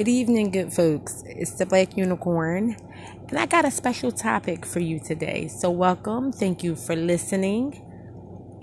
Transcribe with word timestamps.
Good 0.00 0.08
evening, 0.08 0.50
good 0.50 0.72
folks. 0.72 1.22
It's 1.26 1.52
the 1.58 1.66
Black 1.66 1.94
Unicorn, 1.94 2.74
and 3.28 3.38
I 3.38 3.44
got 3.44 3.66
a 3.66 3.70
special 3.70 4.10
topic 4.10 4.64
for 4.64 4.80
you 4.80 4.98
today. 4.98 5.46
So, 5.46 5.70
welcome. 5.70 6.32
Thank 6.32 6.64
you 6.64 6.74
for 6.74 6.96
listening. 6.96 7.86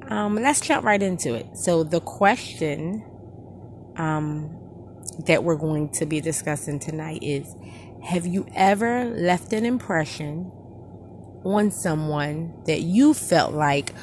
Um, 0.09 0.33
let's 0.33 0.61
jump 0.61 0.83
right 0.83 0.99
into 0.99 1.35
it. 1.35 1.55
So, 1.55 1.83
the 1.83 1.99
question 1.99 3.05
um, 3.97 4.49
that 5.27 5.43
we're 5.43 5.57
going 5.57 5.89
to 5.89 6.07
be 6.07 6.21
discussing 6.21 6.79
tonight 6.79 7.21
is 7.21 7.55
Have 8.05 8.25
you 8.25 8.47
ever 8.55 9.05
left 9.05 9.53
an 9.53 9.63
impression 9.63 10.49
on 11.45 11.69
someone 11.69 12.63
that 12.65 12.81
you 12.81 13.13
felt 13.13 13.53
like 13.53 13.93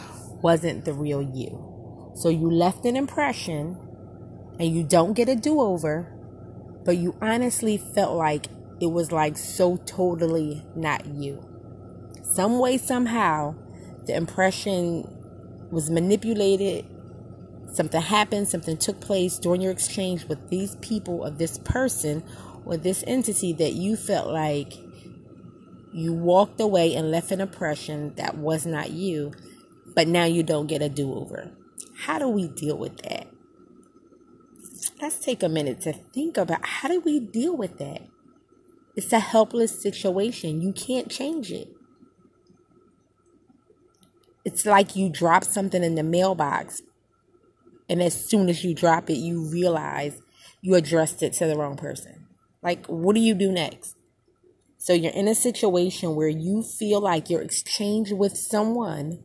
wasn't 0.41 0.85
the 0.85 0.93
real 0.93 1.21
you? 1.21 2.12
So, 2.14 2.29
you 2.29 2.48
left 2.48 2.85
an 2.85 2.95
impression 2.95 3.77
and 4.61 4.73
you 4.73 4.85
don't 4.85 5.14
get 5.14 5.29
a 5.29 5.35
do 5.35 5.59
over, 5.61 6.14
but 6.85 6.96
you 6.96 7.16
honestly 7.21 7.77
felt 7.77 8.17
like 8.17 8.46
it 8.81 8.89
was 8.89 9.13
like 9.13 9.36
so 9.36 9.77
totally 9.86 10.64
not 10.75 11.07
you. 11.07 11.43
Some 12.22 12.59
way, 12.59 12.79
somehow, 12.79 13.54
the 14.07 14.14
impression 14.14 15.09
was 15.71 15.90
manipulated. 15.90 16.86
Something 17.73 18.03
happened, 18.03 18.49
something 18.49 18.76
took 18.76 19.00
place 19.00 19.39
during 19.39 19.61
your 19.61 19.73
exchange 19.73 20.26
with 20.26 20.50
these 20.50 20.76
people 20.76 21.21
or 21.21 21.31
this 21.31 21.59
person 21.59 22.23
or 22.64 22.76
this 22.76 23.03
entity 23.07 23.53
that 23.54 23.73
you 23.73 23.96
felt 23.96 24.29
like 24.29 24.75
you 25.93 26.12
walked 26.12 26.61
away 26.61 26.95
and 26.95 27.11
left 27.11 27.31
an 27.31 27.40
impression 27.40 28.14
that 28.17 28.37
was 28.37 28.67
not 28.67 28.90
you, 28.90 29.32
but 29.95 30.09
now 30.09 30.25
you 30.25 30.43
don't 30.43 30.67
get 30.67 30.82
a 30.82 30.89
do 30.89 31.14
over. 31.14 31.51
How 31.96 32.19
do 32.19 32.28
we 32.28 32.48
deal 32.48 32.77
with 32.77 32.97
that? 33.03 33.28
Let's 35.05 35.19
take 35.19 35.42
a 35.42 35.48
minute 35.50 35.83
to 35.83 35.92
think 35.92 36.39
about 36.39 36.64
how 36.64 36.89
do 36.89 36.98
we 36.98 37.20
deal 37.20 37.55
with 37.55 37.77
that? 37.77 38.00
It's 38.97 39.12
a 39.12 39.19
helpless 39.19 39.83
situation. 39.83 40.62
You 40.62 40.73
can't 40.73 41.11
change 41.11 41.53
it. 41.53 41.69
It's 44.47 44.64
like 44.64 44.97
you 44.97 45.11
drop 45.11 45.45
something 45.45 45.84
in 45.84 45.95
the 45.95 46.03
mailbox, 46.03 46.81
and 47.87 48.03
as 48.03 48.14
soon 48.14 48.48
as 48.48 48.64
you 48.64 48.75
drop 48.75 49.11
it, 49.11 49.19
you 49.19 49.47
realize 49.47 50.23
you 50.62 50.75
addressed 50.75 51.23
it 51.23 51.34
to 51.34 51.47
the 51.47 51.57
wrong 51.57 51.77
person. 51.77 52.27
Like, 52.62 52.86
what 52.86 53.14
do 53.14 53.20
you 53.20 53.34
do 53.34 53.53
next? 53.53 53.97
So, 54.79 54.95
you're 54.95 55.12
in 55.12 55.29
a 55.29 55.34
situation 55.34 56.14
where 56.14 56.29
you 56.29 56.62
feel 56.62 57.03
like 57.03 57.29
your 57.29 57.42
exchange 57.42 58.11
with 58.11 58.39
someone 58.39 59.23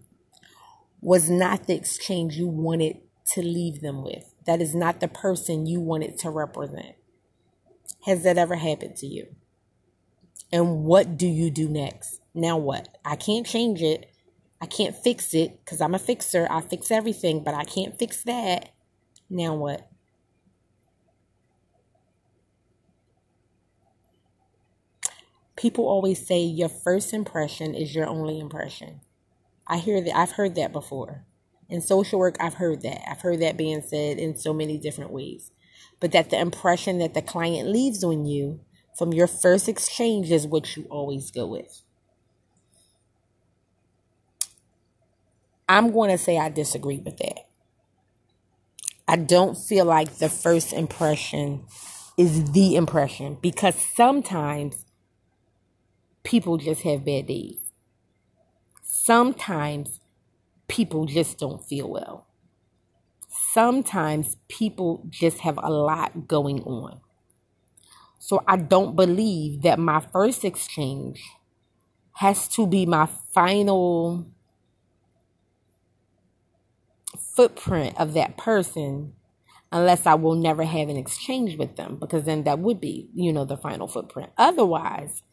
was 0.99 1.29
not 1.29 1.67
the 1.67 1.75
exchange 1.75 2.35
you 2.35 2.47
wanted 2.47 2.97
to 3.27 3.41
leave 3.41 3.79
them 3.79 4.03
with. 4.03 4.33
That 4.49 4.63
is 4.63 4.73
not 4.73 4.99
the 4.99 5.07
person 5.07 5.67
you 5.67 5.79
wanted 5.79 6.17
to 6.17 6.31
represent. 6.31 6.95
Has 8.07 8.23
that 8.23 8.39
ever 8.39 8.55
happened 8.55 8.95
to 8.95 9.05
you? 9.05 9.27
And 10.51 10.85
what 10.85 11.17
do 11.17 11.27
you 11.27 11.51
do 11.51 11.69
next? 11.69 12.19
Now 12.33 12.57
what? 12.57 12.97
I 13.05 13.15
can't 13.15 13.45
change 13.45 13.83
it. 13.83 14.11
I 14.59 14.65
can't 14.65 14.95
fix 14.95 15.35
it 15.35 15.63
because 15.63 15.81
I'm 15.81 15.93
a 15.93 15.99
fixer. 15.99 16.47
I 16.49 16.61
fix 16.61 16.89
everything, 16.89 17.43
but 17.43 17.53
I 17.53 17.63
can't 17.63 17.99
fix 17.99 18.23
that. 18.23 18.69
Now 19.29 19.53
what? 19.53 19.87
People 25.57 25.85
always 25.85 26.25
say 26.25 26.41
your 26.41 26.69
first 26.69 27.13
impression 27.13 27.75
is 27.75 27.93
your 27.93 28.07
only 28.07 28.39
impression. 28.39 29.01
I 29.67 29.77
hear 29.77 30.01
that 30.01 30.17
I've 30.17 30.31
heard 30.31 30.55
that 30.55 30.73
before. 30.73 31.27
In 31.69 31.81
social 31.81 32.19
work, 32.19 32.35
I've 32.39 32.55
heard 32.55 32.81
that. 32.81 33.09
I've 33.09 33.21
heard 33.21 33.41
that 33.41 33.57
being 33.57 33.81
said 33.81 34.17
in 34.17 34.35
so 34.35 34.53
many 34.53 34.77
different 34.77 35.11
ways. 35.11 35.51
But 35.99 36.11
that 36.13 36.29
the 36.29 36.39
impression 36.39 36.97
that 36.99 37.13
the 37.13 37.21
client 37.21 37.69
leaves 37.69 38.03
on 38.03 38.25
you 38.25 38.61
from 38.97 39.13
your 39.13 39.27
first 39.27 39.69
exchange 39.69 40.31
is 40.31 40.47
what 40.47 40.75
you 40.75 40.85
always 40.89 41.31
go 41.31 41.45
with. 41.45 41.81
I'm 45.67 45.91
going 45.91 46.09
to 46.09 46.17
say 46.17 46.37
I 46.39 46.49
disagree 46.49 46.97
with 46.97 47.17
that. 47.17 47.47
I 49.07 49.15
don't 49.15 49.57
feel 49.57 49.85
like 49.85 50.17
the 50.17 50.29
first 50.29 50.73
impression 50.73 51.65
is 52.17 52.51
the 52.51 52.75
impression 52.75 53.37
because 53.41 53.75
sometimes 53.75 54.85
people 56.23 56.57
just 56.57 56.81
have 56.81 57.05
bad 57.05 57.27
days. 57.27 57.71
Sometimes 58.83 59.98
people 60.69 61.05
just 61.05 61.37
don't 61.37 61.63
feel 61.63 61.89
well. 61.89 62.27
Sometimes 63.27 64.37
people 64.47 65.05
just 65.09 65.39
have 65.39 65.59
a 65.61 65.69
lot 65.69 66.27
going 66.27 66.61
on. 66.63 67.01
So 68.19 68.43
I 68.47 68.57
don't 68.57 68.95
believe 68.95 69.63
that 69.63 69.79
my 69.79 69.99
first 69.99 70.45
exchange 70.45 71.23
has 72.13 72.47
to 72.49 72.67
be 72.67 72.85
my 72.85 73.07
final 73.33 74.27
footprint 77.17 77.99
of 77.99 78.13
that 78.13 78.37
person 78.37 79.13
unless 79.71 80.05
I 80.05 80.15
will 80.15 80.35
never 80.35 80.63
have 80.63 80.89
an 80.89 80.97
exchange 80.97 81.57
with 81.57 81.75
them 81.75 81.97
because 81.97 82.23
then 82.25 82.43
that 82.43 82.59
would 82.59 82.81
be, 82.81 83.09
you 83.13 83.31
know, 83.31 83.45
the 83.45 83.57
final 83.57 83.87
footprint. 83.87 84.31
Otherwise, 84.37 85.23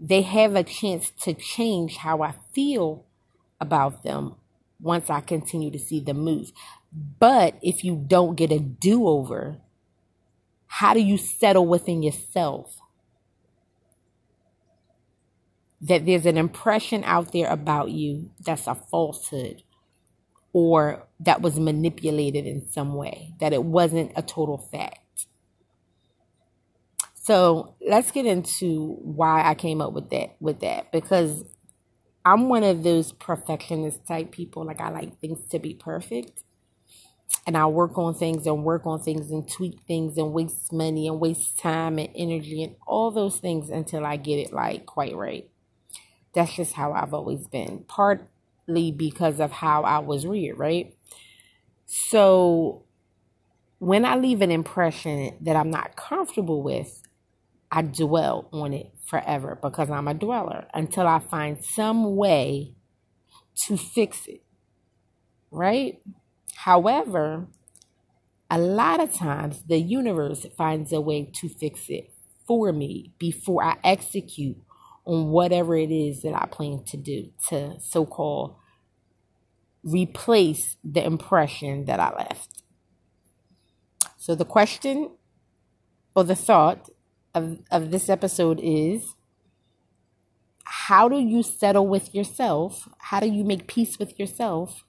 they 0.00 0.22
have 0.22 0.56
a 0.56 0.64
chance 0.64 1.10
to 1.22 1.34
change 1.34 1.98
how 1.98 2.22
I 2.22 2.34
feel 2.52 3.06
about 3.60 4.02
them 4.02 4.36
once 4.80 5.10
I 5.10 5.20
continue 5.20 5.70
to 5.70 5.78
see 5.78 6.00
them 6.00 6.18
move. 6.18 6.52
But 6.92 7.58
if 7.62 7.84
you 7.84 8.02
don't 8.06 8.36
get 8.36 8.52
a 8.52 8.58
do 8.58 9.06
over, 9.06 9.58
how 10.66 10.94
do 10.94 11.00
you 11.00 11.16
settle 11.16 11.66
within 11.66 12.02
yourself 12.02 12.80
that 15.80 16.06
there's 16.06 16.26
an 16.26 16.36
impression 16.36 17.04
out 17.04 17.32
there 17.32 17.48
about 17.48 17.90
you 17.90 18.30
that's 18.44 18.66
a 18.66 18.74
falsehood 18.74 19.62
or 20.52 21.06
that 21.20 21.40
was 21.40 21.58
manipulated 21.58 22.46
in 22.46 22.66
some 22.68 22.94
way, 22.94 23.34
that 23.40 23.52
it 23.52 23.64
wasn't 23.64 24.12
a 24.16 24.22
total 24.22 24.58
fact? 24.58 25.26
So 27.14 27.74
let's 27.86 28.10
get 28.10 28.24
into 28.24 28.96
why 29.02 29.46
I 29.46 29.54
came 29.54 29.82
up 29.82 29.92
with 29.92 30.08
that 30.10 30.36
with 30.40 30.60
that 30.60 30.90
because 30.92 31.44
I'm 32.24 32.48
one 32.48 32.62
of 32.62 32.82
those 32.82 33.12
perfectionist 33.12 34.06
type 34.06 34.30
people. 34.30 34.64
Like 34.64 34.80
I 34.80 34.90
like 34.90 35.18
things 35.18 35.40
to 35.50 35.58
be 35.58 35.74
perfect. 35.74 36.42
And 37.46 37.56
I 37.56 37.66
work 37.66 37.96
on 37.98 38.14
things 38.14 38.46
and 38.46 38.64
work 38.64 38.86
on 38.86 39.00
things 39.00 39.30
and 39.30 39.50
tweak 39.50 39.80
things 39.86 40.18
and 40.18 40.32
waste 40.32 40.72
money 40.72 41.08
and 41.08 41.20
waste 41.20 41.58
time 41.58 41.98
and 41.98 42.10
energy 42.14 42.62
and 42.62 42.76
all 42.86 43.10
those 43.10 43.38
things 43.38 43.70
until 43.70 44.04
I 44.04 44.16
get 44.16 44.38
it 44.38 44.52
like 44.52 44.86
quite 44.86 45.16
right. 45.16 45.48
That's 46.34 46.54
just 46.54 46.74
how 46.74 46.92
I've 46.92 47.14
always 47.14 47.46
been. 47.46 47.84
Partly 47.88 48.92
because 48.92 49.40
of 49.40 49.50
how 49.50 49.82
I 49.82 49.98
was 50.00 50.26
reared, 50.26 50.58
right? 50.58 50.94
So 51.86 52.84
when 53.78 54.04
I 54.04 54.16
leave 54.16 54.42
an 54.42 54.50
impression 54.50 55.36
that 55.40 55.56
I'm 55.56 55.70
not 55.70 55.96
comfortable 55.96 56.62
with, 56.62 57.02
I 57.70 57.82
dwell 57.82 58.48
on 58.52 58.74
it 58.74 58.90
forever 59.08 59.58
because 59.60 59.90
I'm 59.90 60.08
a 60.08 60.14
dweller 60.14 60.66
until 60.74 61.06
I 61.06 61.18
find 61.18 61.64
some 61.64 62.16
way 62.16 62.74
to 63.66 63.76
fix 63.76 64.26
it. 64.26 64.42
Right? 65.50 66.00
However, 66.54 67.48
a 68.50 68.58
lot 68.58 69.00
of 69.00 69.12
times 69.12 69.62
the 69.66 69.78
universe 69.78 70.46
finds 70.56 70.92
a 70.92 71.00
way 71.00 71.30
to 71.36 71.48
fix 71.48 71.86
it 71.88 72.12
for 72.46 72.72
me 72.72 73.12
before 73.18 73.62
I 73.62 73.76
execute 73.84 74.56
on 75.04 75.28
whatever 75.28 75.76
it 75.76 75.90
is 75.90 76.22
that 76.22 76.34
I 76.34 76.46
plan 76.46 76.84
to 76.88 76.96
do 76.96 77.30
to 77.48 77.76
so 77.80 78.04
called 78.04 78.56
replace 79.82 80.76
the 80.84 81.04
impression 81.04 81.84
that 81.86 82.00
I 82.00 82.14
left. 82.14 82.62
So 84.16 84.34
the 84.34 84.44
question 84.44 85.10
or 86.14 86.24
the 86.24 86.34
thought 86.34 86.90
of, 87.34 87.58
of 87.70 87.90
this 87.90 88.08
episode 88.08 88.60
is 88.62 89.14
how 90.64 91.08
do 91.08 91.18
you 91.18 91.42
settle 91.42 91.86
with 91.86 92.14
yourself? 92.14 92.88
How 92.98 93.20
do 93.20 93.26
you 93.26 93.44
make 93.44 93.66
peace 93.66 93.98
with 93.98 94.18
yourself 94.18 94.84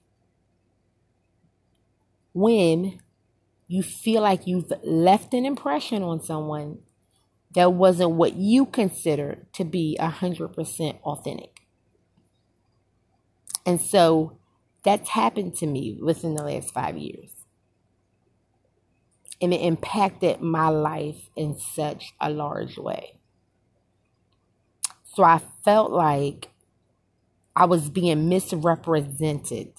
when 2.33 3.00
you 3.68 3.83
feel 3.83 4.21
like 4.21 4.47
you've 4.47 4.71
left 4.83 5.33
an 5.33 5.45
impression 5.45 6.03
on 6.03 6.21
someone 6.21 6.80
that 7.56 7.74
wasn't 7.74 8.12
what 8.12 8.36
you 8.36 8.65
consider 8.65 9.47
to 9.53 9.63
be 9.63 9.97
100% 10.00 11.01
authentic? 11.01 11.62
And 13.65 13.80
so 13.80 14.38
that's 14.83 15.09
happened 15.09 15.56
to 15.56 15.68
me 15.68 15.97
within 16.01 16.36
the 16.36 16.44
last 16.44 16.74
five 16.74 16.97
years 16.97 17.38
and 19.41 19.53
it 19.53 19.62
impacted 19.62 20.41
my 20.41 20.69
life 20.69 21.30
in 21.36 21.57
such 21.57 22.13
a 22.19 22.30
large 22.30 22.77
way. 22.77 23.15
So 25.03 25.24
I 25.24 25.39
felt 25.63 25.91
like 25.91 26.50
I 27.56 27.65
was 27.65 27.89
being 27.89 28.30
misrepresented 28.30 29.74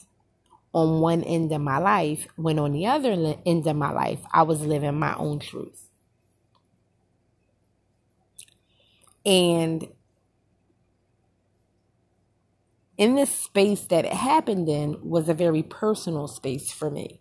on 0.73 1.01
one 1.01 1.23
end 1.25 1.51
of 1.53 1.61
my 1.61 1.79
life, 1.79 2.29
when 2.37 2.59
on 2.59 2.73
the 2.73 2.87
other 2.87 3.37
end 3.45 3.67
of 3.67 3.77
my 3.77 3.91
life, 3.91 4.21
I 4.33 4.43
was 4.43 4.61
living 4.61 4.99
my 4.99 5.15
own 5.17 5.41
truth. 5.41 5.89
And 9.27 9.89
in 12.97 13.15
this 13.15 13.31
space 13.31 13.83
that 13.83 14.05
it 14.05 14.13
happened 14.13 14.69
in 14.69 14.99
was 15.03 15.29
a 15.29 15.35
very 15.35 15.63
personal 15.63 16.29
space 16.29 16.71
for 16.71 16.91
me. 16.91 17.21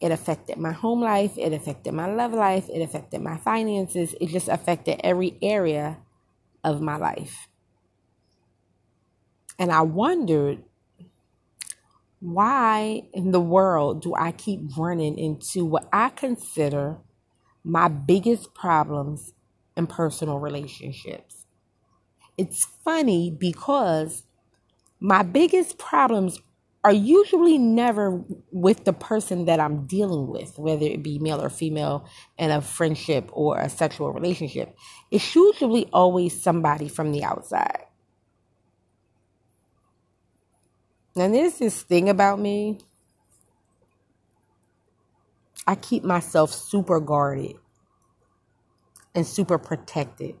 It 0.00 0.12
affected 0.12 0.58
my 0.58 0.72
home 0.72 1.00
life, 1.00 1.38
it 1.38 1.52
affected 1.52 1.94
my 1.94 2.12
love 2.12 2.32
life, 2.32 2.68
it 2.68 2.82
affected 2.82 3.22
my 3.22 3.38
finances, 3.38 4.14
it 4.20 4.28
just 4.28 4.48
affected 4.48 5.00
every 5.02 5.38
area 5.40 5.98
of 6.62 6.82
my 6.82 6.96
life. 6.96 7.48
And 9.58 9.72
I 9.72 9.80
wondered 9.82 10.62
why 12.20 13.02
in 13.12 13.30
the 13.30 13.40
world 13.40 14.02
do 14.02 14.14
I 14.14 14.32
keep 14.32 14.76
running 14.76 15.18
into 15.18 15.64
what 15.64 15.88
I 15.92 16.10
consider 16.10 16.98
my 17.64 17.88
biggest 17.88 18.54
problems 18.54 19.32
in 19.76 19.86
personal 19.86 20.38
relationships? 20.38 21.46
It's 22.36 22.66
funny 22.84 23.30
because 23.30 24.24
my 25.00 25.22
biggest 25.22 25.78
problems 25.78 26.38
are 26.86 26.92
usually 26.92 27.58
never 27.58 28.22
with 28.52 28.84
the 28.84 28.92
person 28.92 29.46
that 29.46 29.58
I'm 29.58 29.88
dealing 29.88 30.28
with, 30.28 30.56
whether 30.56 30.86
it 30.86 31.02
be 31.02 31.18
male 31.18 31.42
or 31.42 31.50
female 31.50 32.08
in 32.38 32.52
a 32.52 32.60
friendship 32.60 33.28
or 33.32 33.58
a 33.58 33.68
sexual 33.68 34.12
relationship. 34.12 34.76
It's 35.10 35.34
usually 35.34 35.88
always 35.92 36.40
somebody 36.40 36.86
from 36.86 37.10
the 37.10 37.24
outside. 37.24 37.86
Now, 41.16 41.26
there's 41.26 41.58
this 41.58 41.82
thing 41.82 42.08
about 42.08 42.38
me. 42.38 42.78
I 45.66 45.74
keep 45.74 46.04
myself 46.04 46.52
super 46.52 47.00
guarded 47.00 47.56
and 49.12 49.26
super 49.26 49.58
protected. 49.58 50.36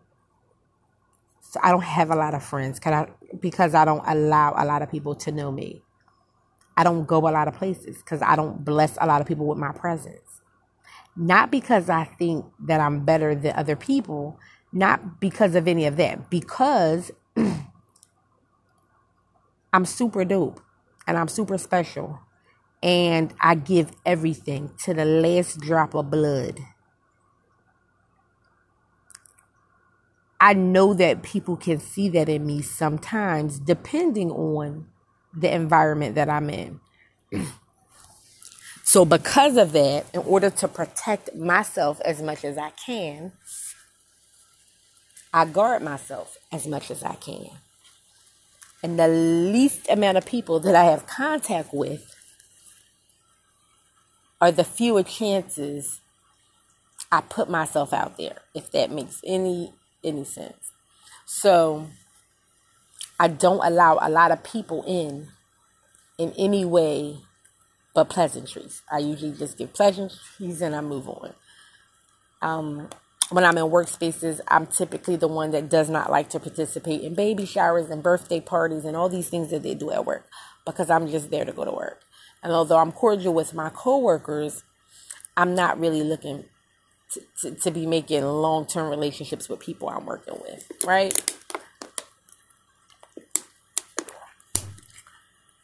So 1.40 1.58
I 1.60 1.72
don't 1.72 1.82
have 1.82 2.12
a 2.12 2.16
lot 2.16 2.34
of 2.34 2.44
friends 2.44 2.78
I, 2.84 3.08
because 3.40 3.74
I 3.74 3.84
don't 3.84 4.06
allow 4.06 4.54
a 4.56 4.64
lot 4.64 4.82
of 4.82 4.92
people 4.92 5.16
to 5.16 5.32
know 5.32 5.50
me. 5.50 5.82
I 6.76 6.84
don't 6.84 7.06
go 7.06 7.18
a 7.28 7.30
lot 7.30 7.48
of 7.48 7.54
places 7.54 7.98
because 7.98 8.20
I 8.22 8.36
don't 8.36 8.64
bless 8.64 8.98
a 9.00 9.06
lot 9.06 9.20
of 9.20 9.26
people 9.26 9.46
with 9.46 9.58
my 9.58 9.72
presence. 9.72 10.42
Not 11.16 11.50
because 11.50 11.88
I 11.88 12.04
think 12.04 12.44
that 12.66 12.80
I'm 12.80 13.04
better 13.04 13.34
than 13.34 13.56
other 13.56 13.76
people, 13.76 14.38
not 14.72 15.18
because 15.20 15.54
of 15.54 15.66
any 15.66 15.86
of 15.86 15.96
that, 15.96 16.28
because 16.28 17.10
I'm 19.72 19.86
super 19.86 20.24
dope 20.24 20.60
and 21.06 21.16
I'm 21.16 21.28
super 21.28 21.56
special. 21.56 22.20
And 22.82 23.32
I 23.40 23.54
give 23.54 23.92
everything 24.04 24.72
to 24.84 24.92
the 24.92 25.06
last 25.06 25.58
drop 25.60 25.94
of 25.94 26.10
blood. 26.10 26.60
I 30.38 30.52
know 30.52 30.92
that 30.92 31.22
people 31.22 31.56
can 31.56 31.80
see 31.80 32.10
that 32.10 32.28
in 32.28 32.46
me 32.46 32.60
sometimes, 32.60 33.58
depending 33.58 34.30
on 34.30 34.86
the 35.36 35.54
environment 35.54 36.14
that 36.16 36.28
I'm 36.28 36.50
in. 36.50 36.80
so, 38.84 39.04
because 39.04 39.56
of 39.56 39.72
that, 39.72 40.06
in 40.14 40.20
order 40.20 40.50
to 40.50 40.68
protect 40.68 41.34
myself 41.34 42.00
as 42.04 42.22
much 42.22 42.44
as 42.44 42.58
I 42.58 42.70
can, 42.70 43.32
I 45.32 45.44
guard 45.44 45.82
myself 45.82 46.38
as 46.52 46.66
much 46.66 46.90
as 46.90 47.02
I 47.02 47.14
can. 47.16 47.50
And 48.82 48.98
the 48.98 49.08
least 49.08 49.88
amount 49.90 50.18
of 50.18 50.26
people 50.26 50.60
that 50.60 50.74
I 50.74 50.84
have 50.84 51.06
contact 51.06 51.74
with 51.74 52.14
are 54.40 54.52
the 54.52 54.64
fewer 54.64 55.02
chances 55.02 56.00
I 57.10 57.20
put 57.20 57.48
myself 57.48 57.92
out 57.92 58.18
there, 58.18 58.38
if 58.54 58.70
that 58.72 58.90
makes 58.90 59.20
any 59.24 59.72
any 60.04 60.24
sense. 60.24 60.72
So 61.26 61.88
I 63.18 63.28
don't 63.28 63.64
allow 63.64 63.98
a 64.00 64.10
lot 64.10 64.30
of 64.30 64.42
people 64.42 64.84
in 64.86 65.28
in 66.18 66.32
any 66.38 66.64
way 66.64 67.18
but 67.94 68.10
pleasantries. 68.10 68.82
I 68.92 68.98
usually 68.98 69.32
just 69.32 69.56
give 69.56 69.72
pleasantries 69.72 70.60
and 70.60 70.76
I 70.76 70.82
move 70.82 71.08
on. 71.08 71.32
Um, 72.42 72.90
when 73.30 73.42
I'm 73.42 73.56
in 73.56 73.64
workspaces, 73.64 74.40
I'm 74.48 74.66
typically 74.66 75.16
the 75.16 75.28
one 75.28 75.50
that 75.52 75.70
does 75.70 75.88
not 75.88 76.10
like 76.10 76.28
to 76.30 76.40
participate 76.40 77.00
in 77.00 77.14
baby 77.14 77.46
showers 77.46 77.90
and 77.90 78.02
birthday 78.02 78.40
parties 78.40 78.84
and 78.84 78.96
all 78.96 79.08
these 79.08 79.30
things 79.30 79.50
that 79.50 79.62
they 79.62 79.74
do 79.74 79.90
at 79.90 80.04
work 80.04 80.28
because 80.66 80.90
I'm 80.90 81.08
just 81.08 81.30
there 81.30 81.44
to 81.46 81.52
go 81.52 81.64
to 81.64 81.72
work. 81.72 82.02
And 82.42 82.52
although 82.52 82.76
I'm 82.76 82.92
cordial 82.92 83.32
with 83.34 83.54
my 83.54 83.70
coworkers, 83.70 84.62
I'm 85.36 85.54
not 85.54 85.80
really 85.80 86.02
looking 86.02 86.44
to, 87.12 87.22
to, 87.40 87.50
to 87.62 87.70
be 87.70 87.86
making 87.86 88.24
long 88.24 88.66
term 88.66 88.90
relationships 88.90 89.48
with 89.48 89.60
people 89.60 89.88
I'm 89.88 90.06
working 90.06 90.38
with, 90.42 90.70
right? 90.84 91.18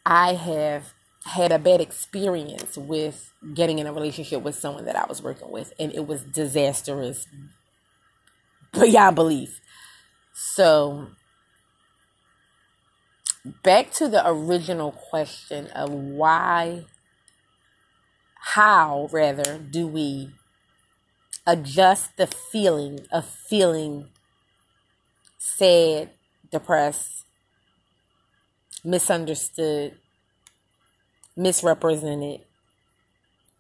I 0.05 0.35
have 0.35 0.95
had 1.25 1.53
a 1.53 1.59
bad 1.59 1.81
experience 1.81 2.77
with 2.77 3.33
getting 3.55 3.79
in 3.79 3.87
a 3.87 3.93
relationship 3.93 4.43
with 4.43 4.57
someone 4.57 4.85
that 4.87 4.97
I 4.97 5.07
was 5.07 5.23
working 5.23 5.51
with, 5.51 5.73
and 5.79 5.95
it 5.95 6.07
was 6.07 6.23
disastrous 6.23 7.27
beyond 8.73 9.17
belief. 9.17 9.61
So, 10.35 11.09
back 13.63 13.93
to 13.93 14.09
the 14.09 14.27
original 14.29 14.93
question 14.93 15.69
of 15.69 15.91
why, 15.91 16.87
how 18.35 19.09
rather, 19.13 19.59
do 19.59 19.87
we 19.87 20.33
adjust 21.47 22.17
the 22.17 22.27
feeling 22.27 23.01
of 23.13 23.25
feeling 23.25 24.09
sad, 25.39 26.11
depressed, 26.51 27.25
misunderstood, 28.85 29.97
misrepresented, 31.37 32.41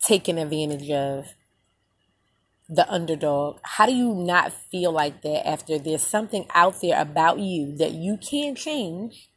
taken 0.00 0.38
advantage 0.38 0.90
of, 0.90 1.26
the 2.72 2.90
underdog. 2.90 3.58
How 3.62 3.86
do 3.86 3.94
you 3.94 4.14
not 4.14 4.52
feel 4.52 4.92
like 4.92 5.20
that 5.22 5.46
after 5.46 5.78
there's 5.78 6.06
something 6.06 6.46
out 6.54 6.80
there 6.80 6.98
about 6.98 7.38
you 7.38 7.76
that 7.76 7.92
you 7.92 8.16
can't 8.16 8.56
change 8.56 9.28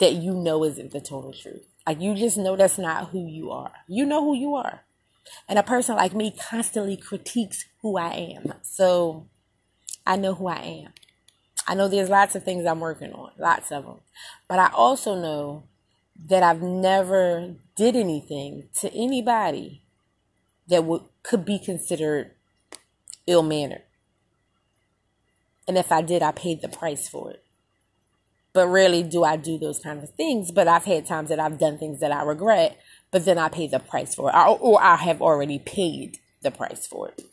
that 0.00 0.14
you 0.14 0.32
know 0.32 0.64
isn't 0.64 0.92
the 0.92 1.00
total 1.00 1.34
truth? 1.34 1.66
Like 1.86 2.00
you 2.00 2.14
just 2.14 2.38
know 2.38 2.56
that's 2.56 2.78
not 2.78 3.10
who 3.10 3.26
you 3.26 3.50
are. 3.50 3.72
You 3.86 4.06
know 4.06 4.24
who 4.24 4.34
you 4.34 4.54
are. 4.54 4.84
And 5.46 5.58
a 5.58 5.62
person 5.62 5.96
like 5.96 6.14
me 6.14 6.30
constantly 6.30 6.96
critiques 6.96 7.66
who 7.82 7.98
I 7.98 8.36
am. 8.36 8.54
So 8.62 9.28
I 10.06 10.16
know 10.16 10.34
who 10.34 10.46
I 10.46 10.84
am. 10.86 10.92
I 11.68 11.74
know 11.74 11.86
there's 11.86 12.08
lots 12.08 12.34
of 12.34 12.44
things 12.44 12.64
I'm 12.64 12.80
working 12.80 13.12
on, 13.12 13.30
lots 13.38 13.70
of 13.70 13.84
them. 13.84 14.00
But 14.48 14.58
I 14.58 14.70
also 14.72 15.14
know 15.14 15.64
that 16.28 16.42
I've 16.42 16.62
never 16.62 17.56
did 17.76 17.94
anything 17.94 18.70
to 18.80 18.92
anybody 18.94 19.82
that 20.68 20.84
would 20.84 21.02
could 21.22 21.44
be 21.44 21.58
considered 21.58 22.30
ill 23.26 23.42
mannered. 23.42 23.82
And 25.68 25.76
if 25.76 25.92
I 25.92 26.00
did, 26.00 26.22
I 26.22 26.32
paid 26.32 26.62
the 26.62 26.68
price 26.68 27.06
for 27.06 27.30
it. 27.30 27.44
But 28.54 28.68
rarely 28.68 29.02
do 29.02 29.22
I 29.22 29.36
do 29.36 29.58
those 29.58 29.78
kind 29.78 30.02
of 30.02 30.08
things. 30.14 30.50
But 30.50 30.68
I've 30.68 30.84
had 30.84 31.04
times 31.04 31.28
that 31.28 31.38
I've 31.38 31.58
done 31.58 31.76
things 31.76 32.00
that 32.00 32.10
I 32.10 32.22
regret, 32.22 32.78
but 33.10 33.26
then 33.26 33.36
I 33.36 33.50
pay 33.50 33.66
the 33.66 33.78
price 33.78 34.14
for 34.14 34.30
it, 34.30 34.34
or 34.34 34.82
I 34.82 34.96
have 34.96 35.20
already 35.20 35.58
paid 35.58 36.18
the 36.40 36.50
price 36.50 36.86
for 36.86 37.10
it. 37.10 37.24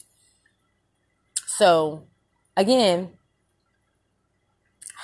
So, 1.47 2.03
again, 2.57 3.11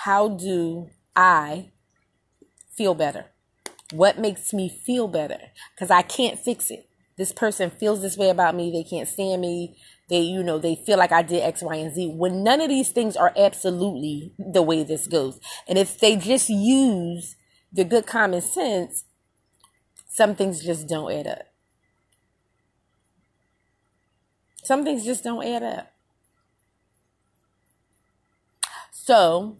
how 0.06 0.30
do 0.30 0.90
I 1.16 1.70
feel 2.76 2.96
better? 2.96 3.26
What 3.92 4.18
makes 4.18 4.52
me 4.52 4.68
feel 4.68 5.08
better? 5.08 5.38
Because 5.76 5.92
I 5.92 6.02
can't 6.02 6.40
fix 6.40 6.72
it. 6.72 6.90
This 7.18 7.32
person 7.32 7.70
feels 7.70 8.02
this 8.02 8.18
way 8.18 8.30
about 8.30 8.56
me. 8.56 8.72
They 8.72 8.84
can't 8.84 9.08
stand 9.08 9.42
me. 9.42 9.78
They, 10.10 10.22
you 10.22 10.42
know, 10.42 10.58
they 10.58 10.74
feel 10.76 10.98
like 10.98 11.12
I 11.12 11.22
did 11.22 11.44
X, 11.44 11.62
Y, 11.62 11.76
and 11.76 11.94
Z. 11.94 12.14
When 12.16 12.44
none 12.44 12.62
of 12.62 12.70
these 12.70 12.90
things 12.90 13.16
are 13.16 13.32
absolutely 13.38 14.34
the 14.40 14.64
way 14.64 14.84
this 14.84 15.06
goes. 15.06 15.40
And 15.68 15.78
if 15.78 16.00
they 16.00 16.16
just 16.16 16.50
use 16.50 17.36
the 17.72 17.84
good 17.84 18.08
common 18.08 18.42
sense, 18.42 19.04
some 20.08 20.36
things 20.36 20.64
just 20.64 20.88
don't 20.88 21.12
add 21.12 21.28
up. 21.28 21.46
Some 24.64 24.84
things 24.84 25.06
just 25.06 25.24
don't 25.24 25.46
add 25.46 25.62
up. 25.62 25.92
So, 28.92 29.58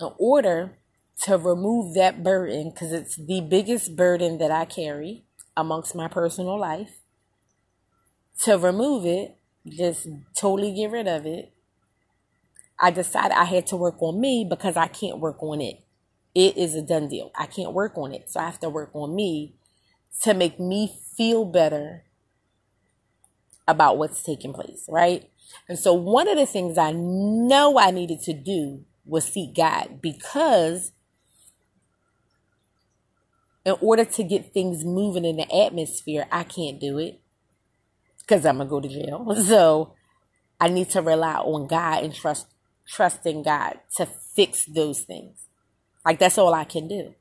in 0.00 0.10
order 0.18 0.78
to 1.22 1.38
remove 1.38 1.94
that 1.94 2.22
burden, 2.22 2.70
because 2.70 2.92
it's 2.92 3.16
the 3.16 3.40
biggest 3.40 3.96
burden 3.96 4.38
that 4.38 4.50
I 4.50 4.64
carry 4.64 5.24
amongst 5.56 5.94
my 5.94 6.08
personal 6.08 6.58
life, 6.58 6.98
to 8.42 8.58
remove 8.58 9.06
it, 9.06 9.36
just 9.66 10.08
totally 10.36 10.74
get 10.74 10.90
rid 10.90 11.06
of 11.06 11.24
it, 11.24 11.52
I 12.78 12.90
decided 12.90 13.32
I 13.32 13.44
had 13.44 13.66
to 13.68 13.76
work 13.76 14.02
on 14.02 14.20
me 14.20 14.44
because 14.48 14.76
I 14.76 14.88
can't 14.88 15.20
work 15.20 15.42
on 15.42 15.60
it. 15.60 15.80
It 16.34 16.56
is 16.56 16.74
a 16.74 16.82
done 16.82 17.08
deal. 17.08 17.30
I 17.38 17.46
can't 17.46 17.72
work 17.72 17.96
on 17.96 18.12
it. 18.12 18.28
So 18.28 18.40
I 18.40 18.46
have 18.46 18.58
to 18.60 18.68
work 18.68 18.90
on 18.92 19.14
me 19.14 19.54
to 20.22 20.34
make 20.34 20.58
me 20.58 20.92
feel 21.16 21.44
better 21.44 22.02
about 23.68 23.96
what's 23.96 24.22
taking 24.22 24.52
place, 24.52 24.86
right? 24.88 25.30
And 25.68 25.78
so 25.78 25.94
one 25.94 26.28
of 26.28 26.36
the 26.36 26.46
things 26.46 26.76
I 26.76 26.90
know 26.92 27.78
I 27.78 27.92
needed 27.92 28.20
to 28.22 28.32
do 28.32 28.84
was 29.04 29.24
seek 29.24 29.54
God 29.54 30.00
because 30.00 30.92
in 33.64 33.76
order 33.80 34.04
to 34.04 34.24
get 34.24 34.52
things 34.52 34.84
moving 34.84 35.24
in 35.24 35.36
the 35.36 35.54
atmosphere, 35.54 36.26
I 36.30 36.44
can't 36.44 36.80
do 36.80 36.98
it 36.98 37.20
because 38.18 38.44
I'm 38.44 38.58
gonna 38.58 38.68
go 38.68 38.80
to 38.80 38.88
jail. 38.88 39.26
So 39.44 39.94
I 40.60 40.68
need 40.68 40.90
to 40.90 41.02
rely 41.02 41.34
on 41.34 41.66
God 41.66 42.04
and 42.04 42.14
trust 42.14 42.46
trust 42.86 43.26
in 43.26 43.42
God 43.42 43.80
to 43.96 44.06
fix 44.06 44.66
those 44.66 45.00
things. 45.00 45.46
Like 46.04 46.18
that's 46.18 46.38
all 46.38 46.54
I 46.54 46.64
can 46.64 46.88
do. 46.88 47.14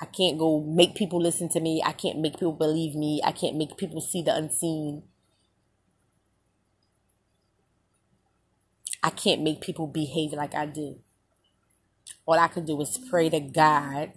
I 0.00 0.06
can't 0.06 0.38
go 0.38 0.60
make 0.60 0.94
people 0.94 1.20
listen 1.20 1.48
to 1.50 1.60
me. 1.60 1.82
I 1.84 1.92
can't 1.92 2.20
make 2.20 2.34
people 2.34 2.52
believe 2.52 2.94
me. 2.94 3.20
I 3.24 3.32
can't 3.32 3.56
make 3.56 3.76
people 3.76 4.00
see 4.00 4.22
the 4.22 4.34
unseen. 4.34 5.02
I 9.02 9.10
can't 9.10 9.42
make 9.42 9.60
people 9.60 9.86
behave 9.86 10.32
like 10.32 10.54
I 10.54 10.66
do. 10.66 10.98
All 12.26 12.38
I 12.38 12.48
can 12.48 12.64
do 12.64 12.80
is 12.80 12.98
pray 13.10 13.30
to 13.30 13.40
God 13.40 14.12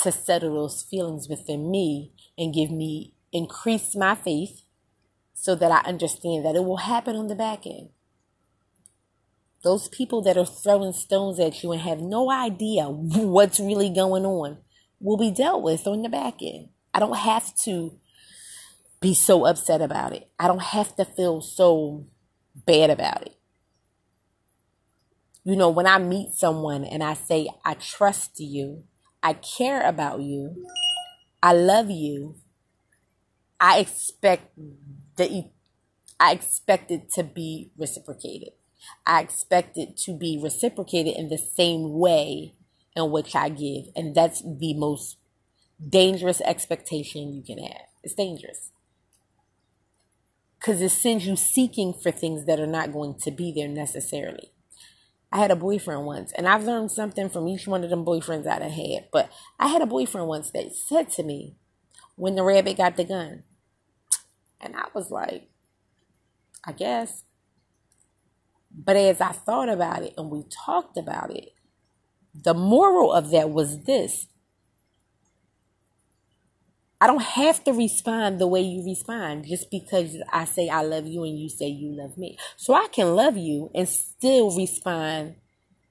to 0.00 0.12
settle 0.12 0.54
those 0.54 0.82
feelings 0.82 1.28
within 1.28 1.70
me 1.70 2.12
and 2.36 2.54
give 2.54 2.70
me 2.70 3.14
increase 3.32 3.94
my 3.96 4.14
faith 4.14 4.62
so 5.34 5.54
that 5.54 5.70
I 5.70 5.88
understand 5.88 6.44
that 6.44 6.56
it 6.56 6.64
will 6.64 6.78
happen 6.78 7.16
on 7.16 7.28
the 7.28 7.34
back 7.34 7.66
end. 7.66 7.90
Those 9.64 9.88
people 9.88 10.22
that 10.22 10.36
are 10.36 10.46
throwing 10.46 10.92
stones 10.92 11.40
at 11.40 11.62
you 11.62 11.72
and 11.72 11.80
have 11.80 12.00
no 12.00 12.30
idea 12.30 12.84
what's 12.88 13.58
really 13.58 13.90
going 13.90 14.24
on 14.24 14.58
will 15.00 15.16
be 15.16 15.30
dealt 15.30 15.62
with 15.62 15.86
on 15.86 16.02
the 16.02 16.08
back 16.08 16.42
end. 16.42 16.68
I 16.94 17.00
don't 17.00 17.16
have 17.16 17.54
to 17.64 17.98
be 19.00 19.14
so 19.14 19.46
upset 19.46 19.80
about 19.80 20.12
it. 20.12 20.28
I 20.38 20.48
don't 20.48 20.62
have 20.62 20.96
to 20.96 21.04
feel 21.04 21.40
so 21.40 22.06
bad 22.54 22.90
about 22.90 23.22
it. 23.22 23.36
You 25.44 25.56
know, 25.56 25.70
when 25.70 25.86
I 25.86 25.98
meet 25.98 26.32
someone 26.34 26.84
and 26.84 27.02
I 27.02 27.14
say, 27.14 27.48
I 27.64 27.74
trust 27.74 28.40
you, 28.40 28.84
I 29.22 29.34
care 29.34 29.86
about 29.86 30.20
you, 30.20 30.66
I 31.42 31.52
love 31.52 31.90
you, 31.90 32.36
I 33.60 33.78
expect 33.78 34.52
that 35.16 35.30
I 36.20 36.32
expect 36.32 36.90
it 36.90 37.10
to 37.12 37.22
be 37.22 37.70
reciprocated. 37.76 38.50
I 39.06 39.20
expect 39.20 39.76
it 39.76 39.96
to 39.98 40.12
be 40.12 40.38
reciprocated 40.40 41.16
in 41.16 41.28
the 41.28 41.38
same 41.38 41.98
way 41.98 42.54
in 42.94 43.10
which 43.10 43.34
I 43.34 43.48
give. 43.48 43.86
And 43.96 44.14
that's 44.14 44.42
the 44.42 44.74
most 44.74 45.16
dangerous 45.86 46.40
expectation 46.42 47.32
you 47.32 47.42
can 47.42 47.58
have. 47.58 47.86
It's 48.02 48.14
dangerous. 48.14 48.70
Because 50.58 50.80
it 50.80 50.90
sends 50.90 51.26
you 51.26 51.36
seeking 51.36 51.94
for 51.94 52.10
things 52.10 52.46
that 52.46 52.58
are 52.58 52.66
not 52.66 52.92
going 52.92 53.14
to 53.20 53.30
be 53.30 53.52
there 53.52 53.68
necessarily. 53.68 54.52
I 55.30 55.38
had 55.38 55.50
a 55.50 55.56
boyfriend 55.56 56.06
once, 56.06 56.32
and 56.32 56.48
I've 56.48 56.64
learned 56.64 56.90
something 56.90 57.28
from 57.28 57.48
each 57.48 57.66
one 57.66 57.84
of 57.84 57.90
them 57.90 58.04
boyfriends 58.04 58.46
I 58.46 58.66
had. 58.68 59.08
But 59.12 59.30
I 59.58 59.68
had 59.68 59.82
a 59.82 59.86
boyfriend 59.86 60.26
once 60.26 60.50
that 60.52 60.74
said 60.74 61.10
to 61.12 61.22
me, 61.22 61.56
when 62.16 62.34
the 62.34 62.42
rabbit 62.42 62.78
got 62.78 62.96
the 62.96 63.04
gun, 63.04 63.44
and 64.60 64.74
I 64.74 64.86
was 64.94 65.10
like, 65.10 65.48
I 66.64 66.72
guess. 66.72 67.24
But 68.70 68.96
as 68.96 69.20
I 69.20 69.32
thought 69.32 69.68
about 69.68 70.02
it 70.02 70.14
and 70.16 70.30
we 70.30 70.44
talked 70.50 70.96
about 70.96 71.30
it, 71.30 71.52
the 72.34 72.54
moral 72.54 73.12
of 73.12 73.30
that 73.30 73.50
was 73.50 73.84
this 73.84 74.26
I 77.00 77.06
don't 77.06 77.22
have 77.22 77.62
to 77.64 77.72
respond 77.72 78.40
the 78.40 78.48
way 78.48 78.60
you 78.60 78.84
respond 78.84 79.46
just 79.46 79.70
because 79.70 80.16
I 80.32 80.44
say 80.44 80.68
I 80.68 80.82
love 80.82 81.06
you 81.06 81.22
and 81.22 81.38
you 81.38 81.48
say 81.48 81.68
you 81.68 81.96
love 81.96 82.18
me. 82.18 82.36
So 82.56 82.74
I 82.74 82.88
can 82.88 83.14
love 83.14 83.36
you 83.36 83.70
and 83.74 83.88
still 83.88 84.56
respond 84.56 85.36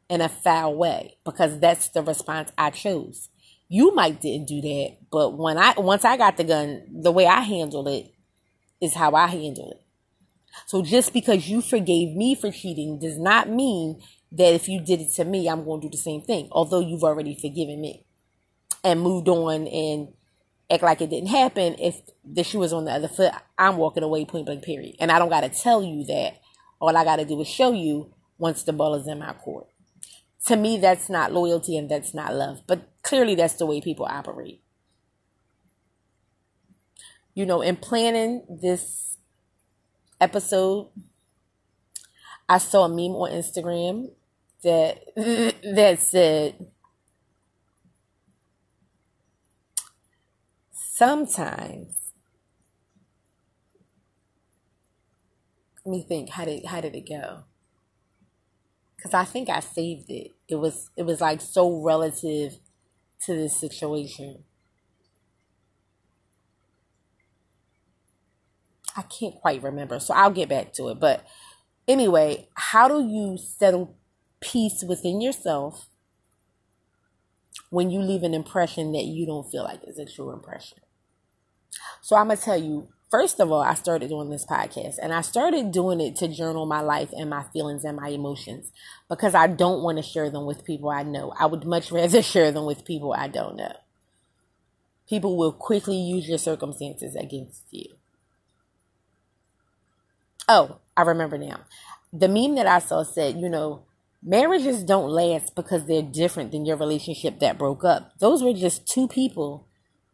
in 0.09 0.19
a 0.19 0.27
foul 0.27 0.75
way 0.75 1.17
because 1.23 1.59
that's 1.59 1.89
the 1.89 2.01
response 2.01 2.51
I 2.57 2.71
chose. 2.71 3.29
You 3.69 3.93
might 3.95 4.21
didn't 4.21 4.47
do 4.47 4.61
that, 4.61 4.97
but 5.11 5.37
when 5.37 5.57
I 5.57 5.73
once 5.77 6.03
I 6.05 6.17
got 6.17 6.37
the 6.37 6.43
gun, 6.43 6.83
the 7.01 7.11
way 7.11 7.25
I 7.25 7.41
handled 7.41 7.87
it 7.87 8.13
is 8.81 8.93
how 8.93 9.13
I 9.13 9.27
handle 9.27 9.71
it. 9.71 9.81
So 10.65 10.81
just 10.81 11.13
because 11.13 11.49
you 11.49 11.61
forgave 11.61 12.15
me 12.15 12.35
for 12.35 12.51
cheating 12.51 12.99
does 12.99 13.17
not 13.17 13.49
mean 13.49 14.01
that 14.31 14.53
if 14.53 14.67
you 14.67 14.81
did 14.81 15.01
it 15.01 15.13
to 15.15 15.25
me, 15.25 15.47
I'm 15.47 15.63
going 15.63 15.81
to 15.81 15.87
do 15.87 15.91
the 15.91 15.97
same 15.97 16.21
thing. 16.21 16.47
Although 16.51 16.79
you've 16.79 17.03
already 17.03 17.35
forgiven 17.35 17.79
me 17.79 18.05
and 18.83 19.01
moved 19.01 19.27
on 19.27 19.67
and 19.67 20.13
act 20.71 20.83
like 20.83 21.01
it 21.01 21.09
didn't 21.09 21.29
happen. 21.29 21.75
If 21.79 22.01
the 22.23 22.43
shoe 22.43 22.59
was 22.59 22.73
on 22.73 22.85
the 22.85 22.91
other 22.91 23.07
foot, 23.07 23.33
I'm 23.57 23.77
walking 23.77 24.03
away 24.03 24.25
point 24.25 24.45
blank 24.45 24.63
period. 24.63 24.95
And 24.99 25.11
I 25.11 25.19
don't 25.19 25.29
got 25.29 25.41
to 25.41 25.49
tell 25.49 25.83
you 25.83 26.05
that. 26.05 26.41
All 26.79 26.95
I 26.95 27.03
got 27.03 27.15
to 27.15 27.25
do 27.25 27.41
is 27.41 27.47
show 27.47 27.71
you 27.71 28.13
once 28.37 28.63
the 28.63 28.73
ball 28.73 28.93
is 28.93 29.07
in 29.07 29.19
my 29.19 29.33
court. 29.33 29.67
To 30.45 30.55
me, 30.55 30.77
that's 30.77 31.09
not 31.09 31.33
loyalty 31.33 31.75
and 31.75 31.89
that's 31.89 32.13
not 32.13 32.35
love. 32.35 32.61
But 32.67 32.87
clearly, 33.01 33.33
that's 33.33 33.55
the 33.55 33.65
way 33.65 33.81
people 33.81 34.05
operate 34.05 34.61
you 37.37 37.45
know, 37.45 37.61
in 37.61 37.75
planning 37.75 38.43
this 38.49 39.15
episode, 40.19 40.89
I 42.49 42.57
saw 42.57 42.85
a 42.85 42.89
meme 42.89 43.15
on 43.15 43.29
Instagram 43.29 44.09
that 44.63 45.03
that 45.15 45.99
said 46.01 46.65
sometimes 50.97 52.13
let 55.85 55.91
me 55.91 56.03
think 56.07 56.31
how 56.31 56.45
did 56.45 56.65
how 56.65 56.81
did 56.81 56.95
it 56.95 57.07
go 57.07 57.43
because 58.95 59.13
i 59.13 59.23
think 59.23 59.49
i 59.49 59.59
saved 59.59 60.09
it 60.09 60.31
it 60.47 60.55
was 60.55 60.89
it 60.97 61.03
was 61.03 61.21
like 61.21 61.41
so 61.41 61.81
relative 61.83 62.57
to 63.23 63.33
this 63.35 63.55
situation 63.55 64.43
I 68.97 69.03
can't 69.03 69.35
quite 69.35 69.61
remember, 69.61 69.99
so 69.99 70.13
I'll 70.15 70.31
get 70.31 70.49
back 70.49 70.73
to 70.73 70.89
it. 70.89 70.99
But 70.99 71.23
anyway, 71.87 72.47
how 72.55 72.87
do 72.87 73.07
you 73.07 73.37
settle 73.37 73.95
peace 74.41 74.83
within 74.83 75.21
yourself 75.21 75.87
when 77.69 77.91
you 77.91 78.01
leave 78.01 78.23
an 78.23 78.33
impression 78.33 78.91
that 78.93 79.03
you 79.03 79.27
don't 79.27 79.49
feel 79.49 79.63
like 79.63 79.81
is 79.85 79.99
a 79.99 80.05
true 80.05 80.31
impression? 80.31 80.79
So 82.01 82.15
I'm 82.15 82.27
gonna 82.27 82.37
tell 82.39 82.61
you. 82.61 82.87
First 83.09 83.39
of 83.39 83.49
all, 83.53 83.61
I 83.61 83.73
started 83.73 84.09
doing 84.09 84.29
this 84.29 84.45
podcast 84.45 84.95
and 85.01 85.13
I 85.13 85.21
started 85.21 85.71
doing 85.71 86.01
it 86.01 86.17
to 86.17 86.27
journal 86.27 86.65
my 86.65 86.81
life 86.81 87.09
and 87.17 87.29
my 87.29 87.43
feelings 87.53 87.85
and 87.85 87.95
my 87.95 88.09
emotions 88.09 88.69
because 89.07 89.33
I 89.33 89.47
don't 89.47 89.81
want 89.81 89.97
to 89.97 90.03
share 90.03 90.29
them 90.29 90.45
with 90.45 90.65
people 90.65 90.89
I 90.89 91.03
know. 91.03 91.33
I 91.39 91.45
would 91.45 91.63
much 91.63 91.89
rather 91.93 92.21
share 92.21 92.51
them 92.51 92.65
with 92.65 92.83
people 92.83 93.13
I 93.13 93.29
don't 93.29 93.55
know. 93.55 93.71
People 95.07 95.37
will 95.37 95.53
quickly 95.53 95.95
use 95.95 96.27
your 96.27 96.37
circumstances 96.37 97.15
against 97.15 97.63
you. 97.71 97.85
Oh, 100.49 100.79
I 100.95 101.03
remember 101.03 101.37
now. 101.37 101.61
The 102.11 102.27
meme 102.27 102.55
that 102.55 102.67
I 102.67 102.79
saw 102.79 103.03
said, 103.03 103.37
you 103.37 103.49
know, 103.49 103.83
marriages 104.23 104.83
don't 104.83 105.09
last 105.09 105.55
because 105.55 105.85
they're 105.85 106.01
different 106.01 106.51
than 106.51 106.65
your 106.65 106.77
relationship 106.77 107.39
that 107.39 107.57
broke 107.57 107.83
up. 107.83 108.17
Those 108.19 108.43
were 108.43 108.53
just 108.53 108.87
two 108.87 109.07
people 109.07 109.67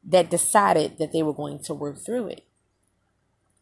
that 0.06 0.30
decided 0.30 0.98
that 0.98 1.12
they 1.12 1.24
were 1.24 1.34
going 1.34 1.60
to 1.64 1.74
work 1.74 1.98
through 1.98 2.28
it. 2.28 2.46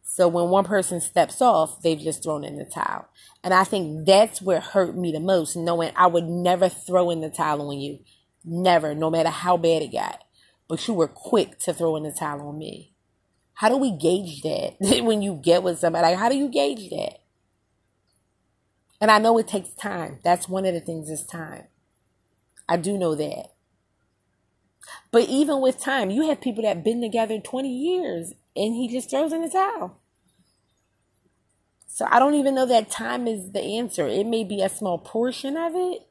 So 0.03 0.27
when 0.27 0.49
one 0.49 0.65
person 0.65 0.99
steps 0.99 1.41
off, 1.41 1.81
they've 1.81 1.99
just 1.99 2.23
thrown 2.23 2.43
in 2.43 2.57
the 2.57 2.65
towel. 2.65 3.07
And 3.43 3.53
I 3.53 3.63
think 3.63 4.05
that's 4.05 4.41
where 4.41 4.59
hurt 4.59 4.97
me 4.97 5.11
the 5.11 5.21
most, 5.21 5.55
knowing 5.55 5.91
I 5.95 6.07
would 6.07 6.25
never 6.25 6.67
throw 6.67 7.09
in 7.09 7.21
the 7.21 7.29
towel 7.29 7.69
on 7.69 7.79
you. 7.79 7.99
Never, 8.43 8.93
no 8.93 9.09
matter 9.09 9.29
how 9.29 9.55
bad 9.55 9.83
it 9.83 9.93
got. 9.93 10.23
But 10.67 10.85
you 10.87 10.93
were 10.93 11.07
quick 11.07 11.59
to 11.59 11.73
throw 11.73 11.95
in 11.95 12.03
the 12.03 12.11
towel 12.11 12.49
on 12.49 12.57
me. 12.57 12.93
How 13.53 13.69
do 13.69 13.77
we 13.77 13.91
gauge 13.91 14.41
that 14.41 14.75
when 15.03 15.21
you 15.21 15.39
get 15.41 15.63
with 15.63 15.79
somebody? 15.79 16.07
Like, 16.07 16.17
how 16.17 16.29
do 16.29 16.35
you 16.35 16.49
gauge 16.49 16.89
that? 16.89 17.19
And 18.99 19.09
I 19.09 19.17
know 19.17 19.37
it 19.37 19.47
takes 19.47 19.73
time. 19.73 20.19
That's 20.23 20.49
one 20.49 20.65
of 20.65 20.73
the 20.73 20.81
things 20.81 21.09
is 21.09 21.25
time. 21.25 21.67
I 22.67 22.77
do 22.77 22.97
know 22.97 23.15
that. 23.15 23.50
But 25.11 25.27
even 25.29 25.61
with 25.61 25.79
time, 25.79 26.09
you 26.09 26.27
have 26.29 26.41
people 26.41 26.63
that 26.63 26.83
been 26.83 27.01
together 27.01 27.39
20 27.39 27.69
years 27.69 28.33
and 28.55 28.75
he 28.75 28.87
just 28.87 29.09
throws 29.09 29.33
in 29.33 29.41
the 29.41 29.49
towel. 29.49 29.97
So 31.87 32.07
I 32.09 32.19
don't 32.19 32.35
even 32.35 32.55
know 32.55 32.65
that 32.65 32.89
time 32.89 33.27
is 33.27 33.51
the 33.51 33.61
answer. 33.61 34.07
It 34.07 34.25
may 34.25 34.43
be 34.43 34.61
a 34.61 34.69
small 34.69 34.97
portion 34.97 35.57
of 35.57 35.73
it, 35.75 36.07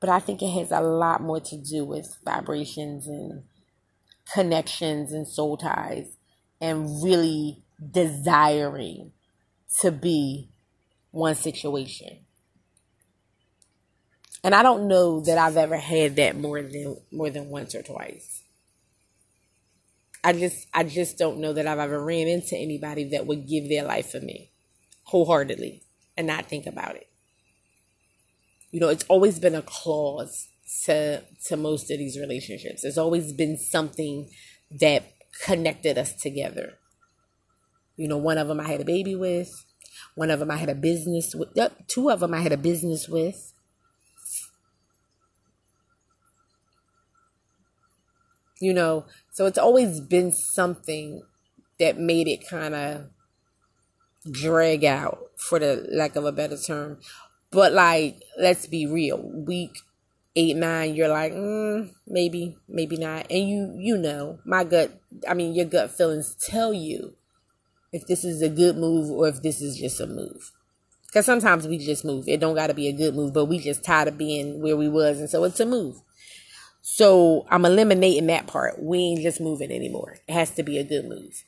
but 0.00 0.08
I 0.08 0.20
think 0.20 0.42
it 0.42 0.50
has 0.50 0.70
a 0.70 0.80
lot 0.80 1.20
more 1.20 1.40
to 1.40 1.56
do 1.56 1.84
with 1.84 2.18
vibrations 2.24 3.06
and 3.06 3.42
connections 4.32 5.12
and 5.12 5.26
soul 5.26 5.56
ties 5.56 6.16
and 6.60 7.02
really 7.02 7.62
desiring 7.90 9.12
to 9.80 9.90
be 9.90 10.48
one 11.10 11.34
situation. 11.34 12.23
And 14.44 14.54
I 14.54 14.62
don't 14.62 14.88
know 14.88 15.20
that 15.20 15.38
I've 15.38 15.56
ever 15.56 15.78
had 15.78 16.16
that 16.16 16.36
more 16.36 16.60
than 16.62 16.98
more 17.10 17.30
than 17.30 17.48
once 17.48 17.74
or 17.74 17.82
twice. 17.82 18.42
I 20.22 20.34
just 20.34 20.68
I 20.74 20.84
just 20.84 21.16
don't 21.16 21.38
know 21.38 21.54
that 21.54 21.66
I've 21.66 21.78
ever 21.78 22.02
ran 22.04 22.28
into 22.28 22.56
anybody 22.56 23.04
that 23.10 23.26
would 23.26 23.48
give 23.48 23.68
their 23.68 23.84
life 23.84 24.10
for 24.10 24.20
me 24.20 24.50
wholeheartedly 25.04 25.82
and 26.16 26.26
not 26.26 26.46
think 26.46 26.66
about 26.66 26.96
it. 26.96 27.08
You 28.70 28.80
know, 28.80 28.88
it's 28.88 29.04
always 29.04 29.38
been 29.38 29.54
a 29.54 29.62
clause 29.62 30.48
to 30.84 31.22
to 31.46 31.56
most 31.56 31.90
of 31.90 31.98
these 31.98 32.18
relationships. 32.18 32.82
There's 32.82 32.98
always 32.98 33.32
been 33.32 33.56
something 33.56 34.28
that 34.80 35.04
connected 35.42 35.96
us 35.96 36.14
together. 36.14 36.74
You 37.96 38.08
know, 38.08 38.18
one 38.18 38.38
of 38.38 38.48
them 38.48 38.60
I 38.60 38.68
had 38.68 38.80
a 38.80 38.84
baby 38.84 39.14
with, 39.14 39.50
one 40.16 40.30
of 40.30 40.38
them 40.38 40.50
I 40.50 40.56
had 40.56 40.68
a 40.68 40.74
business 40.74 41.34
with, 41.34 41.56
uh, 41.58 41.70
two 41.86 42.10
of 42.10 42.20
them 42.20 42.34
I 42.34 42.40
had 42.40 42.52
a 42.52 42.58
business 42.58 43.08
with. 43.08 43.53
You 48.60 48.72
know, 48.72 49.06
so 49.32 49.46
it's 49.46 49.58
always 49.58 50.00
been 50.00 50.32
something 50.32 51.22
that 51.78 51.98
made 51.98 52.28
it 52.28 52.48
kind 52.48 52.74
of 52.74 53.06
drag 54.30 54.84
out, 54.84 55.18
for 55.36 55.58
the 55.58 55.86
lack 55.90 56.16
of 56.16 56.24
a 56.24 56.32
better 56.32 56.56
term. 56.56 56.98
But 57.50 57.72
like, 57.72 58.22
let's 58.38 58.66
be 58.66 58.86
real. 58.86 59.18
Week 59.18 59.78
eight, 60.36 60.56
nine, 60.56 60.94
you're 60.94 61.08
like, 61.08 61.32
mm, 61.32 61.90
maybe, 62.06 62.56
maybe 62.68 62.96
not. 62.96 63.26
And 63.30 63.48
you, 63.48 63.74
you 63.76 63.96
know, 63.96 64.38
my 64.44 64.64
gut. 64.64 64.90
I 65.28 65.34
mean, 65.34 65.54
your 65.54 65.66
gut 65.66 65.90
feelings 65.90 66.34
tell 66.34 66.72
you 66.72 67.14
if 67.92 68.06
this 68.06 68.24
is 68.24 68.42
a 68.42 68.48
good 68.48 68.76
move 68.76 69.10
or 69.10 69.28
if 69.28 69.42
this 69.42 69.60
is 69.60 69.78
just 69.78 70.00
a 70.00 70.06
move. 70.06 70.52
Because 71.06 71.26
sometimes 71.26 71.68
we 71.68 71.78
just 71.78 72.04
move. 72.04 72.24
It 72.26 72.40
don't 72.40 72.56
got 72.56 72.66
to 72.66 72.74
be 72.74 72.88
a 72.88 72.92
good 72.92 73.14
move, 73.14 73.32
but 73.32 73.44
we 73.44 73.60
just 73.60 73.84
tired 73.84 74.08
of 74.08 74.18
being 74.18 74.60
where 74.60 74.76
we 74.76 74.88
was, 74.88 75.20
and 75.20 75.30
so 75.30 75.44
it's 75.44 75.60
a 75.60 75.66
move. 75.66 76.02
So 76.86 77.46
I'm 77.48 77.64
eliminating 77.64 78.26
that 78.26 78.46
part. 78.46 78.74
We 78.78 78.98
ain't 78.98 79.22
just 79.22 79.40
moving 79.40 79.72
anymore. 79.72 80.18
It 80.28 80.34
has 80.34 80.50
to 80.50 80.62
be 80.62 80.76
a 80.76 80.84
good 80.84 81.06
move. 81.06 81.42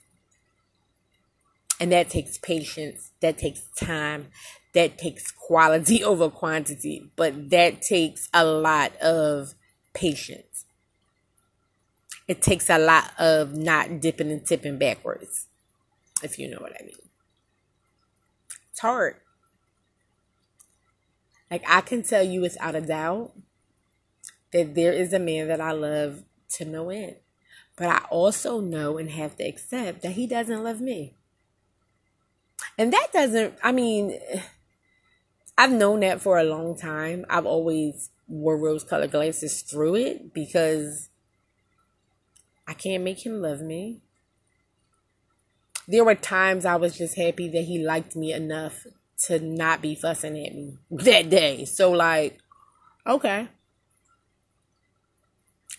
And 1.78 1.93
that 1.93 2.09
takes 2.09 2.38
patience, 2.38 3.11
that 3.21 3.37
takes 3.37 3.61
time, 3.78 4.28
that 4.73 4.97
takes 4.97 5.31
quality 5.31 6.02
over 6.05 6.31
quantity, 6.31 7.11
but 7.16 7.50
that 7.50 7.83
takes 7.83 8.31
a 8.33 8.47
lot 8.47 8.97
of 8.97 9.52
patience. 9.93 10.64
It 12.26 12.40
takes 12.40 12.71
a 12.71 12.78
lot 12.78 13.12
of 13.19 13.52
not 13.55 14.00
dipping 14.00 14.31
and 14.31 14.45
tipping 14.45 14.78
backwards, 14.78 15.49
if 16.23 16.38
you 16.38 16.49
know 16.49 16.61
what 16.61 16.73
I 16.81 16.83
mean. 16.83 17.11
It's 18.71 18.81
hard. 18.81 19.16
Like, 21.50 21.62
I 21.69 21.83
can 21.83 22.02
tell 22.02 22.23
you 22.23 22.40
without 22.40 22.75
a 22.75 22.81
doubt 22.81 23.33
that 24.57 24.75
there 24.75 24.93
is 24.93 25.13
a 25.13 25.19
man 25.19 25.49
that 25.49 25.61
I 25.61 25.73
love 25.73 26.23
to 26.55 26.65
no 26.65 26.89
end. 26.89 27.17
But 27.77 27.89
I 27.89 27.99
also 28.09 28.61
know 28.61 28.97
and 28.97 29.11
have 29.11 29.37
to 29.37 29.45
accept 29.45 30.01
that 30.01 30.13
he 30.13 30.27
doesn't 30.27 30.65
love 30.65 30.81
me. 30.81 31.13
And 32.79 32.91
that 32.91 33.09
doesn't, 33.13 33.55
I 33.63 33.73
mean, 33.73 34.19
I've 35.59 35.73
known 35.73 36.01
that 36.01 36.23
for 36.23 36.39
a 36.39 36.45
long 36.45 36.75
time. 36.75 37.27
I've 37.29 37.45
always 37.45 38.11
wore 38.27 38.57
rose 38.57 38.83
colored 38.83 39.11
glasses 39.11 39.61
through 39.61 39.97
it 39.97 40.33
because 40.33 41.11
I 42.67 42.73
can't 42.73 43.05
make 43.05 43.27
him 43.27 43.43
love 43.43 43.61
me. 43.61 44.01
There 45.87 46.05
were 46.05 46.15
times 46.15 46.65
I 46.65 46.77
was 46.77 46.97
just 46.97 47.17
happy 47.17 47.49
that 47.51 47.63
he 47.63 47.79
liked 47.79 48.17
me 48.17 48.33
enough 48.33 48.87
to 49.27 49.39
not 49.39 49.83
be 49.83 49.95
fussing 49.95 50.39
at 50.39 50.55
me 50.55 50.79
that 50.91 51.29
day. 51.29 51.67
So, 51.67 51.91
like, 51.91 52.39
okay. 53.07 53.49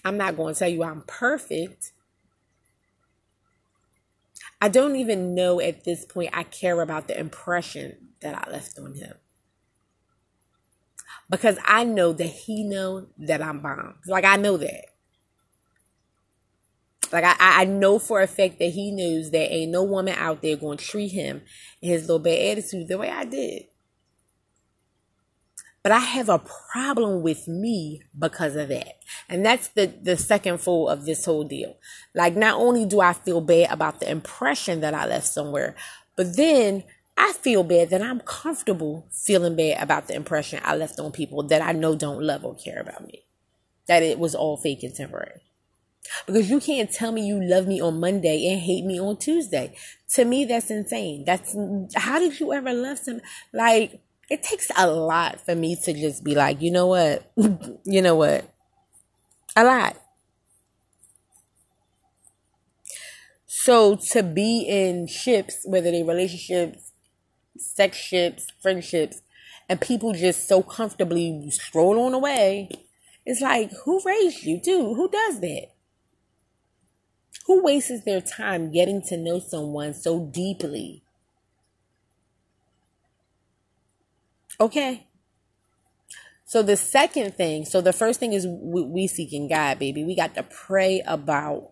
I'm 0.08 0.18
not 0.18 0.38
going 0.38 0.54
to 0.54 0.60
tell 0.60 0.70
you 0.70 0.84
I'm 0.84 1.04
perfect, 1.06 1.92
I 4.62 4.70
don't 4.70 4.96
even 4.96 5.36
know 5.36 5.60
at 5.60 5.84
this 5.84 6.06
point 6.06 6.32
I 6.34 6.44
care 6.44 6.82
about 6.82 7.08
the 7.08 7.20
impression 7.20 8.10
that 8.22 8.36
I 8.36 8.50
left 8.50 8.80
on 8.80 8.96
him. 8.96 9.14
Because 11.30 11.58
I 11.66 11.84
know 11.84 12.14
that 12.14 12.26
he 12.26 12.64
know 12.64 13.08
that 13.20 13.42
I'm 13.42 13.60
bomb. 13.60 13.96
Like 14.08 14.26
I 14.26 14.38
know 14.38 14.58
that. 14.58 14.86
Like 17.12 17.24
I, 17.24 17.36
I 17.40 17.66
know 17.66 18.00
for 18.00 18.22
a 18.22 18.28
fact 18.28 18.60
that 18.60 18.70
he 18.70 18.92
knows 18.92 19.32
that 19.32 19.54
ain't 19.54 19.72
no 19.72 19.84
woman 19.84 20.16
out 20.18 20.42
there 20.42 20.58
to 20.58 20.76
treat 20.78 21.12
him 21.12 21.42
and 21.82 21.92
his 21.92 22.04
little 22.04 22.20
bad 22.20 22.58
attitude 22.58 22.88
the 22.88 22.98
way 22.98 23.10
I 23.10 23.26
did. 23.26 23.64
But 25.88 25.96
I 25.96 26.00
have 26.00 26.28
a 26.28 26.40
problem 26.40 27.22
with 27.22 27.48
me 27.48 28.02
because 28.20 28.58
of 28.58 28.68
that. 28.68 28.96
And 29.30 29.46
that's 29.46 29.70
the, 29.70 29.86
the 29.86 30.18
second 30.18 30.58
fold 30.58 30.90
of 30.90 31.06
this 31.06 31.24
whole 31.24 31.46
deal. 31.46 31.78
Like, 32.14 32.36
not 32.36 32.56
only 32.56 32.86
do 32.86 33.00
I 33.00 33.14
feel 33.14 33.40
bad 33.40 33.72
about 33.72 34.02
the 34.02 34.12
impression 34.12 34.82
that 34.82 34.94
I 34.94 35.06
left 35.06 35.28
somewhere, 35.28 35.78
but 36.18 36.36
then 36.36 36.84
I 37.16 37.32
feel 37.32 37.64
bad 37.64 37.90
that 37.92 38.02
I'm 38.02 38.20
comfortable 38.20 39.08
feeling 39.14 39.56
bad 39.56 39.82
about 39.82 40.10
the 40.10 40.16
impression 40.16 40.60
I 40.62 40.76
left 40.76 41.00
on 41.00 41.14
people 41.14 41.42
that 41.44 41.62
I 41.62 41.72
know 41.72 41.96
don't 41.96 42.22
love 42.22 42.44
or 42.44 42.54
care 42.54 42.82
about 42.82 43.08
me. 43.08 43.24
That 43.88 44.04
it 44.04 44.20
was 44.20 44.36
all 44.36 44.58
fake 44.58 44.84
and 44.84 44.94
temporary. 44.94 45.40
Because 46.26 46.50
you 46.50 46.60
can't 46.60 46.92
tell 46.92 47.14
me 47.14 47.26
you 47.26 47.42
love 47.42 47.66
me 47.66 47.80
on 47.80 48.02
Monday 48.02 48.52
and 48.52 48.60
hate 48.60 48.84
me 48.84 49.00
on 49.00 49.16
Tuesday. 49.16 49.74
To 50.16 50.26
me, 50.26 50.44
that's 50.44 50.70
insane. 50.70 51.24
That's 51.26 51.56
how 51.96 52.20
did 52.20 52.42
you 52.42 52.52
ever 52.52 52.74
love 52.74 52.98
some 52.98 53.22
like 53.54 54.02
it 54.30 54.44
takes 54.44 54.70
a 54.76 54.88
lot 54.88 55.40
for 55.40 55.56
me 55.56 55.76
to 55.84 55.94
just 55.94 56.24
be 56.24 56.36
like, 56.36 56.62
you 56.62 56.72
know 56.72 56.88
what? 56.88 57.32
you 57.86 58.02
know 58.02 58.16
what? 58.16 58.54
A 59.56 59.64
lot. 59.64 59.98
So 63.46 63.96
to 64.12 64.24
be 64.24 64.62
in 64.68 65.08
ships, 65.08 65.62
whether 65.66 65.92
they 65.92 66.04
relationships, 66.04 66.92
sex 67.58 67.98
ships, 67.98 68.48
friendships, 68.62 69.22
and 69.70 69.82
people 69.82 70.14
just 70.14 70.48
so 70.48 70.62
comfortably 70.62 71.50
stroll 71.52 72.00
on 72.00 72.14
away, 72.14 72.70
it's 73.26 73.42
like, 73.42 73.72
who 73.84 74.02
raised 74.06 74.44
you, 74.44 74.62
dude? 74.62 74.96
Who 74.96 75.10
does 75.10 75.40
that? 75.42 75.68
Who 77.46 77.64
wastes 77.64 78.04
their 78.06 78.22
time 78.22 78.72
getting 78.72 79.02
to 79.04 79.18
know 79.18 79.40
someone 79.40 79.94
so 79.94 80.20
deeply 80.20 81.04
Okay. 84.60 85.08
So 86.46 86.64
the 86.64 86.78
second 86.78 87.36
thing, 87.36 87.66
so 87.66 87.82
the 87.82 87.94
first 87.94 88.20
thing 88.20 88.34
is 88.34 88.48
we, 88.48 88.82
we 88.84 89.08
seeking 89.08 89.50
God, 89.50 89.80
baby. 89.80 90.04
We 90.04 90.16
got 90.16 90.36
to 90.36 90.44
pray 90.44 91.02
about 91.06 91.72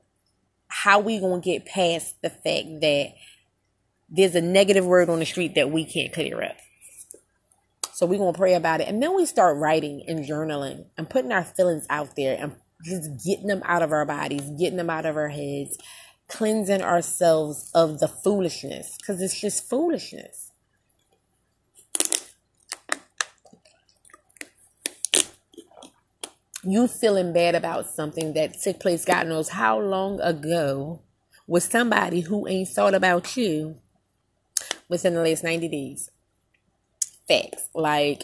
how 0.68 1.00
we 1.00 1.20
gonna 1.20 1.42
get 1.42 1.66
past 1.66 2.22
the 2.22 2.30
fact 2.30 2.82
that 2.82 3.14
there's 4.10 4.36
a 4.36 4.42
negative 4.42 4.86
word 4.86 5.10
on 5.10 5.20
the 5.20 5.26
street 5.26 5.56
that 5.56 5.72
we 5.72 5.86
can't 5.86 6.14
clear 6.14 6.44
up. 6.44 6.58
So 7.94 8.06
we're 8.06 8.20
gonna 8.20 8.38
pray 8.38 8.56
about 8.56 8.82
it, 8.82 8.90
and 8.90 9.02
then 9.02 9.16
we 9.16 9.26
start 9.26 9.58
writing 9.58 10.04
and 10.08 10.26
journaling 10.26 10.86
and 10.98 11.10
putting 11.10 11.32
our 11.32 11.46
feelings 11.46 11.86
out 11.90 12.16
there 12.18 12.38
and 12.38 12.56
just 12.84 13.26
getting 13.26 13.48
them 13.48 13.64
out 13.64 13.82
of 13.82 13.94
our 13.94 14.06
bodies, 14.06 14.44
getting 14.60 14.76
them 14.76 14.90
out 14.90 15.06
of 15.06 15.16
our 15.16 15.30
heads, 15.30 15.78
cleansing 16.28 16.82
ourselves 16.82 17.72
of 17.74 18.00
the 18.00 18.10
foolishness 18.10 18.98
because 18.98 19.22
it's 19.22 19.40
just 19.40 19.70
foolishness. 19.70 20.45
You 26.66 26.88
feeling 26.88 27.34
bad 27.34 27.56
about 27.56 27.90
something 27.90 28.34
that 28.34 28.62
took 28.62 28.80
place 28.80 29.06
God 29.06 29.28
knows 29.28 29.50
how 29.50 29.80
long 29.80 30.20
ago 30.20 31.02
with 31.48 31.64
somebody 31.64 32.22
who 32.22 32.48
ain't 32.48 32.70
thought 32.70 32.94
about 32.94 33.38
you 33.38 33.78
within 34.90 35.14
the 35.14 35.22
last 35.22 35.44
90 35.44 35.68
days. 35.70 36.10
Facts. 37.28 37.70
Like, 37.74 38.24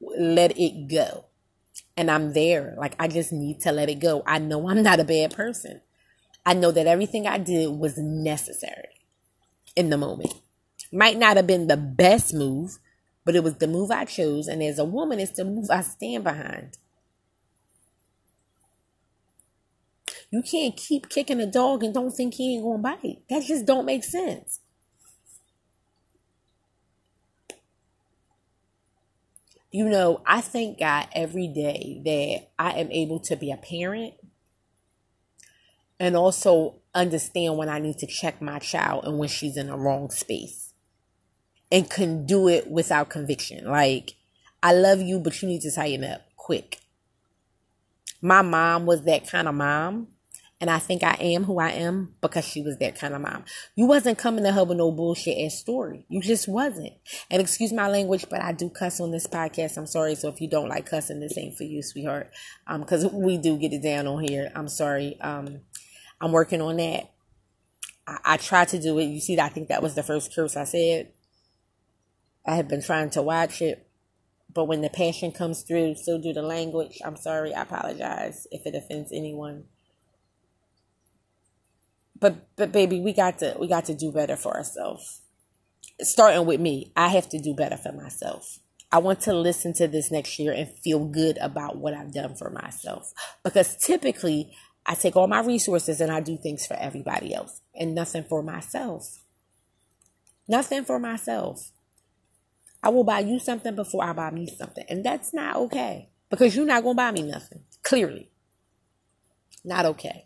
let 0.00 0.58
it 0.58 0.88
go. 0.88 1.26
And 1.96 2.10
I'm 2.10 2.32
there. 2.32 2.74
Like, 2.78 2.94
I 2.98 3.08
just 3.08 3.32
need 3.32 3.60
to 3.60 3.72
let 3.72 3.88
it 3.88 4.00
go. 4.00 4.22
I 4.26 4.38
know 4.38 4.68
I'm 4.68 4.82
not 4.82 5.00
a 5.00 5.04
bad 5.04 5.34
person. 5.34 5.80
I 6.44 6.54
know 6.54 6.72
that 6.72 6.86
everything 6.86 7.26
I 7.26 7.38
did 7.38 7.70
was 7.70 7.96
necessary 7.98 8.88
in 9.76 9.90
the 9.90 9.98
moment. 9.98 10.34
Might 10.92 11.18
not 11.18 11.36
have 11.36 11.46
been 11.46 11.68
the 11.68 11.76
best 11.76 12.34
move, 12.34 12.78
but 13.24 13.36
it 13.36 13.44
was 13.44 13.56
the 13.56 13.68
move 13.68 13.90
I 13.90 14.04
chose. 14.04 14.48
And 14.48 14.62
as 14.62 14.78
a 14.78 14.84
woman, 14.84 15.20
it's 15.20 15.32
the 15.32 15.44
move 15.44 15.70
I 15.70 15.82
stand 15.82 16.24
behind. 16.24 16.76
You 20.32 20.42
can't 20.42 20.74
keep 20.74 21.10
kicking 21.10 21.40
a 21.40 21.46
dog 21.46 21.84
and 21.84 21.92
don't 21.92 22.10
think 22.10 22.34
he 22.34 22.54
ain't 22.54 22.64
gonna 22.64 22.78
bite. 22.78 23.18
That 23.28 23.44
just 23.44 23.66
don't 23.66 23.84
make 23.84 24.02
sense. 24.02 24.60
You 29.70 29.88
know, 29.90 30.22
I 30.26 30.40
thank 30.40 30.78
God 30.78 31.08
every 31.14 31.48
day 31.48 32.00
that 32.04 32.50
I 32.58 32.78
am 32.80 32.90
able 32.90 33.20
to 33.20 33.36
be 33.36 33.52
a 33.52 33.58
parent 33.58 34.14
and 36.00 36.16
also 36.16 36.76
understand 36.94 37.58
when 37.58 37.68
I 37.68 37.78
need 37.78 37.98
to 37.98 38.06
check 38.06 38.40
my 38.40 38.58
child 38.58 39.04
and 39.04 39.18
when 39.18 39.28
she's 39.28 39.58
in 39.58 39.66
the 39.66 39.76
wrong 39.76 40.10
space 40.10 40.72
and 41.70 41.88
can 41.88 42.24
do 42.24 42.48
it 42.48 42.70
without 42.70 43.10
conviction. 43.10 43.66
Like, 43.66 44.14
I 44.62 44.72
love 44.72 45.02
you, 45.02 45.20
but 45.20 45.42
you 45.42 45.48
need 45.48 45.60
to 45.62 45.70
tighten 45.70 46.04
up 46.04 46.22
quick. 46.36 46.80
My 48.22 48.40
mom 48.40 48.86
was 48.86 49.02
that 49.02 49.28
kind 49.28 49.46
of 49.46 49.54
mom 49.54 50.08
And 50.62 50.70
I 50.70 50.78
think 50.78 51.02
I 51.02 51.16
am 51.18 51.42
who 51.42 51.58
I 51.58 51.70
am 51.70 52.14
because 52.20 52.44
she 52.44 52.62
was 52.62 52.78
that 52.78 52.94
kind 52.94 53.14
of 53.14 53.20
mom. 53.20 53.44
You 53.74 53.84
wasn't 53.86 54.16
coming 54.16 54.44
to 54.44 54.52
her 54.52 54.62
with 54.62 54.78
no 54.78 54.92
bullshit 54.92 55.44
ass 55.44 55.58
story. 55.58 56.06
You 56.08 56.22
just 56.22 56.46
wasn't. 56.46 56.92
And 57.32 57.42
excuse 57.42 57.72
my 57.72 57.88
language, 57.88 58.26
but 58.30 58.40
I 58.40 58.52
do 58.52 58.70
cuss 58.70 59.00
on 59.00 59.10
this 59.10 59.26
podcast. 59.26 59.76
I'm 59.76 59.88
sorry. 59.88 60.14
So 60.14 60.28
if 60.28 60.40
you 60.40 60.48
don't 60.48 60.68
like 60.68 60.86
cussing, 60.86 61.18
this 61.18 61.36
ain't 61.36 61.56
for 61.56 61.64
you, 61.64 61.82
sweetheart. 61.82 62.30
Um, 62.68 62.84
cause 62.84 63.04
we 63.12 63.38
do 63.38 63.58
get 63.58 63.72
it 63.72 63.82
down 63.82 64.06
on 64.06 64.22
here. 64.22 64.52
I'm 64.54 64.68
sorry. 64.68 65.20
Um, 65.20 65.62
I'm 66.20 66.30
working 66.30 66.60
on 66.60 66.76
that. 66.76 67.10
I, 68.06 68.18
I 68.24 68.36
tried 68.36 68.68
to 68.68 68.80
do 68.80 68.96
it. 69.00 69.06
You 69.06 69.18
see, 69.20 69.40
I 69.40 69.48
think 69.48 69.66
that 69.66 69.82
was 69.82 69.96
the 69.96 70.04
first 70.04 70.32
curse 70.32 70.56
I 70.56 70.62
said. 70.62 71.10
I 72.46 72.54
have 72.54 72.68
been 72.68 72.82
trying 72.82 73.10
to 73.10 73.22
watch 73.22 73.60
it. 73.62 73.84
But 74.54 74.66
when 74.66 74.80
the 74.80 74.90
passion 74.90 75.32
comes 75.32 75.62
through, 75.62 75.96
so 75.96 76.22
do 76.22 76.32
the 76.32 76.42
language. 76.42 77.00
I'm 77.04 77.16
sorry. 77.16 77.52
I 77.52 77.62
apologize 77.62 78.46
if 78.52 78.64
it 78.64 78.76
offends 78.76 79.10
anyone 79.10 79.64
but 82.22 82.54
but 82.54 82.70
baby, 82.70 83.00
we 83.00 83.12
got 83.12 83.40
to 83.40 83.56
we 83.58 83.66
got 83.66 83.86
to 83.86 83.94
do 83.94 84.12
better 84.12 84.36
for 84.36 84.56
ourselves. 84.56 85.22
Starting 86.00 86.46
with 86.46 86.60
me, 86.60 86.92
I 86.96 87.08
have 87.08 87.28
to 87.30 87.38
do 87.38 87.52
better 87.52 87.76
for 87.76 87.92
myself. 87.92 88.60
I 88.92 88.98
want 88.98 89.20
to 89.22 89.34
listen 89.34 89.74
to 89.74 89.88
this 89.88 90.10
next 90.12 90.38
year 90.38 90.52
and 90.52 90.70
feel 90.84 91.04
good 91.04 91.36
about 91.38 91.78
what 91.78 91.94
I've 91.94 92.12
done 92.12 92.36
for 92.36 92.48
myself. 92.48 93.12
Because 93.42 93.76
typically, 93.76 94.52
I 94.86 94.94
take 94.94 95.16
all 95.16 95.26
my 95.26 95.40
resources 95.40 96.00
and 96.00 96.12
I 96.12 96.20
do 96.20 96.36
things 96.36 96.64
for 96.64 96.74
everybody 96.74 97.34
else 97.34 97.60
and 97.74 97.94
nothing 97.94 98.24
for 98.24 98.42
myself. 98.42 99.24
Nothing 100.46 100.84
for 100.84 101.00
myself. 101.00 101.72
I 102.84 102.90
will 102.90 103.04
buy 103.04 103.20
you 103.20 103.40
something 103.40 103.74
before 103.74 104.04
I 104.04 104.12
buy 104.12 104.30
me 104.30 104.46
something. 104.46 104.84
And 104.88 105.04
that's 105.04 105.34
not 105.34 105.56
okay 105.56 106.08
because 106.30 106.54
you're 106.54 106.66
not 106.66 106.84
going 106.84 106.94
to 106.94 107.02
buy 107.02 107.10
me 107.10 107.22
nothing. 107.22 107.64
Clearly. 107.82 108.30
Not 109.64 109.86
okay 109.86 110.24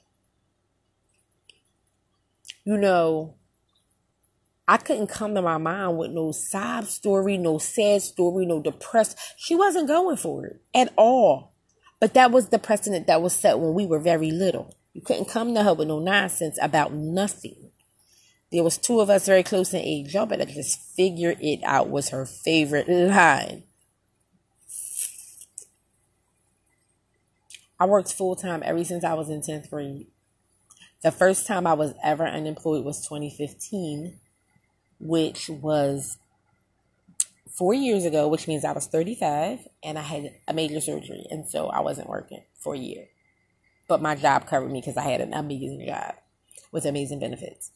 you 2.67 2.77
know, 2.77 3.37
I 4.67 4.77
couldn't 4.77 5.07
come 5.07 5.37
to 5.37 5.43
my 5.43 5.57
mind 5.57 5.97
with 5.97 6.11
no 6.11 6.33
sob 6.33 6.87
story, 6.87 7.39
no 7.39 7.59
sad 7.59 8.03
story, 8.03 8.45
no 8.45 8.61
depressed. 8.61 9.17
She 9.37 9.55
wasn't 9.55 9.87
going 9.87 10.17
for 10.17 10.47
it 10.47 10.61
at 10.75 10.93
all. 10.97 11.55
But 12.01 12.15
that 12.15 12.33
was 12.33 12.49
the 12.49 12.59
precedent 12.59 13.07
that 13.07 13.23
was 13.23 13.35
set 13.35 13.61
when 13.61 13.73
we 13.73 13.87
were 13.87 14.01
very 14.01 14.33
little. 14.33 14.77
You 14.93 15.01
couldn't 15.01 15.29
come 15.29 15.55
to 15.55 15.63
her 15.63 15.75
with 15.75 15.87
no 15.87 16.01
nonsense 16.01 16.59
about 16.61 16.93
nothing. 16.93 17.71
There 18.51 18.65
was 18.65 18.79
two 18.79 19.01
of 19.01 19.11
us 19.11 19.27
very 19.27 19.45
close 19.45 19.73
in 19.73 19.81
age. 19.81 20.13
Y'all 20.13 20.27
better 20.27 20.45
just 20.45 20.81
figure 20.97 21.37
it 21.41 21.61
out 21.63 21.89
was 21.89 22.09
her 22.09 22.27
favorite 22.27 22.89
line. 22.89 23.63
I 27.79 27.87
worked 27.87 28.13
full 28.13 28.35
time 28.35 28.63
ever 28.65 28.83
since 28.83 29.05
I 29.05 29.15
was 29.15 29.31
in 29.31 29.41
10th 29.41 29.71
grade. 29.71 30.09
The 31.07 31.13
first 31.13 31.47
time 31.47 31.69
I 31.69 31.75
was 31.75 31.95
ever 32.03 32.27
unemployed 32.27 32.85
was 32.85 33.07
2015, 33.07 34.19
which 34.99 35.49
was 35.49 36.19
four 37.49 37.75
years 37.75 38.05
ago, 38.05 38.27
which 38.27 38.49
means 38.49 38.65
I 38.65 38.73
was 38.73 38.89
35 38.89 39.69
and 39.85 40.01
I 40.01 40.03
had 40.03 40.35
a 40.49 40.53
major 40.53 40.81
surgery. 40.81 41.25
And 41.31 41.49
so 41.49 41.69
I 41.69 41.79
wasn't 41.79 42.09
working 42.09 42.43
for 42.59 42.75
a 42.75 42.79
year. 42.79 43.07
But 43.87 44.03
my 44.03 44.17
job 44.17 44.49
covered 44.49 44.73
me 44.73 44.81
because 44.81 44.97
I 44.97 45.03
had 45.03 45.21
an 45.21 45.33
amazing 45.33 45.87
job 45.87 46.17
with 46.73 46.85
amazing 46.85 47.21
benefits. 47.21 47.71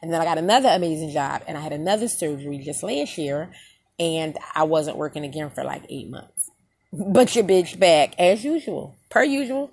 And 0.00 0.12
then 0.12 0.20
I 0.20 0.24
got 0.24 0.38
another 0.38 0.68
amazing 0.68 1.10
job 1.10 1.42
and 1.48 1.58
I 1.58 1.60
had 1.60 1.72
another 1.72 2.06
surgery 2.06 2.58
just 2.58 2.84
last 2.84 3.18
year 3.18 3.50
and 3.98 4.38
I 4.54 4.62
wasn't 4.62 4.98
working 4.98 5.24
again 5.24 5.50
for 5.50 5.64
like 5.64 5.82
eight 5.88 6.08
months. 6.08 6.48
But 6.92 7.34
your 7.34 7.44
bitch 7.44 7.76
back 7.76 8.14
as 8.20 8.44
usual, 8.44 8.94
per 9.10 9.24
usual, 9.24 9.72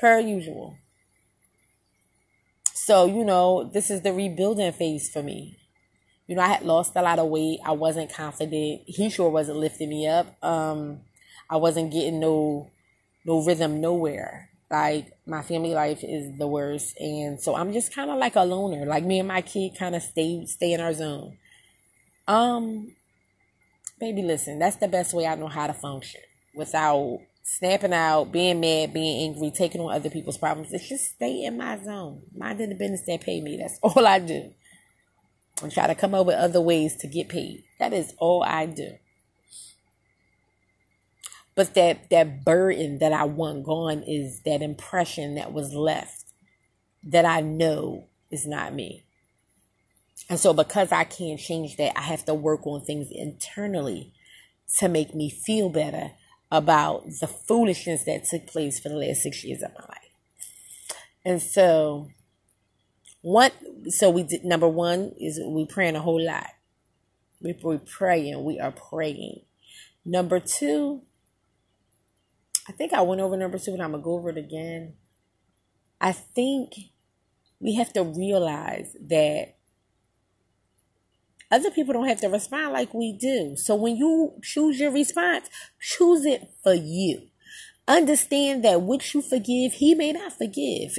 per 0.00 0.18
usual. 0.18 0.78
So, 2.84 3.06
you 3.06 3.24
know, 3.24 3.70
this 3.72 3.92
is 3.92 4.02
the 4.02 4.12
rebuilding 4.12 4.72
phase 4.72 5.08
for 5.08 5.22
me. 5.22 5.56
You 6.26 6.34
know, 6.34 6.42
I 6.42 6.48
had 6.48 6.62
lost 6.64 6.96
a 6.96 7.02
lot 7.02 7.20
of 7.20 7.28
weight. 7.28 7.60
I 7.64 7.70
wasn't 7.70 8.12
confident. 8.12 8.82
He 8.86 9.08
sure 9.08 9.30
wasn't 9.30 9.58
lifting 9.58 9.88
me 9.88 10.08
up. 10.08 10.26
Um, 10.42 11.02
I 11.48 11.58
wasn't 11.58 11.92
getting 11.92 12.18
no 12.18 12.72
no 13.24 13.44
rhythm 13.44 13.80
nowhere. 13.80 14.50
Like 14.68 15.12
my 15.26 15.42
family 15.42 15.74
life 15.74 16.02
is 16.02 16.36
the 16.36 16.48
worst, 16.48 16.98
and 16.98 17.40
so 17.40 17.54
I'm 17.54 17.72
just 17.72 17.94
kind 17.94 18.10
of 18.10 18.18
like 18.18 18.34
a 18.34 18.44
loner. 18.44 18.84
Like 18.84 19.04
me 19.04 19.20
and 19.20 19.28
my 19.28 19.42
kid 19.42 19.78
kind 19.78 19.94
of 19.94 20.02
stay 20.02 20.44
stay 20.46 20.72
in 20.72 20.80
our 20.80 20.92
zone. 20.92 21.38
Um, 22.26 22.96
baby, 24.00 24.22
listen, 24.22 24.58
that's 24.58 24.76
the 24.76 24.88
best 24.88 25.14
way 25.14 25.26
I 25.26 25.36
know 25.36 25.46
how 25.46 25.68
to 25.68 25.72
function 25.72 26.22
without 26.52 27.20
snapping 27.42 27.92
out, 27.92 28.32
being 28.32 28.60
mad, 28.60 28.92
being 28.92 29.28
angry, 29.28 29.50
taking 29.50 29.80
on 29.80 29.92
other 29.92 30.10
people's 30.10 30.38
problems. 30.38 30.72
It's 30.72 30.88
just 30.88 31.14
stay 31.14 31.44
in 31.44 31.58
my 31.58 31.82
zone. 31.82 32.22
Minding 32.34 32.70
the 32.70 32.74
business 32.74 33.02
that 33.06 33.20
pay 33.20 33.40
me. 33.40 33.56
That's 33.56 33.78
all 33.82 34.06
I 34.06 34.18
do. 34.18 34.52
And 35.62 35.72
try 35.72 35.86
to 35.86 35.94
come 35.94 36.14
up 36.14 36.26
with 36.26 36.36
other 36.36 36.60
ways 36.60 36.96
to 36.96 37.06
get 37.06 37.28
paid. 37.28 37.64
That 37.78 37.92
is 37.92 38.14
all 38.18 38.42
I 38.42 38.66
do. 38.66 38.92
But 41.54 41.74
that 41.74 42.08
that 42.08 42.44
burden 42.44 42.98
that 42.98 43.12
I 43.12 43.24
want 43.24 43.64
gone 43.64 44.02
is 44.06 44.40
that 44.40 44.62
impression 44.62 45.34
that 45.34 45.52
was 45.52 45.74
left 45.74 46.24
that 47.04 47.26
I 47.26 47.42
know 47.42 48.08
is 48.30 48.46
not 48.46 48.74
me. 48.74 49.04
And 50.30 50.40
so 50.40 50.54
because 50.54 50.92
I 50.92 51.04
can't 51.04 51.38
change 51.38 51.76
that, 51.76 51.98
I 51.98 52.02
have 52.02 52.24
to 52.24 52.34
work 52.34 52.66
on 52.66 52.80
things 52.80 53.08
internally 53.10 54.14
to 54.78 54.88
make 54.88 55.14
me 55.14 55.28
feel 55.28 55.68
better 55.68 56.12
about 56.52 57.06
the 57.20 57.26
foolishness 57.26 58.04
that 58.04 58.24
took 58.24 58.46
place 58.46 58.78
for 58.78 58.90
the 58.90 58.94
last 58.94 59.22
six 59.22 59.42
years 59.42 59.62
of 59.62 59.72
my 59.72 59.84
life. 59.88 60.12
And 61.24 61.40
so, 61.40 62.08
what? 63.22 63.54
So 63.88 64.10
we 64.10 64.22
did. 64.22 64.44
Number 64.44 64.68
one 64.68 65.12
is 65.18 65.40
we 65.44 65.64
praying 65.64 65.96
a 65.96 66.00
whole 66.00 66.22
lot. 66.22 66.50
We 67.40 67.58
we 67.64 67.78
praying. 67.78 68.44
We 68.44 68.60
are 68.60 68.72
praying. 68.72 69.40
Number 70.04 70.40
two, 70.40 71.02
I 72.68 72.72
think 72.72 72.92
I 72.92 73.00
went 73.00 73.22
over 73.22 73.36
number 73.36 73.58
two, 73.58 73.72
and 73.72 73.82
I'm 73.82 73.92
gonna 73.92 74.02
go 74.02 74.14
over 74.14 74.28
it 74.28 74.38
again. 74.38 74.94
I 76.00 76.12
think 76.12 76.72
we 77.60 77.76
have 77.76 77.92
to 77.94 78.02
realize 78.02 78.94
that 79.08 79.54
other 81.52 81.70
people 81.70 81.92
don't 81.92 82.08
have 82.08 82.20
to 82.22 82.28
respond 82.28 82.72
like 82.72 82.94
we 82.94 83.12
do. 83.12 83.54
So 83.56 83.76
when 83.76 83.96
you 83.96 84.32
choose 84.42 84.80
your 84.80 84.90
response, 84.90 85.48
choose 85.80 86.24
it 86.24 86.50
for 86.62 86.74
you. 86.74 87.28
Understand 87.86 88.64
that 88.64 88.80
what 88.80 89.12
you 89.12 89.20
forgive, 89.20 89.74
he 89.74 89.94
may 89.94 90.12
not 90.12 90.32
forgive. 90.32 90.98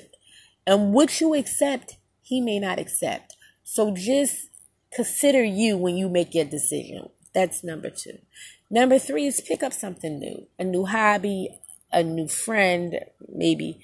And 0.67 0.93
what 0.93 1.19
you 1.19 1.33
accept, 1.33 1.97
he 2.21 2.39
may 2.39 2.59
not 2.59 2.79
accept. 2.79 3.35
So 3.63 3.93
just 3.93 4.49
consider 4.93 5.43
you 5.43 5.75
when 5.75 5.97
you 5.97 6.07
make 6.07 6.35
your 6.35 6.45
decision. 6.45 7.09
That's 7.33 7.63
number 7.63 7.89
two. 7.89 8.19
Number 8.69 8.99
three 8.99 9.25
is 9.25 9.41
pick 9.41 9.63
up 9.63 9.73
something 9.73 10.19
new, 10.19 10.47
a 10.59 10.63
new 10.63 10.85
hobby, 10.85 11.49
a 11.91 12.03
new 12.03 12.27
friend, 12.27 12.99
maybe. 13.27 13.79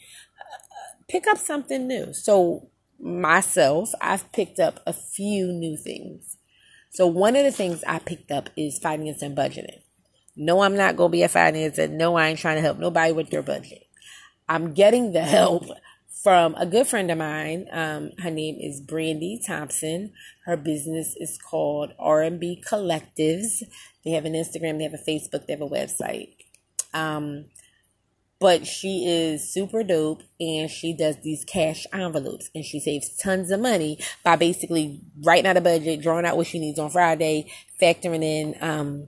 Pick 1.07 1.27
up 1.27 1.37
something 1.37 1.87
new. 1.87 2.13
So, 2.13 2.69
myself, 2.99 3.91
I've 4.01 4.31
picked 4.31 4.59
up 4.59 4.81
a 4.85 4.93
few 4.93 5.47
new 5.51 5.77
things. 5.77 6.37
So 6.89 7.07
one 7.07 7.35
of 7.35 7.43
the 7.43 7.51
things 7.51 7.83
I 7.87 7.99
picked 7.99 8.31
up 8.31 8.49
is 8.57 8.79
finance 8.79 9.21
and 9.21 9.37
budgeting. 9.37 9.81
No, 10.35 10.61
I'm 10.61 10.75
not 10.75 10.97
to 10.97 11.09
be 11.09 11.23
a 11.23 11.29
financer. 11.29 11.89
No, 11.89 12.15
I 12.15 12.29
ain't 12.29 12.39
trying 12.39 12.55
to 12.55 12.61
help 12.61 12.79
nobody 12.79 13.11
with 13.11 13.29
their 13.29 13.41
budget. 13.41 13.85
I'm 14.47 14.73
getting 14.73 15.11
the 15.11 15.21
help 15.21 15.65
from 16.23 16.55
a 16.55 16.65
good 16.65 16.87
friend 16.87 17.11
of 17.11 17.17
mine. 17.17 17.67
Um, 17.71 18.11
her 18.19 18.31
name 18.31 18.57
is 18.59 18.81
Brandy 18.81 19.39
Thompson. 19.45 20.13
Her 20.45 20.57
business 20.57 21.15
is 21.17 21.37
called 21.37 21.93
R&B 21.99 22.63
Collectives. 22.67 23.63
They 24.03 24.11
have 24.11 24.25
an 24.25 24.33
Instagram, 24.33 24.77
they 24.77 24.83
have 24.83 24.93
a 24.93 24.97
Facebook, 24.97 25.45
they 25.45 25.53
have 25.53 25.61
a 25.61 25.67
website. 25.67 26.35
Um, 26.93 27.45
but 28.39 28.65
she 28.65 29.05
is 29.05 29.51
super 29.51 29.83
dope 29.83 30.23
and 30.39 30.69
she 30.69 30.93
does 30.93 31.17
these 31.23 31.43
cash 31.43 31.85
envelopes 31.93 32.49
and 32.55 32.63
she 32.63 32.79
saves 32.79 33.15
tons 33.17 33.51
of 33.51 33.59
money 33.59 33.99
by 34.23 34.35
basically 34.35 35.01
writing 35.23 35.45
out 35.45 35.57
a 35.57 35.61
budget, 35.61 36.01
drawing 36.01 36.25
out 36.25 36.37
what 36.37 36.47
she 36.47 36.59
needs 36.59 36.79
on 36.79 36.89
Friday, 36.89 37.51
factoring 37.81 38.23
in 38.23 38.55
um 38.61 39.07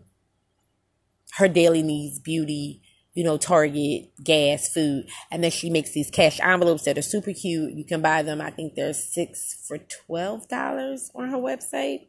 her 1.37 1.47
daily 1.47 1.81
needs, 1.81 2.19
beauty, 2.19 2.81
you 3.13 3.23
know, 3.23 3.37
Target, 3.37 4.11
gas, 4.23 4.69
food, 4.69 5.07
and 5.29 5.43
then 5.43 5.51
she 5.51 5.69
makes 5.69 5.91
these 5.91 6.09
cash 6.09 6.39
envelopes 6.41 6.83
that 6.83 6.97
are 6.97 7.01
super 7.01 7.33
cute. 7.33 7.73
You 7.73 7.85
can 7.85 8.01
buy 8.01 8.21
them. 8.21 8.41
I 8.41 8.51
think 8.51 8.75
they're 8.75 8.93
six 8.93 9.63
for 9.67 9.77
twelve 9.77 10.47
dollars 10.47 11.11
on 11.15 11.29
her 11.29 11.37
website. 11.37 12.07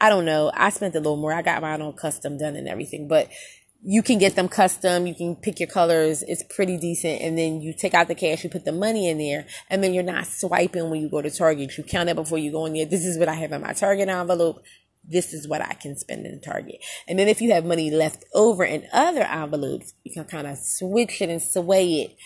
I 0.00 0.08
don't 0.08 0.24
know. 0.24 0.50
I 0.54 0.70
spent 0.70 0.94
a 0.94 0.98
little 0.98 1.18
more. 1.18 1.32
I 1.32 1.42
got 1.42 1.60
mine 1.60 1.82
all 1.82 1.92
custom 1.92 2.38
done 2.38 2.56
and 2.56 2.68
everything, 2.68 3.06
but 3.06 3.28
you 3.82 4.02
can 4.02 4.18
get 4.18 4.36
them 4.36 4.48
custom. 4.48 5.06
You 5.06 5.14
can 5.14 5.36
pick 5.36 5.58
your 5.58 5.68
colors. 5.68 6.22
It's 6.22 6.42
pretty 6.42 6.76
decent. 6.76 7.22
And 7.22 7.38
then 7.38 7.60
you 7.60 7.72
take 7.72 7.94
out 7.94 8.08
the 8.08 8.14
cash, 8.14 8.44
you 8.44 8.50
put 8.50 8.64
the 8.64 8.72
money 8.72 9.08
in 9.08 9.18
there, 9.18 9.46
and 9.68 9.82
then 9.82 9.94
you're 9.94 10.02
not 10.02 10.26
swiping 10.26 10.90
when 10.90 11.00
you 11.00 11.08
go 11.08 11.22
to 11.22 11.30
Target. 11.30 11.76
You 11.76 11.84
count 11.84 12.08
it 12.08 12.16
before 12.16 12.38
you 12.38 12.50
go 12.50 12.66
in 12.66 12.74
there. 12.74 12.86
This 12.86 13.04
is 13.04 13.18
what 13.18 13.28
I 13.28 13.34
have 13.34 13.52
in 13.52 13.62
my 13.62 13.72
Target 13.72 14.08
envelope. 14.08 14.62
This 15.02 15.32
is 15.32 15.48
what 15.48 15.62
I 15.62 15.72
can 15.74 15.96
spend 15.96 16.26
in 16.26 16.40
Target. 16.40 16.84
And 17.08 17.18
then 17.18 17.28
if 17.28 17.40
you 17.40 17.52
have 17.52 17.64
money 17.64 17.90
left 17.90 18.24
over 18.34 18.64
in 18.64 18.86
other 18.92 19.22
envelopes, 19.22 19.94
you 20.04 20.12
can 20.12 20.24
kind 20.24 20.46
of 20.46 20.58
switch 20.58 21.22
it 21.22 21.30
and 21.30 21.42
sway 21.42 22.02
it 22.02 22.16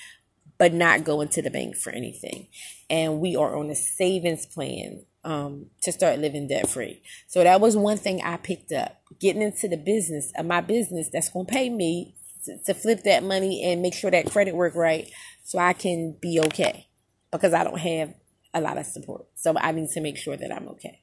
but 0.59 0.73
not 0.73 1.05
go 1.05 1.21
into 1.21 1.43
the 1.43 1.51
bank 1.51 1.77
for 1.77 1.91
anything. 1.91 2.49
And 2.89 3.21
we 3.21 3.37
are 3.37 3.57
on 3.57 3.71
a 3.71 3.75
savings 3.75 4.47
plan 4.47 5.05
um, 5.25 5.67
to 5.83 5.93
start 5.93 6.19
living 6.19 6.49
debt 6.49 6.69
free. 6.69 7.03
So 7.27 7.43
that 7.43 7.61
was 7.61 7.77
one 7.77 7.97
thing 7.97 8.21
I 8.23 8.37
picked 8.37 8.73
up. 8.73 9.01
Getting 9.21 9.43
into 9.43 9.69
the 9.69 9.77
business 9.77 10.33
of 10.37 10.47
my 10.47 10.61
business 10.61 11.09
that's 11.13 11.31
going 11.31 11.47
to 11.47 11.53
pay 11.53 11.71
me 11.71 12.15
to, 12.45 12.59
to 12.67 12.75
flip 12.75 13.03
that 13.05 13.23
money 13.23 13.65
and 13.65 13.83
make 13.83 13.95
sure 13.95 14.11
that 14.11 14.31
credit 14.31 14.55
work 14.55 14.75
right 14.75 15.11
so 15.43 15.59
I 15.59 15.73
can 15.73 16.17
be 16.21 16.41
okay 16.47 16.89
because 17.33 17.53
I 17.53 17.65
don't 17.65 17.79
have 17.79 18.15
a 18.53 18.61
lot 18.61 18.79
of 18.79 18.87
support. 18.87 19.27
So 19.35 19.55
I 19.59 19.73
need 19.73 19.91
to 19.91 20.01
make 20.01 20.17
sure 20.17 20.37
that 20.37 20.53
I'm 20.53 20.69
okay. 20.69 21.01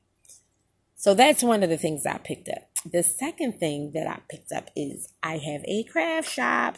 So 0.96 1.16
that's 1.16 1.42
one 1.42 1.64
of 1.64 1.70
the 1.70 1.78
things 1.78 2.06
I 2.06 2.20
picked 2.20 2.48
up. 2.48 2.70
The 2.86 3.02
second 3.02 3.60
thing 3.60 3.92
that 3.94 4.08
I 4.08 4.20
picked 4.30 4.52
up 4.52 4.70
is 4.76 5.12
I 5.24 5.38
have 5.38 5.62
a 5.66 5.84
craft 5.84 6.30
shop 6.30 6.78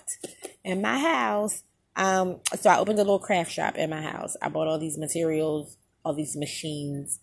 in 0.63 0.81
my 0.81 0.97
house. 0.97 1.63
Um, 1.95 2.39
so 2.57 2.69
I 2.69 2.79
opened 2.79 2.99
a 2.99 3.03
little 3.03 3.19
craft 3.19 3.51
shop 3.51 3.75
in 3.75 3.89
my 3.89 4.01
house. 4.01 4.35
I 4.41 4.49
bought 4.49 4.67
all 4.67 4.79
these 4.79 4.97
materials, 4.97 5.77
all 6.03 6.13
these 6.13 6.35
machines. 6.35 7.19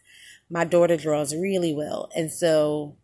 My 0.51 0.65
daughter 0.65 0.97
draws 0.97 1.35
really 1.35 1.73
well, 1.73 2.11
and 2.15 2.31
so 2.31 2.97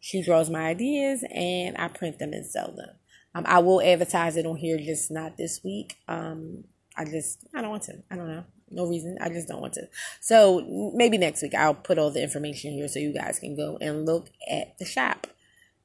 she 0.00 0.22
draws 0.22 0.50
my 0.50 0.66
ideas, 0.66 1.24
and 1.34 1.76
I 1.78 1.88
print 1.88 2.18
them 2.18 2.32
and 2.32 2.44
sell 2.44 2.72
them. 2.72 2.96
Um, 3.34 3.44
I 3.46 3.60
will 3.60 3.80
advertise 3.80 4.36
it 4.36 4.46
on 4.46 4.56
here, 4.56 4.78
just 4.78 5.10
not 5.10 5.36
this 5.36 5.60
week. 5.64 5.96
Um, 6.08 6.64
I 6.96 7.04
just 7.04 7.46
I 7.54 7.62
don't 7.62 7.70
want 7.70 7.84
to. 7.84 8.02
I 8.10 8.16
don't 8.16 8.28
know. 8.28 8.44
No 8.70 8.86
reason. 8.86 9.18
I 9.20 9.28
just 9.28 9.48
don't 9.48 9.60
want 9.60 9.74
to. 9.74 9.88
So 10.20 10.92
maybe 10.94 11.18
next 11.18 11.42
week 11.42 11.54
I'll 11.54 11.74
put 11.74 11.98
all 11.98 12.10
the 12.10 12.22
information 12.22 12.72
here 12.72 12.88
so 12.88 12.98
you 12.98 13.12
guys 13.12 13.38
can 13.38 13.56
go 13.56 13.78
and 13.80 14.06
look 14.06 14.28
at 14.50 14.78
the 14.78 14.84
shop. 14.84 15.26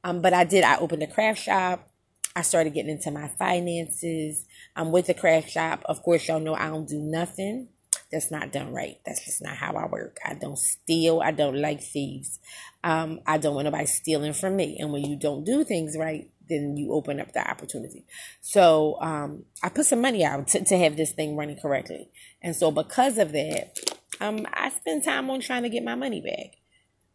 Um, 0.04 0.22
but 0.22 0.34
I 0.34 0.43
did. 0.43 0.63
I 0.63 0.78
opened 0.78 1.04
a 1.04 1.08
craft 1.08 1.41
shop. 1.41 1.89
I 2.36 2.41
started 2.41 2.74
getting 2.74 2.91
into 2.91 3.12
my 3.12 3.28
finances. 3.28 4.46
I'm 4.76 4.91
with 4.91 5.08
the 5.08 5.13
craft 5.13 5.50
shop. 5.50 5.82
Of 5.86 6.04
course, 6.04 6.28
y'all 6.28 6.39
know 6.39 6.54
I 6.54 6.67
don't 6.67 6.88
do 6.88 7.00
nothing 7.00 7.70
that's 8.12 8.32
not 8.32 8.52
done 8.52 8.74
right. 8.74 8.98
That's 9.06 9.26
just 9.26 9.41
not 9.41 9.58
how 9.58 9.74
I 9.74 9.88
work. 9.88 10.17
I 10.26 10.34
don't 10.34 10.58
steal. 10.58 11.22
I 11.22 11.32
don't 11.32 11.60
like 11.60 11.82
thieves. 11.82 12.39
Um, 12.84 13.20
I 13.26 13.38
don't 13.38 13.56
want 13.56 13.65
nobody 13.65 13.86
stealing 13.86 14.34
from 14.34 14.56
me. 14.56 14.78
And 14.80 14.93
when 14.93 15.04
you 15.04 15.17
don't 15.17 15.43
do 15.43 15.63
things 15.63 15.98
right, 15.98 16.30
then 16.48 16.78
you 16.78 16.93
open 16.93 17.20
up 17.20 17.34
the 17.34 17.48
opportunity. 17.48 18.06
So 18.41 18.98
um, 19.02 19.43
I 19.62 19.70
put 19.70 19.86
some 19.86 20.02
money 20.02 20.24
out 20.24 20.48
to, 20.50 20.63
to 20.63 20.78
have 20.78 20.96
this 20.96 21.12
thing 21.12 21.36
running 21.36 21.60
correctly. 21.60 22.10
And 22.41 22.56
so 22.56 22.72
because 22.72 23.17
of 23.17 23.34
that, 23.34 23.78
um, 24.22 24.46
I 24.54 24.70
spend 24.70 25.04
time 25.04 25.30
on 25.30 25.41
trying 25.41 25.63
to 25.63 25.70
get 25.70 25.84
my 25.84 25.96
money 25.96 26.22
back. 26.22 26.58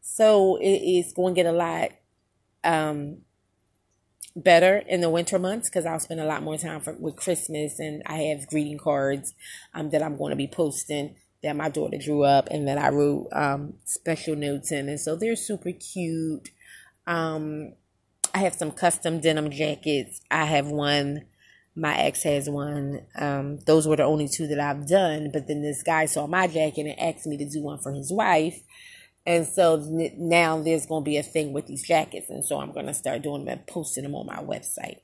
So 0.03 0.57
it 0.57 0.83
is 0.83 1.13
going 1.13 1.35
to 1.35 1.43
get 1.43 1.53
a 1.53 1.57
lot 1.57 1.91
um, 2.65 3.19
better 4.35 4.83
in 4.89 5.01
the 5.01 5.11
winter 5.11 5.39
months 5.39 5.69
because 5.69 5.87
I'll 5.87 6.01
spend 6.01 6.21
a 6.21 6.27
lot 6.27 6.43
more 6.43 6.57
time 6.57 6.81
for, 6.81 6.95
with 6.95 7.17
Christmas 7.17 7.79
and 7.79 8.03
I 8.07 8.15
have 8.15 8.47
greeting 8.49 8.79
cards 8.79 9.35
um, 9.75 9.91
that 9.91 10.03
I'm 10.03 10.17
going 10.17 10.31
to 10.31 10.37
be 10.37 10.47
posting 10.47 11.17
that 11.43 11.57
my 11.57 11.69
daughter 11.69 11.99
drew 11.99 12.23
up 12.23 12.49
and 12.51 12.69
that 12.69 12.79
I 12.79 12.91
wrote 12.91 13.29
um, 13.33 13.75
special 13.85 14.37
notes 14.37 14.71
in. 14.71 14.89
And 14.89 15.01
so 15.01 15.17
they're 15.17 15.37
super 15.37 15.73
cute. 15.73 16.51
Um, 17.07 17.73
I 18.35 18.39
have 18.39 18.55
some 18.55 18.71
custom 18.71 19.21
denim 19.21 19.51
jackets. 19.51 20.21
I 20.31 20.45
have 20.45 20.69
one. 20.69 21.25
My 21.75 21.97
ex 21.97 22.23
has 22.23 22.49
one. 22.49 23.01
Um, 23.17 23.59
those 23.67 23.89
were 23.89 23.97
the 23.97 24.05
only 24.05 24.29
two 24.29 24.47
that 24.49 24.61
I've 24.61 24.87
done. 24.87 25.31
But 25.33 25.49
then 25.49 25.63
this 25.63 25.83
guy 25.83 26.07
saw 26.07 26.27
my 26.27 26.47
jacket 26.47 26.87
and 26.87 27.01
asked 27.01 27.27
me 27.27 27.37
to 27.39 27.49
do 27.49 27.63
one 27.63 27.79
for 27.79 27.93
his 27.93 28.13
wife. 28.13 28.61
And 29.25 29.47
so 29.47 29.77
now 30.17 30.61
there's 30.61 30.87
going 30.87 31.05
to 31.05 31.09
be 31.09 31.17
a 31.17 31.23
thing 31.23 31.53
with 31.53 31.67
these 31.67 31.87
jackets. 31.87 32.29
And 32.29 32.45
so 32.45 32.59
I'm 32.59 32.73
going 32.73 32.87
to 32.87 32.95
start 32.95 33.23
doing 33.23 33.45
them 33.45 33.59
and 33.59 33.67
posting 33.67 34.03
them 34.03 34.15
on 34.15 34.27
my 34.27 34.43
website. 34.43 34.99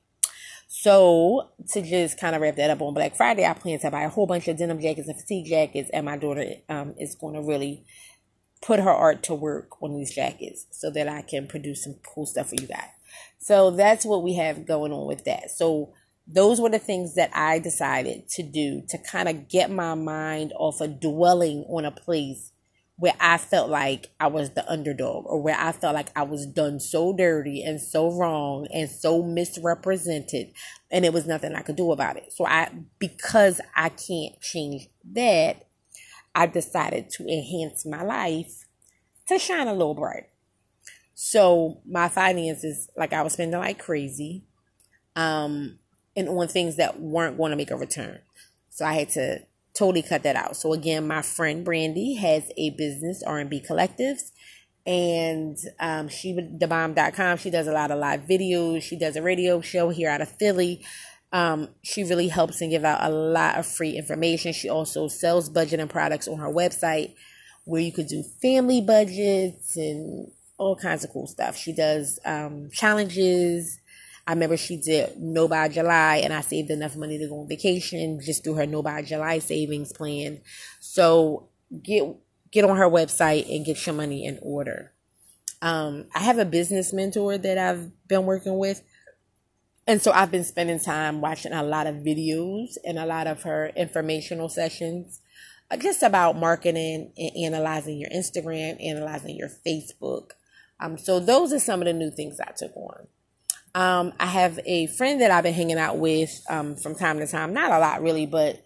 So 0.67 1.51
to 1.73 1.83
just 1.83 2.19
kind 2.19 2.37
of 2.37 2.43
wrap 2.43 2.57
that 2.57 2.71
up 2.71 2.83
on 2.83 2.95
Black 2.95 3.17
Friday, 3.17 3.47
I 3.47 3.55
plan 3.55 3.79
to 3.81 3.91
buy 3.91 4.03
a 4.03 4.09
whole 4.09 4.27
bunch 4.27 4.49
of 4.49 4.59
denim 4.59 4.81
jackets 4.81 5.09
and 5.09 5.19
fatigue 5.19 5.47
jackets. 5.47 5.89
And 5.93 6.05
my 6.07 6.17
daughter 6.17 6.55
um, 6.69 6.95
is 6.99 7.15
going 7.15 7.35
to 7.35 7.43
really 7.43 7.85
put 8.61 8.81
her 8.81 8.91
art 8.91 9.23
to 9.25 9.35
work 9.35 9.81
on 9.83 9.97
these 9.97 10.15
jackets 10.15 10.67
so 10.71 10.91
that 10.91 11.09
I 11.09 11.23
can 11.23 11.47
produce 11.47 11.85
some 11.85 11.97
cool 12.05 12.27
stuff 12.27 12.49
for 12.49 12.57
you 12.61 12.67
guys. 12.67 12.91
So 13.39 13.71
that's 13.71 14.05
what 14.05 14.23
we 14.23 14.35
have 14.35 14.67
going 14.67 14.93
on 14.93 15.07
with 15.07 15.25
that. 15.25 15.51
So 15.51 15.95
those 16.27 16.61
were 16.61 16.69
the 16.69 16.79
things 16.79 17.15
that 17.15 17.31
I 17.35 17.59
decided 17.59 18.29
to 18.31 18.43
do 18.43 18.83
to 18.89 18.99
kind 18.99 19.29
of 19.29 19.49
get 19.49 19.71
my 19.71 19.95
mind 19.95 20.53
off 20.57 20.81
of 20.81 21.01
dwelling 21.01 21.65
on 21.69 21.85
a 21.85 21.91
place 21.91 22.53
where 22.99 23.15
I 23.21 23.39
felt 23.39 23.71
like 23.71 24.11
I 24.19 24.27
was 24.27 24.51
the 24.51 24.69
underdog 24.71 25.25
or 25.27 25.41
where 25.41 25.57
I 25.57 25.71
felt 25.71 25.95
like 25.95 26.11
I 26.17 26.23
was 26.25 26.47
done 26.47 26.81
so 26.81 27.13
dirty 27.13 27.63
and 27.63 27.81
so 27.81 28.11
wrong 28.11 28.67
and 28.75 28.91
so 28.91 29.23
misrepresented 29.23 30.53
and 30.91 31.05
it 31.05 31.13
was 31.13 31.27
nothing 31.27 31.55
I 31.55 31.63
could 31.63 31.77
do 31.77 31.93
about 31.93 32.17
it. 32.17 32.33
So 32.33 32.45
I 32.45 32.71
because 32.99 33.61
I 33.77 33.91
can't 33.91 34.41
change 34.41 34.89
that, 35.13 35.69
I 36.35 36.47
decided 36.47 37.11
to 37.11 37.27
enhance 37.29 37.87
my 37.87 38.03
life 38.03 38.67
to 39.29 39.39
shine 39.39 39.69
a 39.69 39.73
little 39.73 39.95
bright. 39.95 40.29
So 41.15 41.81
my 41.87 42.09
finances, 42.09 42.89
like 42.97 43.13
I 43.13 43.23
was 43.23 43.35
spending 43.35 43.61
like 43.61 43.79
crazy, 43.79 44.45
um, 45.15 45.79
and 46.17 46.29
on 46.29 46.49
things 46.49 46.77
that 46.77 47.01
weren't 47.01 47.37
going 47.37 47.51
to 47.51 47.57
make 47.57 47.71
a 47.71 47.77
return. 47.77 48.19
So 48.71 48.85
I 48.85 48.95
had 48.95 49.09
to 49.11 49.41
totally 49.79 50.03
cut 50.03 50.25
that 50.25 50.37
out. 50.37 50.57
So 50.57 50.73
again, 50.73 51.07
my 51.07 51.23
friend 51.23 51.65
Brandy 51.65 52.15
has 52.15 52.51
a 52.57 52.71
business, 52.71 53.23
R&B 53.23 53.65
Collectives, 53.69 54.33
and 54.87 55.57
um, 55.79 56.09
she 56.09 56.35
thebomb.com. 56.35 57.39
She 57.39 57.51
does 57.51 57.67
a 57.67 57.73
lot 57.73 57.91
of 57.91 57.99
live 57.99 58.23
videos. 58.23 58.83
She 58.83 58.99
does 58.99 59.17
a 59.17 59.23
radio 59.23 59.61
show 59.61 59.91
here 59.91 60.11
out 60.11 60.21
of 60.21 60.29
Philly. 60.29 60.85
Um, 61.31 61.69
she 61.83 62.05
really 62.05 62.29
helps 62.29 62.61
and 62.61 62.71
give 62.71 62.85
out 62.85 63.01
a 63.03 63.11
lot 63.11 63.59
of 63.59 63.67
free 63.67 63.97
information. 63.97 64.53
She 64.53 64.69
also 64.69 65.09
sells 65.09 65.51
budget 65.51 65.79
and 65.79 65.91
products 65.91 66.27
on 66.27 66.39
her 66.39 66.49
website 66.49 67.15
where 67.65 67.83
you 67.83 67.93
could 67.93 68.07
do 68.07 68.23
family 68.23 68.81
budgets 68.81 69.77
and 69.77 70.33
all 70.57 70.75
kinds 70.75 71.05
of 71.05 71.11
cool 71.11 71.27
stuff. 71.27 71.55
She 71.57 71.73
does 71.73 72.19
um, 72.25 72.71
challenges. 72.73 73.79
I 74.29 74.33
remember 74.33 74.59
she 74.59 74.77
did 74.77 75.17
No 75.17 75.49
Buy 75.49 75.69
July, 75.69 76.19
and 76.19 76.35
I 76.35 76.43
saved 76.43 76.71
enough 76.71 76.97
money 76.97 77.17
to 77.17 77.27
go 77.27 77.41
on 77.41 77.49
vacation 77.49 78.21
just 78.23 78.45
through 78.45 78.55
her 78.55 78.67
No 78.67 78.83
Buy 78.83 79.01
July 79.03 79.39
savings 79.39 79.93
plan. 79.93 80.43
So 80.81 81.49
get 81.83 82.05
get 82.51 82.65
on 82.65 82.77
her 82.77 82.89
website 82.89 83.49
and 83.55 83.65
get 83.65 83.85
your 83.87 83.95
money 83.95 84.27
in 84.27 84.39
order. 84.43 84.93
Um, 85.63 86.07
I 86.15 86.21
have 86.21 86.39
a 86.39 86.45
business 86.45 86.93
mentor 86.93 87.39
that 87.39 87.59
I've 87.59 87.91
been 88.07 88.27
working 88.27 88.59
with. 88.59 88.83
And 89.87 90.03
so 90.03 90.13
I've 90.13 90.31
been 90.31 90.45
spending 90.45 90.79
time 90.79 91.23
watching 91.23 91.53
a 91.53 91.63
lot 91.63 91.87
of 91.87 91.97
videos 91.97 92.77
and 92.85 92.99
a 92.99 93.07
lot 93.07 93.27
of 93.27 93.43
her 93.45 93.73
informational 93.75 94.51
sessions 94.51 95.21
uh, 95.71 95.79
just 95.79 96.03
about 96.03 96.37
marketing 96.37 97.13
and 97.17 97.55
analyzing 97.55 97.99
your 97.99 98.11
Instagram, 98.11 98.77
analyzing 98.85 99.37
your 99.37 99.49
Facebook, 99.67 100.33
um, 100.81 100.97
so 100.97 101.19
those 101.19 101.53
are 101.53 101.59
some 101.59 101.81
of 101.81 101.87
the 101.87 101.93
new 101.93 102.11
things 102.11 102.39
I 102.41 102.53
took 102.57 102.77
on. 102.77 103.09
Um, 103.75 104.13
I 104.19 104.27
have 104.27 104.59
a 104.65 104.87
friend 104.87 105.21
that 105.21 105.31
I've 105.31 105.45
been 105.45 105.55
hanging 105.55 105.79
out 105.79 105.99
with 105.99 106.31
um, 106.49 106.77
from 106.77 106.95
time 106.95 107.19
to 107.19 107.27
time. 107.27 107.53
Not 107.53 107.71
a 107.71 107.79
lot, 107.79 108.03
really, 108.03 108.27
but 108.27 108.65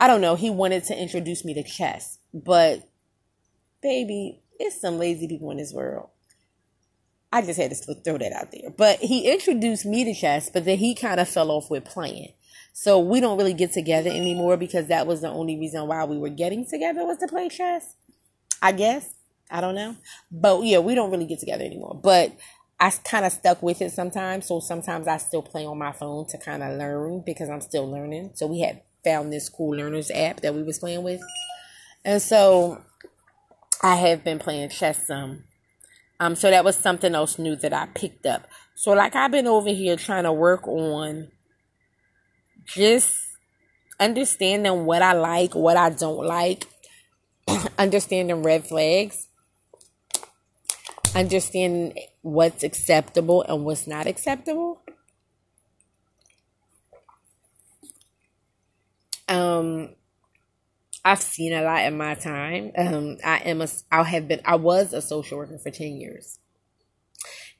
I 0.00 0.06
don't 0.06 0.20
know. 0.20 0.34
He 0.34 0.50
wanted 0.50 0.84
to 0.84 1.00
introduce 1.00 1.44
me 1.44 1.54
to 1.54 1.62
chess, 1.62 2.18
but 2.32 2.88
baby, 3.82 4.40
it's 4.58 4.80
some 4.80 4.98
lazy 4.98 5.28
people 5.28 5.50
in 5.50 5.58
this 5.58 5.72
world. 5.72 6.08
I 7.32 7.42
just 7.42 7.60
had 7.60 7.70
to 7.70 7.94
throw 7.94 8.18
that 8.18 8.32
out 8.32 8.52
there. 8.52 8.70
But 8.70 8.98
he 9.00 9.30
introduced 9.30 9.84
me 9.84 10.04
to 10.04 10.14
chess, 10.14 10.48
but 10.48 10.64
then 10.64 10.78
he 10.78 10.94
kind 10.94 11.20
of 11.20 11.28
fell 11.28 11.50
off 11.50 11.70
with 11.70 11.84
playing. 11.84 12.32
So 12.72 12.98
we 12.98 13.20
don't 13.20 13.38
really 13.38 13.54
get 13.54 13.72
together 13.72 14.10
anymore 14.10 14.56
because 14.56 14.88
that 14.88 15.06
was 15.06 15.22
the 15.22 15.30
only 15.30 15.58
reason 15.58 15.86
why 15.88 16.04
we 16.04 16.18
were 16.18 16.28
getting 16.28 16.66
together 16.66 17.04
was 17.04 17.18
to 17.18 17.26
play 17.26 17.48
chess. 17.48 17.96
I 18.60 18.72
guess. 18.72 19.14
I 19.50 19.60
don't 19.60 19.74
know. 19.74 19.96
But 20.30 20.62
yeah, 20.64 20.78
we 20.78 20.94
don't 20.94 21.10
really 21.10 21.26
get 21.26 21.40
together 21.40 21.64
anymore. 21.64 21.98
But 22.02 22.36
I 22.78 22.90
kind 22.90 23.24
of 23.24 23.32
stuck 23.32 23.62
with 23.62 23.80
it 23.80 23.92
sometimes. 23.92 24.46
So 24.46 24.60
sometimes 24.60 25.08
I 25.08 25.16
still 25.16 25.42
play 25.42 25.64
on 25.64 25.78
my 25.78 25.92
phone 25.92 26.26
to 26.28 26.38
kind 26.38 26.62
of 26.62 26.76
learn 26.78 27.22
because 27.24 27.48
I'm 27.48 27.60
still 27.60 27.90
learning. 27.90 28.32
So 28.34 28.46
we 28.46 28.60
had 28.60 28.82
found 29.04 29.32
this 29.32 29.48
cool 29.48 29.76
learners 29.76 30.10
app 30.10 30.40
that 30.40 30.54
we 30.54 30.62
was 30.62 30.78
playing 30.78 31.02
with. 31.02 31.20
And 32.04 32.20
so 32.20 32.82
I 33.82 33.96
have 33.96 34.24
been 34.24 34.38
playing 34.38 34.68
chess 34.68 35.06
some. 35.06 35.44
Um, 36.20 36.34
so 36.34 36.50
that 36.50 36.64
was 36.64 36.76
something 36.76 37.14
else 37.14 37.38
new 37.38 37.56
that 37.56 37.72
I 37.72 37.86
picked 37.86 38.26
up. 38.26 38.46
So 38.74 38.92
like 38.92 39.16
I've 39.16 39.30
been 39.30 39.46
over 39.46 39.70
here 39.70 39.96
trying 39.96 40.24
to 40.24 40.32
work 40.32 40.66
on 40.66 41.28
just 42.66 43.14
understanding 43.98 44.84
what 44.84 45.02
I 45.02 45.12
like, 45.12 45.54
what 45.54 45.76
I 45.76 45.90
don't 45.90 46.24
like, 46.26 46.66
understanding 47.78 48.42
red 48.42 48.66
flags, 48.66 49.28
understand 51.20 51.98
what's 52.22 52.62
acceptable 52.62 53.42
and 53.42 53.64
what's 53.64 53.86
not 53.86 54.06
acceptable. 54.06 54.82
Um, 59.28 59.90
I've 61.04 61.22
seen 61.22 61.52
a 61.52 61.62
lot 61.62 61.84
in 61.84 61.96
my 61.96 62.14
time. 62.14 62.72
Um, 62.76 63.16
I 63.24 63.38
am 63.38 63.62
a, 63.62 63.68
I 63.90 64.02
have 64.02 64.28
been, 64.28 64.40
I 64.44 64.56
was 64.56 64.92
a 64.92 65.00
social 65.00 65.38
worker 65.38 65.58
for 65.58 65.70
10 65.70 65.96
years. 65.96 66.38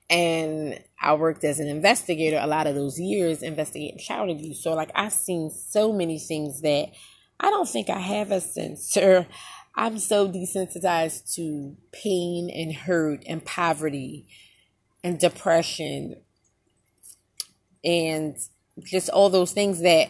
And 0.08 0.78
I 1.00 1.14
worked 1.14 1.42
as 1.42 1.58
an 1.58 1.66
investigator 1.68 2.38
a 2.40 2.46
lot 2.46 2.66
of 2.66 2.74
those 2.74 3.00
years 3.00 3.42
investigating 3.42 3.98
child 3.98 4.30
abuse. 4.30 4.62
So, 4.62 4.74
like, 4.74 4.90
I've 4.94 5.12
seen 5.12 5.50
so 5.50 5.92
many 5.92 6.18
things 6.18 6.60
that 6.62 6.90
I 7.40 7.50
don't 7.50 7.68
think 7.68 7.90
I 7.90 7.98
have 7.98 8.30
a 8.30 8.40
sense 8.40 8.92
censor. 8.92 9.26
I'm 9.76 9.98
so 9.98 10.26
desensitized 10.26 11.34
to 11.34 11.76
pain 11.92 12.50
and 12.50 12.74
hurt 12.74 13.22
and 13.26 13.44
poverty 13.44 14.26
and 15.04 15.18
depression 15.18 16.16
and 17.84 18.36
just 18.82 19.10
all 19.10 19.28
those 19.28 19.52
things 19.52 19.82
that 19.82 20.08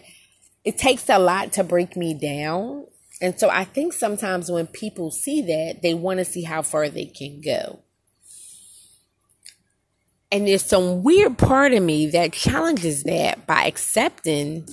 it 0.64 0.78
takes 0.78 1.08
a 1.08 1.18
lot 1.18 1.52
to 1.54 1.64
break 1.64 1.96
me 1.96 2.14
down. 2.14 2.86
And 3.20 3.38
so 3.38 3.48
I 3.48 3.64
think 3.64 3.92
sometimes 3.92 4.50
when 4.50 4.66
people 4.66 5.10
see 5.10 5.42
that, 5.42 5.80
they 5.82 5.94
want 5.94 6.18
to 6.18 6.24
see 6.24 6.42
how 6.42 6.62
far 6.62 6.88
they 6.88 7.06
can 7.06 7.40
go. 7.40 7.80
And 10.30 10.46
there's 10.46 10.64
some 10.64 11.02
weird 11.02 11.38
part 11.38 11.72
of 11.72 11.82
me 11.82 12.08
that 12.08 12.32
challenges 12.32 13.04
that 13.04 13.46
by 13.46 13.64
accepting 13.64 14.68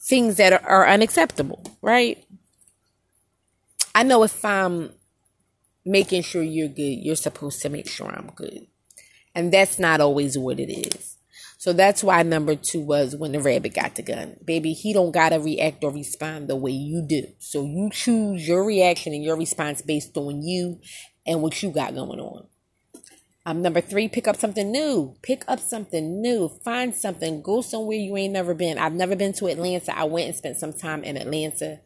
things 0.00 0.36
that 0.36 0.64
are, 0.64 0.86
unacceptable, 0.86 1.64
right? 1.82 2.24
I 3.96 4.02
know 4.02 4.24
if 4.24 4.44
I'm 4.44 4.90
making 5.86 6.20
sure 6.20 6.42
you're 6.42 6.68
good, 6.68 6.98
you're 7.02 7.16
supposed 7.16 7.62
to 7.62 7.70
make 7.70 7.88
sure 7.88 8.06
I'm 8.06 8.30
good. 8.36 8.66
And 9.34 9.50
that's 9.50 9.78
not 9.78 10.02
always 10.02 10.36
what 10.36 10.60
it 10.60 10.70
is. 10.70 11.16
So 11.56 11.72
that's 11.72 12.04
why 12.04 12.22
number 12.22 12.56
two 12.56 12.82
was 12.82 13.16
when 13.16 13.32
the 13.32 13.40
rabbit 13.40 13.72
got 13.72 13.94
the 13.94 14.02
gun. 14.02 14.36
Baby, 14.44 14.74
he 14.74 14.92
don't 14.92 15.12
gotta 15.12 15.40
react 15.40 15.82
or 15.82 15.90
respond 15.90 16.48
the 16.48 16.56
way 16.56 16.72
you 16.72 17.06
do. 17.08 17.22
So 17.38 17.64
you 17.64 17.88
choose 17.90 18.46
your 18.46 18.66
reaction 18.66 19.14
and 19.14 19.24
your 19.24 19.38
response 19.38 19.80
based 19.80 20.14
on 20.18 20.42
you 20.42 20.78
and 21.26 21.40
what 21.40 21.62
you 21.62 21.70
got 21.70 21.94
going 21.94 22.20
on. 22.20 22.48
Um, 23.46 23.62
number 23.62 23.80
three, 23.80 24.08
pick 24.08 24.28
up 24.28 24.36
something 24.36 24.70
new. 24.70 25.16
Pick 25.22 25.42
up 25.48 25.58
something 25.58 26.20
new. 26.20 26.50
Find 26.62 26.94
something. 26.94 27.40
Go 27.40 27.62
somewhere 27.62 27.96
you 27.96 28.14
ain't 28.18 28.34
never 28.34 28.52
been. 28.52 28.76
I've 28.76 28.92
never 28.92 29.16
been 29.16 29.32
to 29.34 29.46
Atlanta. 29.46 29.96
I 29.98 30.04
went 30.04 30.26
and 30.26 30.36
spent 30.36 30.58
some 30.58 30.74
time 30.74 31.02
in 31.02 31.16
Atlanta. 31.16 31.80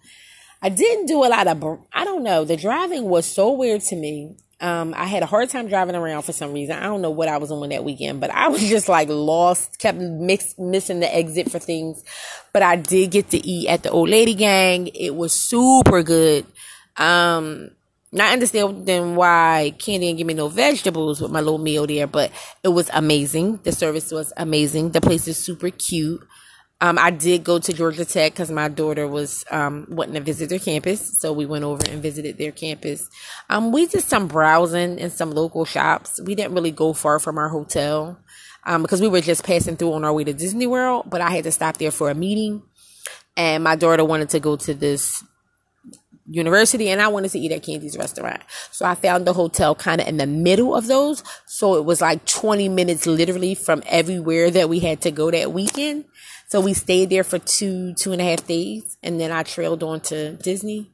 I 0.62 0.68
didn't 0.68 1.06
do 1.06 1.24
a 1.24 1.28
lot 1.28 1.46
of, 1.46 1.80
I 1.92 2.04
don't 2.04 2.22
know. 2.22 2.44
The 2.44 2.56
driving 2.56 3.04
was 3.04 3.26
so 3.26 3.52
weird 3.52 3.80
to 3.82 3.96
me. 3.96 4.36
Um, 4.60 4.92
I 4.94 5.06
had 5.06 5.22
a 5.22 5.26
hard 5.26 5.48
time 5.48 5.68
driving 5.68 5.96
around 5.96 6.22
for 6.22 6.32
some 6.32 6.52
reason. 6.52 6.76
I 6.76 6.82
don't 6.82 7.00
know 7.00 7.10
what 7.10 7.28
I 7.28 7.38
was 7.38 7.50
on 7.50 7.66
that 7.70 7.82
weekend, 7.82 8.20
but 8.20 8.30
I 8.30 8.48
was 8.48 8.60
just 8.68 8.88
like 8.88 9.08
lost, 9.08 9.78
kept 9.78 9.98
mix, 9.98 10.54
missing 10.58 11.00
the 11.00 11.14
exit 11.14 11.50
for 11.50 11.58
things. 11.58 12.04
But 12.52 12.62
I 12.62 12.76
did 12.76 13.10
get 13.10 13.30
to 13.30 13.38
eat 13.38 13.68
at 13.68 13.82
the 13.82 13.90
old 13.90 14.10
lady 14.10 14.34
gang. 14.34 14.88
It 14.88 15.14
was 15.14 15.32
super 15.32 16.02
good. 16.02 16.44
Um, 16.96 17.70
not 18.12 18.32
understanding 18.32 19.14
why 19.14 19.72
Kandi 19.78 20.00
didn't 20.00 20.18
give 20.18 20.26
me 20.26 20.34
no 20.34 20.48
vegetables 20.48 21.20
with 21.20 21.30
my 21.30 21.40
little 21.40 21.58
meal 21.58 21.86
there, 21.86 22.08
but 22.08 22.32
it 22.62 22.68
was 22.68 22.90
amazing. 22.92 23.60
The 23.62 23.72
service 23.72 24.10
was 24.10 24.32
amazing. 24.36 24.90
The 24.90 25.00
place 25.00 25.28
is 25.28 25.38
super 25.38 25.70
cute. 25.70 26.20
Um, 26.82 26.98
I 26.98 27.10
did 27.10 27.44
go 27.44 27.58
to 27.58 27.72
Georgia 27.74 28.06
Tech 28.06 28.32
because 28.32 28.50
my 28.50 28.68
daughter 28.68 29.06
was 29.06 29.44
um, 29.50 29.86
wanting 29.90 30.14
to 30.14 30.20
visit 30.20 30.48
their 30.48 30.58
campus, 30.58 31.20
so 31.20 31.32
we 31.32 31.44
went 31.44 31.64
over 31.64 31.82
and 31.90 32.02
visited 32.02 32.38
their 32.38 32.52
campus. 32.52 33.08
Um, 33.50 33.70
we 33.70 33.86
did 33.86 34.02
some 34.02 34.28
browsing 34.28 34.98
in 34.98 35.10
some 35.10 35.30
local 35.32 35.66
shops. 35.66 36.20
We 36.24 36.34
didn't 36.34 36.54
really 36.54 36.70
go 36.70 36.94
far 36.94 37.18
from 37.18 37.36
our 37.36 37.48
hotel 37.48 38.18
um, 38.64 38.80
because 38.80 39.02
we 39.02 39.08
were 39.08 39.20
just 39.20 39.44
passing 39.44 39.76
through 39.76 39.92
on 39.92 40.04
our 40.04 40.12
way 40.12 40.24
to 40.24 40.32
Disney 40.32 40.66
World, 40.66 41.04
but 41.10 41.20
I 41.20 41.30
had 41.30 41.44
to 41.44 41.52
stop 41.52 41.76
there 41.76 41.90
for 41.90 42.08
a 42.08 42.14
meeting, 42.14 42.62
and 43.36 43.62
my 43.62 43.76
daughter 43.76 44.04
wanted 44.04 44.30
to 44.30 44.40
go 44.40 44.56
to 44.56 44.72
this 44.72 45.22
university 46.30 46.88
and 46.90 47.02
I 47.02 47.08
wanted 47.08 47.32
to 47.32 47.40
eat 47.40 47.50
at 47.52 47.62
Kandi's 47.62 47.98
restaurant. 47.98 48.40
So 48.70 48.86
I 48.86 48.94
found 48.94 49.26
the 49.26 49.32
hotel 49.32 49.74
kind 49.74 50.00
of 50.00 50.06
in 50.06 50.16
the 50.16 50.26
middle 50.26 50.76
of 50.76 50.86
those. 50.86 51.24
So 51.46 51.74
it 51.74 51.84
was 51.84 52.00
like 52.00 52.24
20 52.24 52.68
minutes 52.68 53.06
literally 53.06 53.56
from 53.56 53.82
everywhere 53.86 54.50
that 54.52 54.68
we 54.68 54.78
had 54.78 55.00
to 55.02 55.10
go 55.10 55.30
that 55.32 55.52
weekend. 55.52 56.04
So 56.50 56.60
we 56.60 56.74
stayed 56.74 57.10
there 57.10 57.22
for 57.22 57.38
two, 57.38 57.94
two 57.94 58.10
and 58.10 58.20
a 58.20 58.24
half 58.24 58.44
days. 58.44 58.98
And 59.04 59.20
then 59.20 59.30
I 59.30 59.44
trailed 59.44 59.84
on 59.84 60.00
to 60.00 60.32
Disney. 60.32 60.90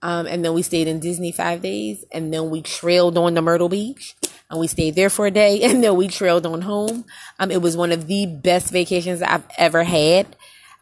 Um, 0.00 0.26
and 0.26 0.42
then 0.42 0.54
we 0.54 0.62
stayed 0.62 0.88
in 0.88 1.00
Disney 1.00 1.32
five 1.32 1.60
days. 1.60 2.02
And 2.10 2.32
then 2.32 2.48
we 2.48 2.62
trailed 2.62 3.18
on 3.18 3.34
to 3.34 3.42
Myrtle 3.42 3.68
Beach. 3.68 4.16
And 4.48 4.58
we 4.58 4.66
stayed 4.66 4.94
there 4.94 5.10
for 5.10 5.26
a 5.26 5.30
day. 5.30 5.60
And 5.70 5.84
then 5.84 5.96
we 5.96 6.08
trailed 6.08 6.46
on 6.46 6.62
home. 6.62 7.04
Um, 7.38 7.50
it 7.50 7.60
was 7.60 7.76
one 7.76 7.92
of 7.92 8.06
the 8.06 8.24
best 8.24 8.72
vacations 8.72 9.20
I've 9.20 9.44
ever 9.58 9.84
had. 9.84 10.34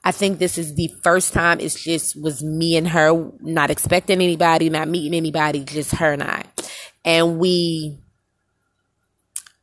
I 0.05 0.13
think 0.13 0.39
this 0.39 0.59
is 0.59 0.77
the 0.77 0.95
first 1.03 1.33
time 1.33 1.59
it's 1.59 1.83
just 1.83 2.21
was 2.21 2.41
me 2.41 2.77
and 2.77 2.87
her, 2.87 3.33
not 3.41 3.71
expecting 3.71 4.23
anybody, 4.23 4.71
not 4.71 4.89
meeting 4.89 5.15
anybody, 5.15 5.65
just 5.65 5.97
her 5.97 6.13
and 6.13 6.23
I. 6.23 6.45
And 7.05 7.41
we 7.41 7.99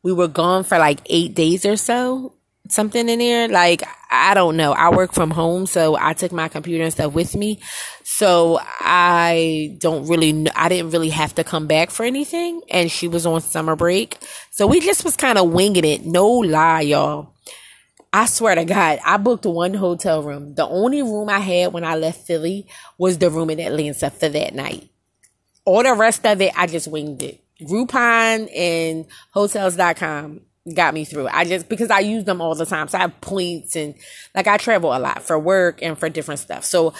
we 0.02 0.12
were 0.12 0.28
gone 0.28 0.64
for 0.64 0.78
like 0.78 1.00
eight 1.06 1.34
days 1.34 1.64
or 1.64 1.76
so 1.76 2.34
something 2.72 3.08
in 3.08 3.18
there. 3.18 3.48
Like, 3.48 3.82
I 4.10 4.34
don't 4.34 4.56
know. 4.56 4.72
I 4.72 4.90
work 4.90 5.12
from 5.12 5.30
home, 5.30 5.66
so 5.66 5.96
I 5.98 6.12
took 6.14 6.32
my 6.32 6.48
computer 6.48 6.84
and 6.84 6.92
stuff 6.92 7.12
with 7.12 7.36
me. 7.36 7.60
So 8.02 8.58
I 8.62 9.76
don't 9.78 10.06
really, 10.08 10.48
I 10.54 10.68
didn't 10.68 10.90
really 10.90 11.10
have 11.10 11.34
to 11.36 11.44
come 11.44 11.66
back 11.66 11.90
for 11.90 12.04
anything. 12.04 12.62
And 12.70 12.90
she 12.90 13.08
was 13.08 13.26
on 13.26 13.40
summer 13.40 13.76
break. 13.76 14.18
So 14.50 14.66
we 14.66 14.80
just 14.80 15.04
was 15.04 15.16
kind 15.16 15.38
of 15.38 15.50
winging 15.50 15.84
it. 15.84 16.04
No 16.04 16.28
lie, 16.28 16.82
y'all. 16.82 17.34
I 18.12 18.26
swear 18.26 18.56
to 18.56 18.64
God, 18.64 18.98
I 19.04 19.16
booked 19.18 19.46
one 19.46 19.74
hotel 19.74 20.22
room. 20.22 20.54
The 20.54 20.66
only 20.66 21.02
room 21.02 21.28
I 21.28 21.38
had 21.38 21.72
when 21.72 21.84
I 21.84 21.94
left 21.94 22.26
Philly 22.26 22.66
was 22.98 23.18
the 23.18 23.30
room 23.30 23.50
in 23.50 23.60
Atlanta 23.60 24.10
for 24.10 24.28
that 24.28 24.54
night. 24.54 24.90
All 25.64 25.84
the 25.84 25.94
rest 25.94 26.26
of 26.26 26.40
it, 26.40 26.52
I 26.56 26.66
just 26.66 26.88
winged 26.88 27.22
it. 27.22 27.40
Groupon 27.60 28.48
and 28.56 29.06
hotels.com 29.32 30.40
got 30.74 30.94
me 30.94 31.04
through. 31.04 31.28
I 31.28 31.44
just 31.44 31.68
because 31.68 31.90
I 31.90 32.00
use 32.00 32.24
them 32.24 32.40
all 32.40 32.54
the 32.54 32.66
time. 32.66 32.88
So 32.88 32.98
I 32.98 33.02
have 33.02 33.20
points 33.20 33.76
and 33.76 33.94
like 34.34 34.46
I 34.46 34.56
travel 34.56 34.94
a 34.94 34.98
lot 34.98 35.22
for 35.22 35.38
work 35.38 35.82
and 35.82 35.98
for 35.98 36.08
different 36.08 36.40
stuff. 36.40 36.64
So 36.64 36.92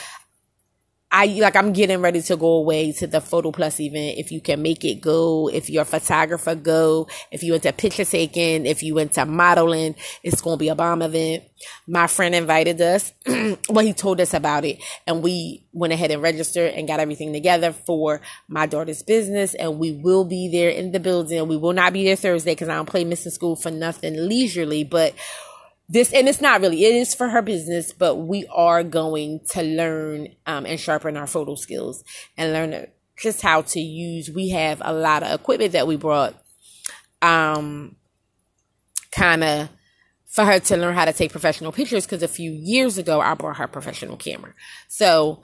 I 1.12 1.26
like 1.26 1.56
I'm 1.56 1.72
getting 1.72 2.00
ready 2.00 2.22
to 2.22 2.36
go 2.36 2.52
away 2.52 2.92
to 2.92 3.06
the 3.06 3.20
Photo 3.20 3.50
Plus 3.50 3.80
event. 3.80 4.18
If 4.18 4.30
you 4.30 4.40
can 4.40 4.62
make 4.62 4.84
it, 4.84 5.00
go. 5.00 5.48
If 5.48 5.68
you're 5.68 5.82
a 5.82 5.86
photographer, 5.86 6.54
go. 6.54 7.08
If 7.32 7.42
you 7.42 7.54
into 7.54 7.72
picture 7.72 8.04
taking, 8.04 8.64
if 8.64 8.82
you 8.84 8.96
into 8.98 9.26
modeling, 9.26 9.96
it's 10.22 10.40
gonna 10.40 10.56
be 10.56 10.68
a 10.68 10.76
bomb 10.76 11.02
event. 11.02 11.42
My 11.88 12.06
friend 12.06 12.32
invited 12.32 12.80
us. 12.80 13.12
well, 13.68 13.84
he 13.84 13.92
told 13.92 14.20
us 14.20 14.34
about 14.34 14.64
it, 14.64 14.78
and 15.04 15.20
we 15.20 15.66
went 15.72 15.92
ahead 15.92 16.12
and 16.12 16.22
registered 16.22 16.74
and 16.74 16.86
got 16.86 17.00
everything 17.00 17.32
together 17.32 17.72
for 17.72 18.20
my 18.46 18.66
daughter's 18.66 19.02
business. 19.02 19.54
And 19.54 19.80
we 19.80 19.92
will 19.92 20.24
be 20.24 20.48
there 20.48 20.70
in 20.70 20.92
the 20.92 21.00
building. 21.00 21.48
We 21.48 21.56
will 21.56 21.72
not 21.72 21.92
be 21.92 22.04
there 22.04 22.16
Thursday 22.16 22.52
because 22.52 22.68
I 22.68 22.76
don't 22.76 22.88
play 22.88 23.04
missing 23.04 23.32
school 23.32 23.56
for 23.56 23.72
nothing 23.72 24.14
leisurely, 24.16 24.84
but 24.84 25.14
this 25.92 26.12
and 26.12 26.28
it's 26.28 26.40
not 26.40 26.60
really 26.60 26.84
it 26.84 26.94
is 26.94 27.14
for 27.14 27.28
her 27.28 27.42
business 27.42 27.92
but 27.92 28.14
we 28.14 28.46
are 28.54 28.84
going 28.84 29.40
to 29.50 29.62
learn 29.62 30.28
um, 30.46 30.64
and 30.64 30.78
sharpen 30.78 31.16
our 31.16 31.26
photo 31.26 31.54
skills 31.54 32.04
and 32.36 32.52
learn 32.52 32.86
just 33.20 33.42
how 33.42 33.62
to 33.62 33.80
use. 33.80 34.30
We 34.30 34.50
have 34.50 34.80
a 34.84 34.92
lot 34.92 35.22
of 35.22 35.38
equipment 35.38 35.72
that 35.72 35.86
we 35.86 35.96
brought 35.96 36.34
um 37.22 37.96
kind 39.12 39.44
of 39.44 39.68
for 40.26 40.44
her 40.44 40.58
to 40.58 40.76
learn 40.76 40.94
how 40.94 41.04
to 41.04 41.12
take 41.12 41.30
professional 41.30 41.70
pictures 41.70 42.06
because 42.06 42.22
a 42.22 42.28
few 42.28 42.50
years 42.50 42.96
ago 42.96 43.20
i 43.20 43.34
brought 43.34 43.58
her 43.58 43.64
a 43.64 43.68
professional 43.68 44.16
camera. 44.16 44.54
So 44.88 45.42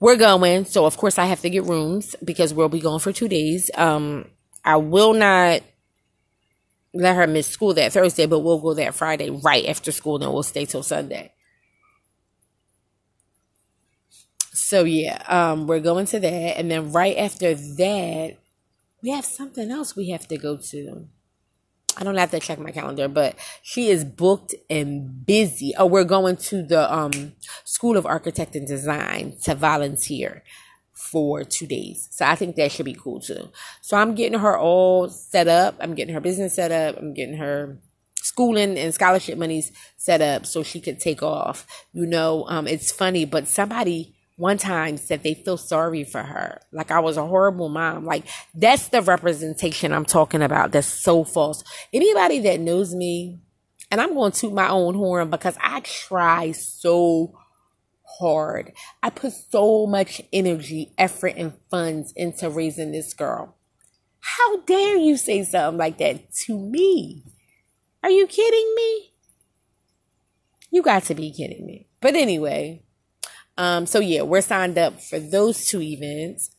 we're 0.00 0.16
going 0.16 0.64
so 0.64 0.86
of 0.86 0.96
course 0.96 1.18
i 1.18 1.24
have 1.26 1.40
to 1.40 1.50
get 1.50 1.64
rooms 1.64 2.14
because 2.24 2.54
we'll 2.54 2.68
be 2.68 2.80
going 2.80 3.00
for 3.00 3.12
two 3.12 3.28
days. 3.28 3.70
Um 3.74 4.26
i 4.64 4.76
will 4.76 5.12
not 5.12 5.62
let 6.98 7.14
her 7.14 7.26
miss 7.28 7.46
school 7.46 7.74
that 7.74 7.92
Thursday, 7.92 8.26
but 8.26 8.40
we'll 8.40 8.58
go 8.58 8.74
that 8.74 8.94
Friday 8.94 9.30
right 9.30 9.64
after 9.66 9.92
school, 9.92 10.22
and 10.22 10.32
we'll 10.32 10.42
stay 10.42 10.64
till 10.64 10.82
Sunday. 10.82 11.32
So 14.52 14.82
yeah, 14.82 15.22
um, 15.28 15.68
we're 15.68 15.80
going 15.80 16.06
to 16.06 16.18
that, 16.18 16.58
and 16.58 16.70
then 16.70 16.92
right 16.92 17.16
after 17.16 17.54
that, 17.54 18.36
we 19.00 19.10
have 19.10 19.24
something 19.24 19.70
else 19.70 19.94
we 19.94 20.10
have 20.10 20.26
to 20.28 20.36
go 20.36 20.56
to. 20.56 21.06
I 21.96 22.04
don't 22.04 22.16
have 22.16 22.32
to 22.32 22.40
check 22.40 22.58
my 22.58 22.72
calendar, 22.72 23.08
but 23.08 23.36
she 23.62 23.88
is 23.88 24.04
booked 24.04 24.54
and 24.68 25.24
busy. 25.24 25.74
Oh, 25.78 25.86
we're 25.86 26.04
going 26.04 26.36
to 26.36 26.62
the 26.62 26.92
um 26.92 27.34
School 27.64 27.96
of 27.96 28.06
Architect 28.06 28.56
and 28.56 28.66
Design 28.66 29.36
to 29.44 29.54
volunteer 29.54 30.42
for 30.98 31.44
two 31.44 31.66
days. 31.66 32.08
So 32.10 32.26
I 32.26 32.34
think 32.34 32.56
that 32.56 32.72
should 32.72 32.84
be 32.84 32.94
cool 32.94 33.20
too. 33.20 33.50
So 33.80 33.96
I'm 33.96 34.14
getting 34.14 34.38
her 34.38 34.58
all 34.58 35.08
set 35.08 35.48
up. 35.48 35.76
I'm 35.80 35.94
getting 35.94 36.14
her 36.14 36.20
business 36.20 36.54
set 36.54 36.72
up. 36.72 36.96
I'm 36.98 37.14
getting 37.14 37.36
her 37.36 37.78
schooling 38.16 38.76
and 38.76 38.92
scholarship 38.92 39.38
monies 39.38 39.72
set 39.96 40.20
up 40.20 40.44
so 40.44 40.62
she 40.62 40.80
could 40.80 41.00
take 41.00 41.22
off. 41.22 41.66
You 41.92 42.04
know, 42.04 42.44
um, 42.48 42.66
it's 42.66 42.92
funny, 42.92 43.24
but 43.24 43.48
somebody 43.48 44.14
one 44.36 44.58
time 44.58 44.96
said 44.96 45.22
they 45.22 45.34
feel 45.34 45.56
sorry 45.56 46.04
for 46.04 46.22
her. 46.22 46.60
Like 46.72 46.90
I 46.90 47.00
was 47.00 47.16
a 47.16 47.26
horrible 47.26 47.68
mom. 47.68 48.04
Like 48.04 48.24
that's 48.54 48.88
the 48.88 49.02
representation 49.02 49.92
I'm 49.92 50.04
talking 50.04 50.42
about. 50.42 50.72
That's 50.72 50.86
so 50.86 51.24
false. 51.24 51.64
Anybody 51.92 52.40
that 52.40 52.60
knows 52.60 52.94
me, 52.94 53.38
and 53.90 54.00
I'm 54.00 54.14
going 54.14 54.32
to 54.32 54.40
toot 54.40 54.52
my 54.52 54.68
own 54.68 54.94
horn 54.94 55.30
because 55.30 55.56
I 55.60 55.80
try 55.80 56.52
so 56.52 57.38
hard. 58.18 58.72
I 59.02 59.10
put 59.10 59.32
so 59.32 59.86
much 59.86 60.20
energy, 60.32 60.92
effort, 60.96 61.34
and 61.36 61.54
funds 61.70 62.12
into 62.16 62.50
raising 62.50 62.92
this 62.92 63.14
girl. 63.14 63.56
How 64.20 64.60
dare 64.62 64.96
you 64.96 65.16
say 65.16 65.44
something 65.44 65.78
like 65.78 65.98
that 65.98 66.32
to 66.44 66.58
me? 66.58 67.24
Are 68.02 68.10
you 68.10 68.26
kidding 68.26 68.74
me? 68.76 69.12
You 70.70 70.82
got 70.82 71.04
to 71.04 71.14
be 71.14 71.32
kidding 71.32 71.64
me. 71.64 71.88
But 72.00 72.14
anyway, 72.14 72.82
um, 73.56 73.86
so 73.86 73.98
yeah, 74.00 74.22
we're 74.22 74.40
signed 74.40 74.78
up 74.78 75.00
for 75.00 75.18
those 75.18 75.66
two 75.66 75.80
events. 75.80 76.50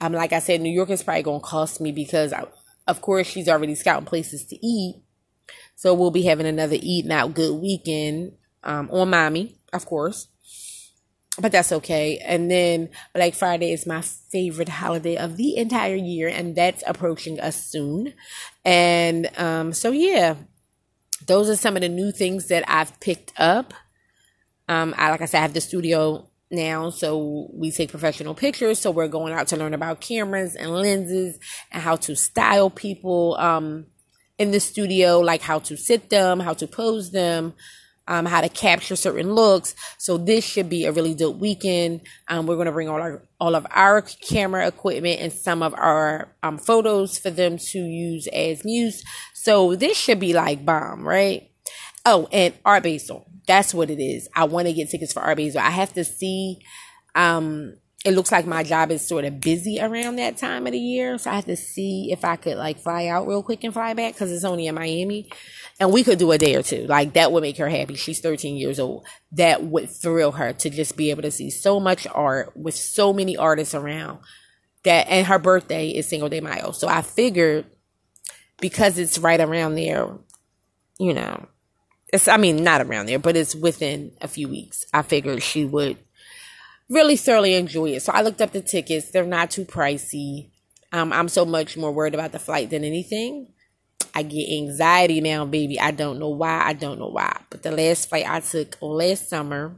Um, 0.00 0.12
like 0.12 0.32
I 0.32 0.38
said, 0.38 0.60
New 0.60 0.70
York 0.72 0.90
is 0.90 1.02
probably 1.02 1.22
gonna 1.22 1.40
cost 1.40 1.80
me 1.80 1.92
because, 1.92 2.32
I, 2.32 2.46
of 2.86 3.00
course, 3.00 3.26
she's 3.26 3.48
already 3.48 3.74
scouting 3.74 4.06
places 4.06 4.44
to 4.46 4.66
eat. 4.66 5.02
So 5.76 5.94
we'll 5.94 6.10
be 6.10 6.22
having 6.22 6.46
another 6.46 6.76
eating 6.80 7.12
out 7.12 7.34
good 7.34 7.60
weekend 7.60 8.32
um, 8.64 8.88
on 8.90 9.10
mommy, 9.10 9.58
of 9.72 9.84
course. 9.86 10.28
But 11.38 11.50
that's 11.52 11.72
okay. 11.72 12.18
And 12.18 12.50
then 12.50 12.90
Black 13.14 13.32
Friday 13.32 13.72
is 13.72 13.86
my 13.86 14.02
favorite 14.02 14.68
holiday 14.68 15.16
of 15.16 15.38
the 15.38 15.56
entire 15.56 15.94
year, 15.94 16.28
and 16.28 16.54
that's 16.54 16.84
approaching 16.86 17.40
us 17.40 17.66
soon. 17.66 18.12
And 18.64 19.30
um, 19.38 19.72
so, 19.72 19.92
yeah, 19.92 20.34
those 21.26 21.48
are 21.48 21.56
some 21.56 21.76
of 21.76 21.82
the 21.82 21.88
new 21.88 22.12
things 22.12 22.48
that 22.48 22.64
I've 22.68 22.98
picked 23.00 23.32
up. 23.38 23.72
Um, 24.68 24.94
I 24.96 25.10
like 25.10 25.22
I 25.22 25.24
said, 25.24 25.38
I 25.38 25.42
have 25.42 25.54
the 25.54 25.60
studio 25.60 26.28
now, 26.50 26.90
so 26.90 27.48
we 27.54 27.70
take 27.70 27.90
professional 27.90 28.34
pictures. 28.34 28.78
So 28.78 28.90
we're 28.90 29.08
going 29.08 29.32
out 29.32 29.48
to 29.48 29.56
learn 29.56 29.72
about 29.74 30.00
cameras 30.00 30.54
and 30.54 30.70
lenses 30.70 31.38
and 31.70 31.82
how 31.82 31.96
to 31.96 32.14
style 32.14 32.68
people 32.68 33.36
um, 33.38 33.86
in 34.38 34.50
the 34.50 34.60
studio, 34.60 35.20
like 35.20 35.40
how 35.40 35.60
to 35.60 35.76
sit 35.76 36.10
them, 36.10 36.40
how 36.40 36.52
to 36.54 36.66
pose 36.66 37.10
them, 37.10 37.54
um, 38.08 38.26
how 38.26 38.40
to 38.40 38.48
capture 38.48 38.96
certain 38.96 39.32
looks. 39.34 39.74
So 39.98 40.18
this 40.18 40.44
should 40.44 40.68
be 40.68 40.84
a 40.84 40.92
really 40.92 41.14
dope 41.14 41.38
weekend. 41.38 42.02
Um, 42.28 42.46
we're 42.46 42.56
going 42.56 42.66
to 42.66 42.72
bring 42.72 42.88
all 42.88 43.00
our 43.00 43.22
all 43.40 43.54
of 43.54 43.66
our 43.70 44.02
camera 44.02 44.66
equipment 44.66 45.20
and 45.20 45.32
some 45.32 45.62
of 45.62 45.74
our 45.74 46.34
um, 46.42 46.58
photos 46.58 47.18
for 47.18 47.30
them 47.30 47.58
to 47.58 47.78
use 47.78 48.28
as 48.28 48.64
muse. 48.64 49.02
So 49.34 49.74
this 49.74 49.96
should 49.96 50.20
be 50.20 50.32
like 50.32 50.64
bomb, 50.64 51.06
right? 51.06 51.50
Oh, 52.04 52.28
and 52.32 52.54
Art 52.64 52.82
Basel. 52.82 53.26
That's 53.46 53.74
what 53.74 53.90
it 53.90 54.00
is. 54.00 54.28
I 54.34 54.44
want 54.44 54.68
to 54.68 54.72
get 54.72 54.90
tickets 54.90 55.12
for 55.12 55.20
Art 55.20 55.36
Basel. 55.36 55.60
I 55.60 55.70
have 55.70 55.92
to 55.94 56.04
see. 56.04 56.58
Um, 57.14 57.76
it 58.04 58.12
looks 58.12 58.32
like 58.32 58.46
my 58.46 58.64
job 58.64 58.90
is 58.90 59.06
sort 59.06 59.24
of 59.24 59.40
busy 59.40 59.78
around 59.80 60.16
that 60.16 60.36
time 60.36 60.66
of 60.66 60.72
the 60.72 60.78
year, 60.78 61.18
so 61.18 61.30
I 61.30 61.36
have 61.36 61.44
to 61.44 61.56
see 61.56 62.10
if 62.10 62.24
I 62.24 62.36
could 62.36 62.56
like 62.56 62.80
fly 62.80 63.06
out 63.06 63.28
real 63.28 63.42
quick 63.42 63.62
and 63.62 63.72
fly 63.72 63.94
back 63.94 64.14
because 64.14 64.32
it's 64.32 64.44
only 64.44 64.66
in 64.66 64.74
Miami 64.74 65.30
and 65.78 65.92
we 65.92 66.04
could 66.04 66.18
do 66.18 66.30
a 66.32 66.38
day 66.38 66.54
or 66.54 66.62
two. 66.62 66.86
Like 66.86 67.14
that 67.14 67.32
would 67.32 67.42
make 67.42 67.56
her 67.58 67.68
happy. 67.68 67.94
She's 67.94 68.20
13 68.20 68.56
years 68.56 68.78
old. 68.78 69.06
That 69.32 69.64
would 69.64 69.90
thrill 69.90 70.32
her 70.32 70.52
to 70.52 70.70
just 70.70 70.96
be 70.96 71.10
able 71.10 71.22
to 71.22 71.30
see 71.30 71.50
so 71.50 71.80
much 71.80 72.06
art 72.12 72.56
with 72.56 72.74
so 72.74 73.12
many 73.12 73.36
artists 73.36 73.74
around. 73.74 74.20
That 74.84 75.08
and 75.08 75.26
her 75.26 75.38
birthday 75.38 75.90
is 75.90 76.08
Cinco 76.08 76.28
de 76.28 76.40
Mayo. 76.40 76.72
So 76.72 76.88
I 76.88 77.02
figured 77.02 77.66
because 78.60 78.98
it's 78.98 79.18
right 79.18 79.40
around 79.40 79.74
there, 79.74 80.18
you 80.98 81.14
know, 81.14 81.46
it's 82.12 82.28
I 82.28 82.36
mean 82.36 82.62
not 82.62 82.80
around 82.80 83.06
there, 83.06 83.18
but 83.18 83.36
it's 83.36 83.54
within 83.54 84.12
a 84.20 84.28
few 84.28 84.48
weeks. 84.48 84.84
I 84.92 85.02
figured 85.02 85.42
she 85.42 85.64
would 85.64 85.98
really 86.92 87.16
thoroughly 87.16 87.54
enjoy 87.54 87.90
it. 87.90 88.02
So 88.02 88.12
I 88.12 88.22
looked 88.22 88.40
up 88.40 88.52
the 88.52 88.60
tickets. 88.60 89.10
They're 89.10 89.24
not 89.24 89.50
too 89.50 89.64
pricey. 89.64 90.50
Um, 90.92 91.12
I'm 91.12 91.28
so 91.28 91.44
much 91.44 91.76
more 91.76 91.90
worried 91.90 92.14
about 92.14 92.32
the 92.32 92.38
flight 92.38 92.70
than 92.70 92.84
anything. 92.84 93.48
I 94.14 94.22
get 94.22 94.50
anxiety 94.50 95.20
now, 95.20 95.46
baby. 95.46 95.80
I 95.80 95.90
don't 95.90 96.18
know 96.18 96.28
why. 96.28 96.62
I 96.64 96.74
don't 96.74 96.98
know 96.98 97.08
why. 97.08 97.40
But 97.48 97.62
the 97.62 97.70
last 97.70 98.10
flight 98.10 98.28
I 98.28 98.40
took 98.40 98.76
last 98.82 99.30
summer, 99.30 99.74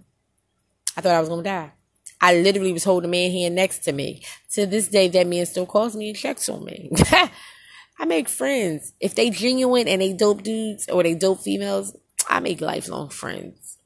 I 0.96 1.00
thought 1.00 1.14
I 1.14 1.20
was 1.20 1.28
gonna 1.28 1.44
die. 1.44 1.72
I 2.20 2.40
literally 2.40 2.72
was 2.72 2.84
holding 2.84 3.08
a 3.08 3.10
man 3.10 3.30
hand 3.30 3.54
next 3.54 3.80
to 3.80 3.92
me. 3.92 4.24
To 4.52 4.66
this 4.66 4.88
day, 4.88 5.08
that 5.08 5.26
man 5.26 5.46
still 5.46 5.66
calls 5.66 5.94
me 5.94 6.08
and 6.08 6.18
checks 6.18 6.48
on 6.48 6.64
me. 6.64 6.90
I 7.98 8.06
make 8.06 8.28
friends. 8.28 8.92
If 8.98 9.14
they 9.14 9.30
genuine 9.30 9.86
and 9.86 10.02
they 10.02 10.12
dope 10.12 10.42
dudes 10.42 10.88
or 10.88 11.02
they 11.02 11.14
dope 11.14 11.40
females, 11.40 11.96
I 12.28 12.40
make 12.40 12.60
lifelong 12.60 13.10
friends. 13.10 13.78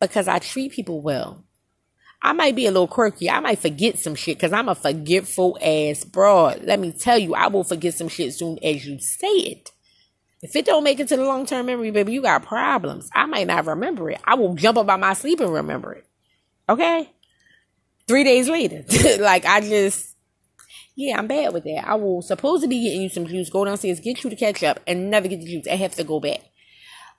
Because 0.00 0.28
I 0.28 0.38
treat 0.38 0.72
people 0.72 1.00
well. 1.00 1.44
I 2.22 2.32
might 2.32 2.56
be 2.56 2.66
a 2.66 2.72
little 2.72 2.88
quirky. 2.88 3.30
I 3.30 3.40
might 3.40 3.60
forget 3.60 3.98
some 3.98 4.14
shit 4.14 4.36
because 4.38 4.52
I'm 4.52 4.68
a 4.68 4.74
forgetful 4.74 5.58
ass 5.62 6.04
broad. 6.04 6.62
Let 6.64 6.80
me 6.80 6.92
tell 6.92 7.18
you, 7.18 7.34
I 7.34 7.46
will 7.46 7.64
forget 7.64 7.94
some 7.94 8.08
shit 8.08 8.34
soon 8.34 8.58
as 8.62 8.84
you 8.84 8.98
say 9.00 9.28
it. 9.28 9.70
If 10.42 10.54
it 10.54 10.66
don't 10.66 10.84
make 10.84 11.00
it 11.00 11.08
to 11.08 11.16
the 11.16 11.24
long 11.24 11.46
term 11.46 11.66
memory, 11.66 11.90
baby, 11.90 12.12
you 12.12 12.22
got 12.22 12.44
problems. 12.44 13.08
I 13.14 13.26
might 13.26 13.46
not 13.46 13.66
remember 13.66 14.10
it. 14.10 14.20
I 14.24 14.34
will 14.34 14.54
jump 14.54 14.78
up 14.78 14.88
out 14.88 15.00
my 15.00 15.14
sleep 15.14 15.40
and 15.40 15.52
remember 15.52 15.92
it. 15.94 16.06
Okay? 16.68 17.10
Three 18.06 18.24
days 18.24 18.48
later. 18.48 18.84
like 19.22 19.44
I 19.44 19.60
just 19.60 20.16
yeah, 20.98 21.16
I'm 21.16 21.28
bad 21.28 21.52
with 21.52 21.62
that. 21.62 21.88
I 21.88 21.94
will 21.94 22.22
supposed 22.22 22.62
to 22.64 22.68
be 22.68 22.82
getting 22.82 23.02
you 23.02 23.08
some 23.08 23.24
juice, 23.24 23.50
go 23.50 23.64
downstairs, 23.64 24.00
get 24.00 24.24
you 24.24 24.30
to 24.30 24.36
catch 24.36 24.64
up, 24.64 24.80
and 24.84 25.10
never 25.10 25.28
get 25.28 25.40
the 25.40 25.46
juice. 25.46 25.68
I 25.68 25.76
have 25.76 25.94
to 25.94 26.02
go 26.02 26.18
back. 26.18 26.40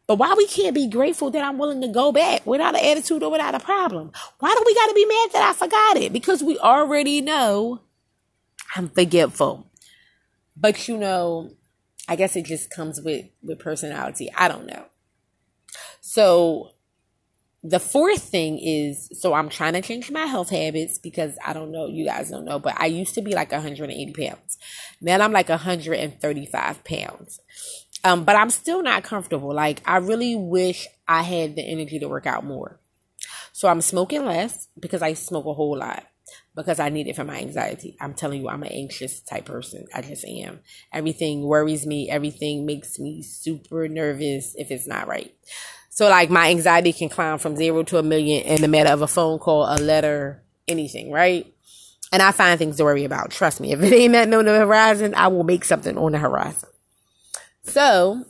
But 0.09 0.17
why 0.17 0.33
we 0.35 0.47
can't 0.47 0.73
be 0.73 0.87
grateful 0.87 1.29
that 1.29 1.43
I'm 1.43 1.59
willing 1.59 1.81
to 1.81 1.87
go 1.87 2.11
back 2.11 2.43
without 2.43 2.73
an 2.73 2.83
attitude 2.83 3.21
or 3.21 3.29
without 3.29 3.53
a 3.53 3.59
problem? 3.59 4.11
Why 4.39 4.49
do 4.49 4.63
we 4.65 4.73
got 4.73 4.87
to 4.87 4.95
be 4.95 5.05
mad 5.05 5.29
that 5.33 5.47
I 5.47 5.53
forgot 5.53 5.97
it? 5.97 6.11
Because 6.11 6.41
we 6.41 6.57
already 6.57 7.21
know 7.21 7.81
I'm 8.75 8.89
forgetful. 8.89 9.69
But 10.57 10.87
you 10.87 10.97
know, 10.97 11.51
I 12.07 12.15
guess 12.15 12.35
it 12.35 12.45
just 12.45 12.71
comes 12.71 12.99
with 12.99 13.27
with 13.43 13.59
personality. 13.59 14.31
I 14.35 14.47
don't 14.47 14.65
know. 14.65 14.85
So 16.01 16.71
the 17.61 17.79
fourth 17.79 18.23
thing 18.23 18.57
is 18.57 19.11
so 19.13 19.35
I'm 19.35 19.49
trying 19.49 19.73
to 19.73 19.81
change 19.83 20.09
my 20.09 20.25
health 20.25 20.49
habits 20.49 20.97
because 20.97 21.37
I 21.45 21.53
don't 21.53 21.71
know, 21.71 21.85
you 21.85 22.03
guys 22.03 22.31
don't 22.31 22.45
know, 22.45 22.57
but 22.57 22.73
I 22.81 22.87
used 22.87 23.13
to 23.13 23.21
be 23.21 23.35
like 23.35 23.51
180 23.51 24.13
pounds. 24.13 24.57
Now 25.01 25.19
I'm 25.19 25.31
like 25.31 25.49
135 25.49 26.83
pounds. 26.83 27.41
Um, 28.03 28.23
but 28.23 28.35
I'm 28.35 28.49
still 28.49 28.81
not 28.81 29.03
comfortable. 29.03 29.53
Like, 29.53 29.81
I 29.85 29.97
really 29.97 30.35
wish 30.35 30.87
I 31.07 31.23
had 31.23 31.55
the 31.55 31.61
energy 31.61 31.99
to 31.99 32.07
work 32.07 32.25
out 32.25 32.45
more. 32.45 32.79
So 33.51 33.67
I'm 33.67 33.81
smoking 33.81 34.25
less 34.25 34.67
because 34.79 35.01
I 35.01 35.13
smoke 35.13 35.45
a 35.45 35.53
whole 35.53 35.77
lot 35.77 36.05
because 36.55 36.79
I 36.79 36.89
need 36.89 37.07
it 37.07 37.15
for 37.15 37.23
my 37.23 37.39
anxiety. 37.39 37.97
I'm 37.99 38.13
telling 38.13 38.41
you, 38.41 38.49
I'm 38.49 38.63
an 38.63 38.71
anxious 38.71 39.19
type 39.21 39.45
person. 39.45 39.85
I 39.93 40.01
just 40.01 40.25
am. 40.25 40.59
Everything 40.93 41.43
worries 41.43 41.85
me. 41.85 42.09
Everything 42.09 42.65
makes 42.65 42.99
me 42.99 43.21
super 43.21 43.87
nervous 43.87 44.55
if 44.55 44.71
it's 44.71 44.87
not 44.87 45.07
right. 45.07 45.33
So 45.89 46.07
like 46.07 46.29
my 46.29 46.49
anxiety 46.49 46.93
can 46.93 47.09
climb 47.09 47.39
from 47.39 47.55
zero 47.55 47.83
to 47.83 47.97
a 47.97 48.03
million 48.03 48.43
in 48.43 48.61
the 48.61 48.67
matter 48.67 48.91
of 48.91 49.01
a 49.01 49.07
phone 49.07 49.39
call, 49.39 49.65
a 49.65 49.75
letter, 49.77 50.41
anything, 50.67 51.11
right? 51.11 51.53
And 52.11 52.21
I 52.21 52.31
find 52.31 52.57
things 52.57 52.77
to 52.77 52.83
worry 52.83 53.03
about. 53.03 53.31
Trust 53.31 53.59
me. 53.59 53.71
If 53.71 53.81
it 53.81 53.93
ain't 53.93 54.13
that 54.13 54.33
on 54.33 54.45
the 54.45 54.57
horizon, 54.57 55.13
I 55.15 55.27
will 55.27 55.43
make 55.43 55.65
something 55.65 55.97
on 55.97 56.13
the 56.13 56.17
horizon. 56.17 56.69
So 57.69 58.25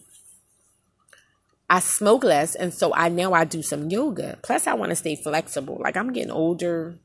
I 1.69 1.79
smoke 1.79 2.23
less, 2.23 2.55
and 2.55 2.73
so 2.73 2.93
I 2.93 3.09
now 3.09 3.33
I 3.33 3.45
do 3.45 3.61
some 3.61 3.89
yoga. 3.89 4.37
Plus, 4.41 4.67
I 4.67 4.73
want 4.73 4.89
to 4.89 4.95
stay 4.95 5.15
flexible. 5.15 5.79
Like 5.81 5.95
I'm 5.95 6.11
getting 6.11 6.31
older, 6.31 6.97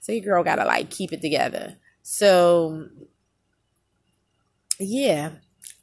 so 0.00 0.12
your 0.12 0.22
girl 0.22 0.44
gotta 0.44 0.64
like 0.64 0.90
keep 0.90 1.12
it 1.12 1.20
together. 1.20 1.76
So 2.02 2.88
yeah, 4.78 5.32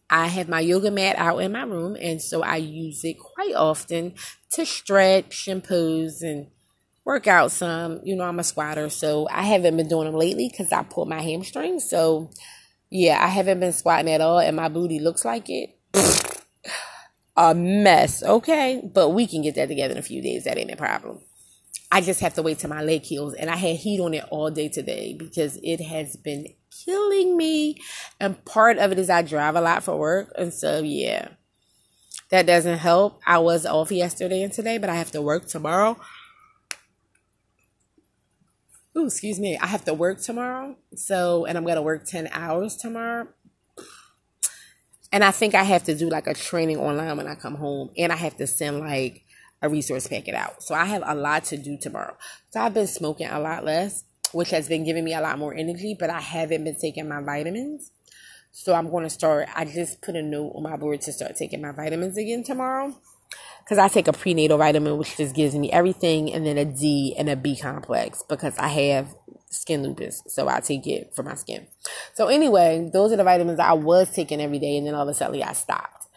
I 0.09 0.27
have 0.27 0.49
my 0.49 0.61
yoga 0.61 0.91
mat 0.91 1.17
out 1.17 1.37
in 1.37 1.51
my 1.51 1.63
room, 1.63 1.97
and 1.99 2.21
so 2.21 2.41
I 2.41 2.55
use 2.55 3.03
it 3.03 3.19
quite 3.19 3.53
often 3.53 4.13
to 4.51 4.65
stretch 4.65 5.47
and 5.47 5.63
pose 5.63 6.21
and 6.21 6.47
work 7.03 7.27
out 7.27 7.51
some. 7.51 7.99
You 8.03 8.15
know, 8.15 8.23
I'm 8.23 8.39
a 8.39 8.43
squatter, 8.43 8.89
so 8.89 9.27
I 9.29 9.43
haven't 9.43 9.77
been 9.77 9.89
doing 9.89 10.05
them 10.05 10.15
lately 10.15 10.47
because 10.49 10.71
I 10.71 10.83
pulled 10.83 11.09
my 11.09 11.21
hamstring. 11.21 11.79
So 11.81 12.31
yeah, 12.89 13.21
I 13.21 13.27
haven't 13.27 13.59
been 13.59 13.73
squatting 13.73 14.11
at 14.11 14.21
all, 14.21 14.39
and 14.39 14.55
my 14.55 14.69
booty 14.69 14.99
looks 14.99 15.25
like 15.25 15.49
it 15.49 15.77
a 17.37 17.55
mess, 17.55 18.23
okay? 18.23 18.81
But 18.93 19.09
we 19.09 19.27
can 19.27 19.41
get 19.41 19.55
that 19.55 19.67
together 19.67 19.93
in 19.93 19.97
a 19.97 20.03
few 20.03 20.21
days. 20.21 20.43
That 20.43 20.57
ain't 20.57 20.71
a 20.71 20.77
problem. 20.77 21.19
I 21.91 22.01
just 22.01 22.21
have 22.21 22.33
to 22.35 22.41
wait 22.41 22.59
till 22.59 22.69
my 22.69 22.81
leg 22.81 23.03
heals. 23.03 23.33
And 23.33 23.49
I 23.49 23.57
had 23.57 23.77
heat 23.77 23.99
on 23.99 24.13
it 24.13 24.23
all 24.29 24.49
day 24.49 24.69
today 24.69 25.13
because 25.17 25.59
it 25.61 25.81
has 25.81 26.15
been 26.15 26.47
killing 26.85 27.35
me. 27.35 27.77
And 28.19 28.43
part 28.45 28.77
of 28.77 28.91
it 28.91 28.99
is 28.99 29.09
I 29.09 29.21
drive 29.21 29.55
a 29.55 29.61
lot 29.61 29.83
for 29.83 29.97
work. 29.97 30.31
And 30.37 30.53
so, 30.53 30.81
yeah, 30.81 31.29
that 32.29 32.45
doesn't 32.45 32.77
help. 32.77 33.19
I 33.27 33.39
was 33.39 33.65
off 33.65 33.91
yesterday 33.91 34.41
and 34.41 34.53
today, 34.53 34.77
but 34.77 34.89
I 34.89 34.95
have 34.95 35.11
to 35.11 35.21
work 35.21 35.47
tomorrow. 35.47 35.99
Ooh, 38.97 39.05
excuse 39.05 39.39
me. 39.39 39.57
I 39.57 39.67
have 39.67 39.85
to 39.85 39.93
work 39.93 40.21
tomorrow. 40.21 40.77
So, 40.95 41.45
and 41.45 41.57
I'm 41.57 41.63
going 41.63 41.75
to 41.75 41.81
work 41.81 42.05
10 42.05 42.29
hours 42.31 42.77
tomorrow. 42.77 43.27
And 45.11 45.23
I 45.23 45.31
think 45.31 45.55
I 45.55 45.63
have 45.63 45.83
to 45.83 45.95
do 45.95 46.09
like 46.09 46.27
a 46.27 46.33
training 46.33 46.77
online 46.77 47.17
when 47.17 47.27
I 47.27 47.35
come 47.35 47.55
home, 47.55 47.91
and 47.97 48.11
I 48.11 48.15
have 48.15 48.37
to 48.37 48.47
send 48.47 48.79
like 48.79 49.23
a 49.61 49.69
resource 49.69 50.07
packet 50.07 50.33
out. 50.33 50.63
So 50.63 50.73
I 50.73 50.85
have 50.85 51.03
a 51.05 51.13
lot 51.13 51.43
to 51.45 51.57
do 51.57 51.77
tomorrow. 51.77 52.15
So 52.51 52.61
I've 52.61 52.73
been 52.73 52.87
smoking 52.87 53.27
a 53.27 53.39
lot 53.39 53.63
less, 53.63 54.03
which 54.31 54.49
has 54.51 54.67
been 54.67 54.83
giving 54.83 55.03
me 55.03 55.13
a 55.13 55.21
lot 55.21 55.37
more 55.37 55.53
energy, 55.53 55.95
but 55.99 56.09
I 56.09 56.19
haven't 56.19 56.63
been 56.63 56.75
taking 56.75 57.07
my 57.07 57.21
vitamins. 57.21 57.91
So 58.53 58.73
I'm 58.73 58.89
going 58.89 59.03
to 59.03 59.09
start. 59.09 59.49
I 59.55 59.65
just 59.65 60.01
put 60.01 60.15
a 60.15 60.21
note 60.21 60.53
on 60.55 60.63
my 60.63 60.75
board 60.77 61.01
to 61.01 61.13
start 61.13 61.35
taking 61.35 61.61
my 61.61 61.71
vitamins 61.71 62.17
again 62.17 62.43
tomorrow. 62.43 62.95
Because 63.63 63.77
I 63.77 63.87
take 63.87 64.07
a 64.07 64.13
prenatal 64.13 64.57
vitamin, 64.57 64.97
which 64.97 65.15
just 65.17 65.35
gives 65.35 65.55
me 65.55 65.71
everything, 65.71 66.33
and 66.33 66.45
then 66.45 66.57
a 66.57 66.65
D 66.65 67.15
and 67.17 67.29
a 67.29 67.35
B 67.35 67.55
complex 67.55 68.23
because 68.27 68.57
I 68.57 68.67
have 68.69 69.13
skin 69.51 69.83
lupus, 69.83 70.23
so 70.27 70.47
I 70.47 70.59
take 70.61 70.87
it 70.87 71.13
for 71.13 71.23
my 71.23 71.35
skin. 71.35 71.67
So 72.13 72.27
anyway, 72.27 72.89
those 72.91 73.11
are 73.11 73.17
the 73.17 73.23
vitamins 73.23 73.59
I 73.59 73.73
was 73.73 74.09
taking 74.09 74.41
every 74.41 74.59
day, 74.59 74.77
and 74.77 74.87
then 74.87 74.95
all 74.95 75.03
of 75.03 75.09
a 75.09 75.13
sudden 75.13 75.41
I 75.43 75.53
stopped. 75.53 76.07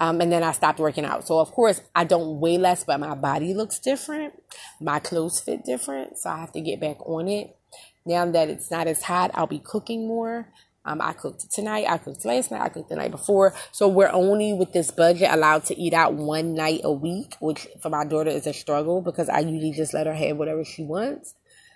Um, 0.00 0.20
and 0.20 0.30
then 0.30 0.42
I 0.42 0.52
stopped 0.52 0.80
working 0.80 1.04
out. 1.04 1.26
So 1.26 1.38
of 1.38 1.50
course 1.52 1.80
I 1.94 2.04
don't 2.04 2.40
weigh 2.40 2.58
less, 2.58 2.84
but 2.84 3.00
my 3.00 3.14
body 3.14 3.54
looks 3.54 3.78
different. 3.78 4.34
My 4.80 4.98
clothes 4.98 5.40
fit 5.40 5.64
different, 5.64 6.18
so 6.18 6.30
I 6.30 6.38
have 6.38 6.52
to 6.52 6.60
get 6.60 6.80
back 6.80 6.98
on 7.08 7.28
it. 7.28 7.56
Now 8.04 8.30
that 8.30 8.50
it's 8.50 8.70
not 8.70 8.86
as 8.86 9.02
hot, 9.02 9.30
I'll 9.34 9.46
be 9.46 9.60
cooking 9.60 10.06
more. 10.06 10.48
Um, 10.84 11.00
I 11.00 11.14
cooked 11.14 11.50
tonight. 11.50 11.86
I 11.88 11.96
cooked 11.96 12.24
last 12.26 12.50
night. 12.50 12.60
I 12.60 12.68
cooked 12.68 12.90
the 12.90 12.96
night 12.96 13.10
before. 13.10 13.54
So 13.72 13.88
we're 13.88 14.10
only 14.10 14.52
with 14.52 14.72
this 14.72 14.90
budget 14.90 15.30
allowed 15.30 15.64
to 15.66 15.80
eat 15.80 15.94
out 15.94 16.12
one 16.14 16.54
night 16.54 16.82
a 16.84 16.92
week, 16.92 17.36
which 17.40 17.66
for 17.80 17.88
my 17.88 18.04
daughter 18.04 18.30
is 18.30 18.46
a 18.46 18.52
struggle 18.52 19.00
because 19.00 19.30
I 19.30 19.40
usually 19.40 19.72
just 19.72 19.94
let 19.94 20.06
her 20.06 20.12
have 20.14 20.36
whatever 20.36 20.64
she 20.64 20.82
wants. 20.82 21.34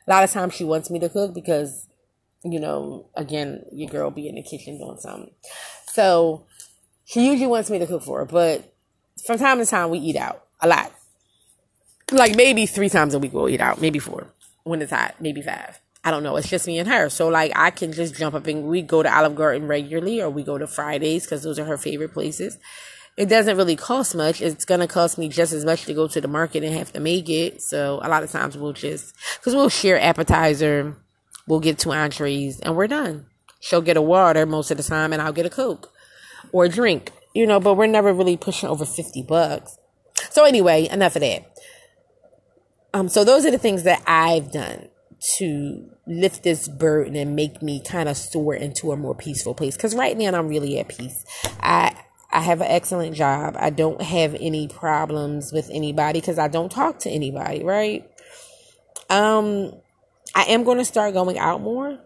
A 0.09 0.11
lot 0.11 0.25
of 0.25 0.31
times 0.31 0.55
she 0.55 0.65
wants 0.65 0.91
me 0.91 0.99
to 1.01 1.11
cook 1.11 1.35
because, 1.35 1.87
you 2.43 2.59
know, 2.59 3.07
again, 3.15 3.65
your 3.73 3.91
girl 3.91 4.11
be 4.11 4.27
in 4.27 4.37
the 4.37 4.43
kitchen 4.43 4.79
doing 4.79 4.97
something. 4.99 5.31
So 5.93 6.47
she 7.05 7.27
usually 7.27 7.47
wants 7.47 7.69
me 7.69 7.79
to 7.79 7.87
cook 7.87 8.03
for 8.03 8.21
her, 8.21 8.25
but 8.25 8.75
from 9.27 9.39
time 9.39 9.59
to 9.59 9.67
time 9.67 9.91
we 9.91 9.99
eat 9.99 10.17
out 10.17 10.47
a 10.61 10.69
lot. 10.69 10.93
Like 12.11 12.37
maybe 12.37 12.65
three 12.65 12.89
times 12.89 13.13
a 13.13 13.19
week 13.19 13.35
we'll 13.35 13.51
eat 13.51 13.61
out, 13.61 13.83
maybe 13.83 13.99
four 13.99 14.33
when 14.65 14.81
it's 14.81 14.93
hot, 14.93 15.17
maybe 15.21 15.43
five. 15.43 15.79
I 16.03 16.11
don't 16.11 16.23
know. 16.23 16.37
It's 16.37 16.49
just 16.49 16.67
me 16.67 16.79
and 16.79 16.89
her. 16.89 17.11
So 17.11 17.29
like 17.29 17.53
I 17.55 17.71
can 17.71 17.93
just 17.93 18.15
jump 18.15 18.35
up 18.35 18.47
and 18.47 18.65
we 18.65 18.81
go 18.81 19.03
to 19.03 19.15
Olive 19.15 19.35
Garden 19.35 19.69
regularly 19.69 20.23
or 20.23 20.31
we 20.31 20.43
go 20.43 20.57
to 20.57 20.67
Fridays 20.67 21.25
because 21.25 21.43
those 21.43 21.59
are 21.59 21.67
her 21.67 21.77
favorite 21.77 22.15
places. 22.15 22.57
It 23.19 23.29
doesn't 23.29 23.57
really 23.57 23.75
cost 23.75 24.15
much. 24.15 24.41
It's 24.41 24.65
going 24.65 24.79
to 24.79 24.87
cost 24.87 25.19
me 25.19 25.29
just 25.29 25.53
as 25.53 25.65
much 25.65 25.87
to 25.87 25.93
go 25.93 26.07
to 26.07 26.21
the 26.21 26.29
market 26.29 26.63
and 26.63 26.73
have 26.73 26.93
to 26.93 27.01
make 27.01 27.29
it. 27.29 27.61
So 27.61 27.99
a 28.01 28.09
lot 28.09 28.23
of 28.23 28.31
times 28.31 28.57
we'll 28.57 28.73
just, 28.73 29.13
cause 29.43 29.57
we'll 29.57 29.69
share 29.69 30.01
appetizer. 30.01 30.97
We'll 31.49 31.59
get 31.59 31.81
two 31.81 31.93
entrees 31.93 32.61
and 32.61 32.77
we're 32.77 32.87
done. 32.87 33.27
She'll 33.59 33.83
get 33.83 33.97
a 33.97 34.03
water 34.03 34.47
most 34.47 34.71
of 34.71 34.77
the 34.77 34.85
time 34.85 35.13
and 35.13 35.21
I'll 35.21 35.33
get 35.33 35.47
a 35.47 35.51
Coke 35.51 35.91
or 36.53 36.67
a 36.67 36.69
drink, 36.69 37.11
you 37.35 37.45
know, 37.45 37.59
but 37.59 37.75
we're 37.75 37.89
never 37.89 38.13
really 38.15 38.37
pushing 38.37 38.69
over 38.69 38.85
50 38.85 39.25
bucks. 39.25 39.77
So 40.31 40.45
anyway, 40.45 40.87
enough 40.89 41.17
of 41.17 41.23
that. 41.23 41.59
Um, 42.95 43.09
so 43.09 43.25
those 43.25 43.45
are 43.45 43.51
the 43.51 43.59
things 43.59 43.83
that 43.83 44.01
I've 44.07 44.53
done 44.53 44.91
to 45.39 45.91
lift 46.07 46.45
this 46.45 46.69
burden 46.69 47.17
and 47.17 47.35
make 47.35 47.63
me 47.63 47.83
kind 47.83 48.09
of 48.09 48.17
soar 48.17 48.55
into 48.55 48.93
a 48.93 48.97
more 48.97 49.17
peaceful 49.17 49.55
place. 49.55 49.77
Cause 49.77 49.97
right 49.97 50.17
now 50.17 50.39
I'm 50.39 50.47
really 50.47 50.79
at 50.79 50.87
peace. 50.87 51.25
I, 51.61 51.97
I 52.31 52.41
have 52.41 52.61
an 52.61 52.67
excellent 52.69 53.17
job. 53.17 53.57
I 53.59 53.71
don't 53.71 54.03
have 54.03 54.37
any 54.39 54.69
problems 54.69 55.53
with 55.53 55.71
anybody 55.73 56.21
because 56.21 56.39
I 56.39 56.49
don't 56.49 56.71
talk 56.71 56.99
to 57.01 57.11
anybody, 57.11 57.65
right? 57.65 58.09
Um, 59.09 59.73
I 60.35 60.43
am 60.45 60.65
going 60.65 60.79
to 60.79 60.85
start 60.85 61.15
going 61.15 61.39
out 61.39 61.63
more, 61.63 61.99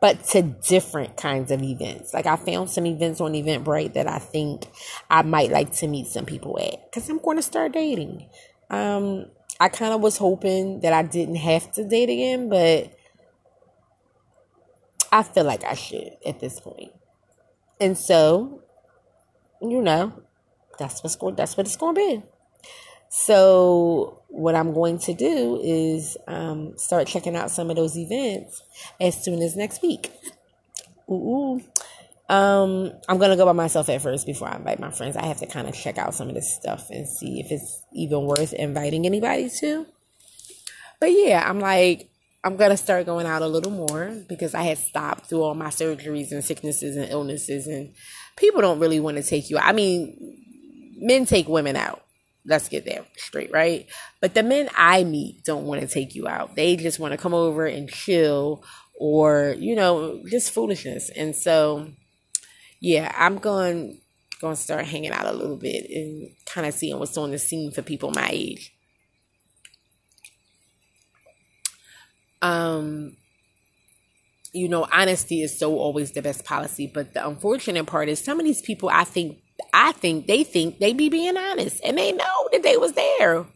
but 0.00 0.24
to 0.30 0.42
different 0.42 1.16
kinds 1.16 1.52
of 1.52 1.62
events. 1.62 2.12
Like 2.12 2.26
I 2.26 2.36
found 2.36 2.70
some 2.70 2.84
events 2.84 3.20
on 3.20 3.32
Eventbrite 3.32 3.94
that 3.94 4.08
I 4.08 4.18
think 4.18 4.66
I 5.08 5.22
might 5.22 5.50
like 5.50 5.72
to 5.76 5.86
meet 5.86 6.08
some 6.08 6.26
people 6.26 6.58
at 6.58 6.90
because 6.90 7.08
I'm 7.08 7.18
going 7.18 7.36
to 7.36 7.42
start 7.42 7.72
dating. 7.72 8.28
Um, 8.70 9.26
I 9.60 9.68
kind 9.68 9.94
of 9.94 10.00
was 10.00 10.18
hoping 10.18 10.80
that 10.80 10.92
I 10.92 11.02
didn't 11.02 11.36
have 11.36 11.72
to 11.72 11.84
date 11.84 12.10
again, 12.10 12.48
but 12.48 12.92
I 15.12 15.22
feel 15.22 15.44
like 15.44 15.64
I 15.64 15.74
should 15.74 16.16
at 16.26 16.40
this 16.40 16.60
point. 16.60 16.92
And 17.80 17.96
so, 17.96 18.62
you 19.60 19.82
know, 19.82 20.12
that's 20.78 21.02
what's 21.02 21.16
going 21.16 21.34
that's 21.34 21.56
what 21.56 21.66
it's 21.66 21.76
to 21.76 21.92
be. 21.94 22.22
So, 23.08 24.22
what 24.28 24.54
I'm 24.54 24.74
going 24.74 24.98
to 25.00 25.14
do 25.14 25.60
is 25.62 26.16
um, 26.26 26.76
start 26.76 27.06
checking 27.06 27.36
out 27.36 27.50
some 27.50 27.70
of 27.70 27.76
those 27.76 27.96
events 27.96 28.62
as 29.00 29.22
soon 29.22 29.42
as 29.42 29.56
next 29.56 29.80
week. 29.82 30.10
Ooh, 31.08 31.62
um, 32.28 32.92
I'm 33.08 33.18
gonna 33.18 33.36
go 33.36 33.44
by 33.44 33.52
myself 33.52 33.88
at 33.88 34.02
first 34.02 34.26
before 34.26 34.48
I 34.48 34.56
invite 34.56 34.80
my 34.80 34.90
friends. 34.90 35.16
I 35.16 35.26
have 35.26 35.38
to 35.38 35.46
kind 35.46 35.68
of 35.68 35.74
check 35.74 35.98
out 35.98 36.14
some 36.14 36.28
of 36.28 36.34
this 36.34 36.52
stuff 36.56 36.90
and 36.90 37.08
see 37.08 37.38
if 37.38 37.52
it's 37.52 37.82
even 37.92 38.24
worth 38.24 38.52
inviting 38.52 39.06
anybody 39.06 39.48
to. 39.60 39.86
But 40.98 41.12
yeah, 41.12 41.48
I'm 41.48 41.60
like, 41.60 42.08
I'm 42.42 42.56
gonna 42.56 42.76
start 42.76 43.06
going 43.06 43.26
out 43.26 43.42
a 43.42 43.46
little 43.46 43.70
more 43.70 44.12
because 44.28 44.54
I 44.54 44.62
had 44.62 44.78
stopped 44.78 45.26
through 45.26 45.42
all 45.42 45.54
my 45.54 45.68
surgeries 45.68 46.32
and 46.32 46.44
sicknesses 46.44 46.96
and 46.96 47.08
illnesses, 47.10 47.68
and 47.68 47.94
people 48.36 48.60
don't 48.60 48.78
really 48.78 49.00
want 49.00 49.16
to 49.16 49.22
take 49.22 49.50
you. 49.50 49.58
Out. 49.58 49.64
I 49.66 49.72
mean, 49.72 50.94
men 50.98 51.26
take 51.26 51.48
women 51.48 51.76
out. 51.76 52.02
Let's 52.44 52.68
get 52.68 52.84
that 52.84 53.06
straight, 53.16 53.50
right? 53.52 53.86
But 54.20 54.34
the 54.34 54.42
men 54.42 54.68
I 54.76 55.02
meet 55.02 55.44
don't 55.44 55.64
want 55.64 55.80
to 55.80 55.88
take 55.88 56.14
you 56.14 56.28
out. 56.28 56.54
They 56.54 56.76
just 56.76 57.00
want 57.00 57.12
to 57.12 57.18
come 57.18 57.34
over 57.34 57.66
and 57.66 57.88
chill 57.88 58.64
or, 58.98 59.56
you 59.58 59.74
know, 59.74 60.22
just 60.30 60.52
foolishness. 60.52 61.10
And 61.10 61.34
so 61.34 61.90
yeah, 62.80 63.12
I'm 63.16 63.38
going 63.38 64.00
going 64.40 64.54
to 64.54 64.60
start 64.60 64.84
hanging 64.84 65.12
out 65.12 65.26
a 65.26 65.32
little 65.32 65.56
bit 65.56 65.90
and 65.90 66.30
kind 66.44 66.66
of 66.66 66.74
seeing 66.74 66.98
what's 66.98 67.16
on 67.16 67.30
the 67.30 67.38
scene 67.38 67.72
for 67.72 67.82
people 67.82 68.10
my 68.10 68.28
age. 68.30 68.72
Um 72.42 73.16
you 74.56 74.68
know, 74.68 74.86
honesty 74.92 75.42
is 75.42 75.58
so 75.58 75.76
always 75.78 76.12
the 76.12 76.22
best 76.22 76.44
policy, 76.44 76.90
but 76.92 77.14
the 77.14 77.26
unfortunate 77.26 77.86
part 77.86 78.08
is 78.08 78.18
some 78.18 78.40
of 78.40 78.46
these 78.46 78.62
people 78.62 78.88
I 78.88 79.04
think 79.04 79.38
I 79.72 79.92
think 79.92 80.26
they 80.26 80.44
think 80.44 80.78
they 80.78 80.92
be 80.92 81.08
being 81.08 81.36
honest 81.36 81.80
and 81.84 81.96
they 81.96 82.12
know 82.12 82.48
that 82.52 82.62
they 82.62 82.76
was 82.76 82.92
there. 82.92 83.46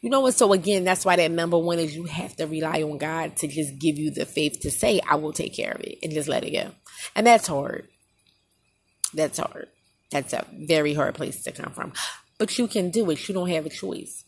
You 0.00 0.10
know 0.10 0.26
and 0.26 0.34
So 0.34 0.52
again, 0.52 0.84
that's 0.84 1.04
why 1.04 1.16
that 1.16 1.30
number 1.30 1.58
one 1.58 1.78
is 1.78 1.96
you 1.96 2.04
have 2.04 2.36
to 2.36 2.46
rely 2.46 2.82
on 2.82 2.98
God 2.98 3.36
to 3.36 3.48
just 3.48 3.78
give 3.78 3.98
you 3.98 4.10
the 4.10 4.26
faith 4.26 4.60
to 4.60 4.70
say, 4.70 5.00
I 5.08 5.16
will 5.16 5.32
take 5.32 5.54
care 5.54 5.72
of 5.72 5.80
it 5.80 5.98
and 6.02 6.12
just 6.12 6.28
let 6.28 6.44
it 6.44 6.50
go. 6.50 6.72
And 7.16 7.26
that's 7.26 7.46
hard. 7.46 7.88
That's 9.14 9.38
hard. 9.38 9.68
That's 10.10 10.32
a 10.32 10.44
very 10.52 10.92
hard 10.94 11.14
place 11.14 11.42
to 11.44 11.52
come 11.52 11.72
from. 11.72 11.92
But 12.38 12.58
you 12.58 12.68
can 12.68 12.90
do 12.90 13.08
it. 13.10 13.26
You 13.28 13.34
don't 13.34 13.48
have 13.48 13.66
a 13.66 13.70
choice. 13.70 14.24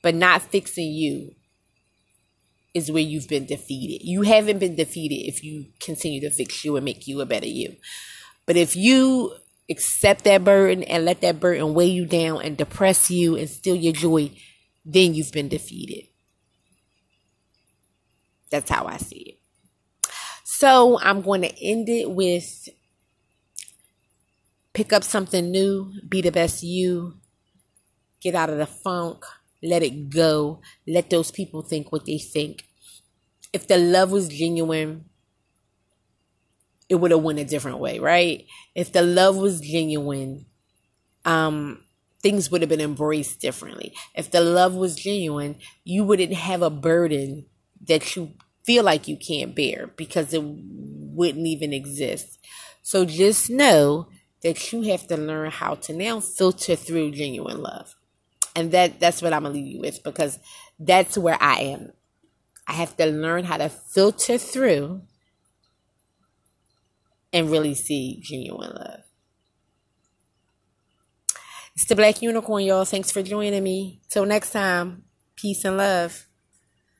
But 0.00 0.14
not 0.14 0.42
fixing 0.42 0.92
you 0.92 1.34
is 2.74 2.90
where 2.90 3.02
you've 3.02 3.28
been 3.28 3.46
defeated. 3.46 4.04
You 4.06 4.22
haven't 4.22 4.58
been 4.58 4.76
defeated 4.76 5.26
if 5.26 5.44
you 5.44 5.66
continue 5.80 6.20
to 6.20 6.30
fix 6.30 6.64
you 6.64 6.76
and 6.76 6.84
make 6.84 7.06
you 7.06 7.20
a 7.20 7.26
better 7.26 7.46
you. 7.46 7.76
But 8.46 8.56
if 8.56 8.74
you 8.76 9.34
accept 9.70 10.24
that 10.24 10.44
burden 10.44 10.82
and 10.84 11.04
let 11.04 11.20
that 11.20 11.38
burden 11.40 11.74
weigh 11.74 11.90
you 11.90 12.06
down 12.06 12.42
and 12.42 12.56
depress 12.56 13.10
you 13.10 13.36
and 13.36 13.48
steal 13.48 13.76
your 13.76 13.92
joy, 13.92 14.30
then 14.84 15.14
you've 15.14 15.32
been 15.32 15.48
defeated. 15.48 16.08
That's 18.50 18.70
how 18.70 18.86
I 18.86 18.96
see 18.96 19.20
it. 19.20 20.10
So 20.44 20.98
I'm 21.00 21.22
going 21.22 21.42
to 21.42 21.64
end 21.64 21.88
it 21.88 22.10
with 22.10 22.68
Pick 24.72 24.92
up 24.92 25.04
something 25.04 25.50
new, 25.50 25.92
be 26.08 26.22
the 26.22 26.32
best 26.32 26.62
you, 26.62 27.18
get 28.22 28.34
out 28.34 28.48
of 28.48 28.56
the 28.56 28.64
funk, 28.64 29.22
let 29.62 29.82
it 29.82 30.10
go, 30.10 30.60
let 30.86 31.10
those 31.10 31.30
people 31.30 31.62
think 31.62 31.92
what 31.92 32.04
they 32.04 32.18
think. 32.18 32.64
If 33.52 33.68
the 33.68 33.78
love 33.78 34.10
was 34.10 34.28
genuine, 34.28 35.06
it 36.88 36.96
would 36.96 37.10
have 37.10 37.22
went 37.22 37.38
a 37.38 37.44
different 37.44 37.78
way, 37.78 37.98
right? 37.98 38.46
If 38.74 38.92
the 38.92 39.02
love 39.02 39.36
was 39.36 39.60
genuine, 39.60 40.46
um, 41.24 41.84
things 42.22 42.50
would 42.50 42.62
have 42.62 42.68
been 42.68 42.80
embraced 42.80 43.40
differently. 43.40 43.94
If 44.14 44.30
the 44.30 44.40
love 44.40 44.74
was 44.74 44.96
genuine, 44.96 45.56
you 45.84 46.04
wouldn't 46.04 46.34
have 46.34 46.62
a 46.62 46.70
burden 46.70 47.46
that 47.86 48.14
you 48.14 48.32
feel 48.64 48.84
like 48.84 49.08
you 49.08 49.16
can't 49.16 49.54
bear 49.56 49.88
because 49.96 50.32
it 50.32 50.42
wouldn't 50.42 51.46
even 51.46 51.72
exist. 51.72 52.38
So 52.82 53.04
just 53.04 53.50
know 53.50 54.08
that 54.42 54.72
you 54.72 54.82
have 54.82 55.06
to 55.08 55.16
learn 55.16 55.50
how 55.50 55.74
to 55.76 55.92
now 55.92 56.20
filter 56.20 56.76
through 56.76 57.12
genuine 57.12 57.62
love. 57.62 57.94
And 58.54 58.70
that 58.72 59.00
that's 59.00 59.22
what 59.22 59.32
I'm 59.32 59.42
gonna 59.42 59.54
leave 59.54 59.66
you 59.66 59.80
with 59.80 60.02
because 60.02 60.38
that's 60.78 61.16
where 61.16 61.38
I 61.40 61.60
am. 61.60 61.92
I 62.66 62.72
have 62.72 62.96
to 62.98 63.06
learn 63.06 63.44
how 63.44 63.56
to 63.56 63.68
filter 63.68 64.38
through 64.38 65.02
and 67.32 67.50
really 67.50 67.74
see 67.74 68.20
genuine 68.22 68.72
love. 68.74 69.00
It's 71.74 71.86
the 71.86 71.96
Black 71.96 72.20
Unicorn, 72.20 72.64
y'all. 72.64 72.84
Thanks 72.84 73.10
for 73.10 73.22
joining 73.22 73.64
me. 73.64 74.02
Till 74.10 74.26
next 74.26 74.50
time, 74.50 75.04
peace 75.36 75.64
and 75.64 75.78
love. 75.78 76.26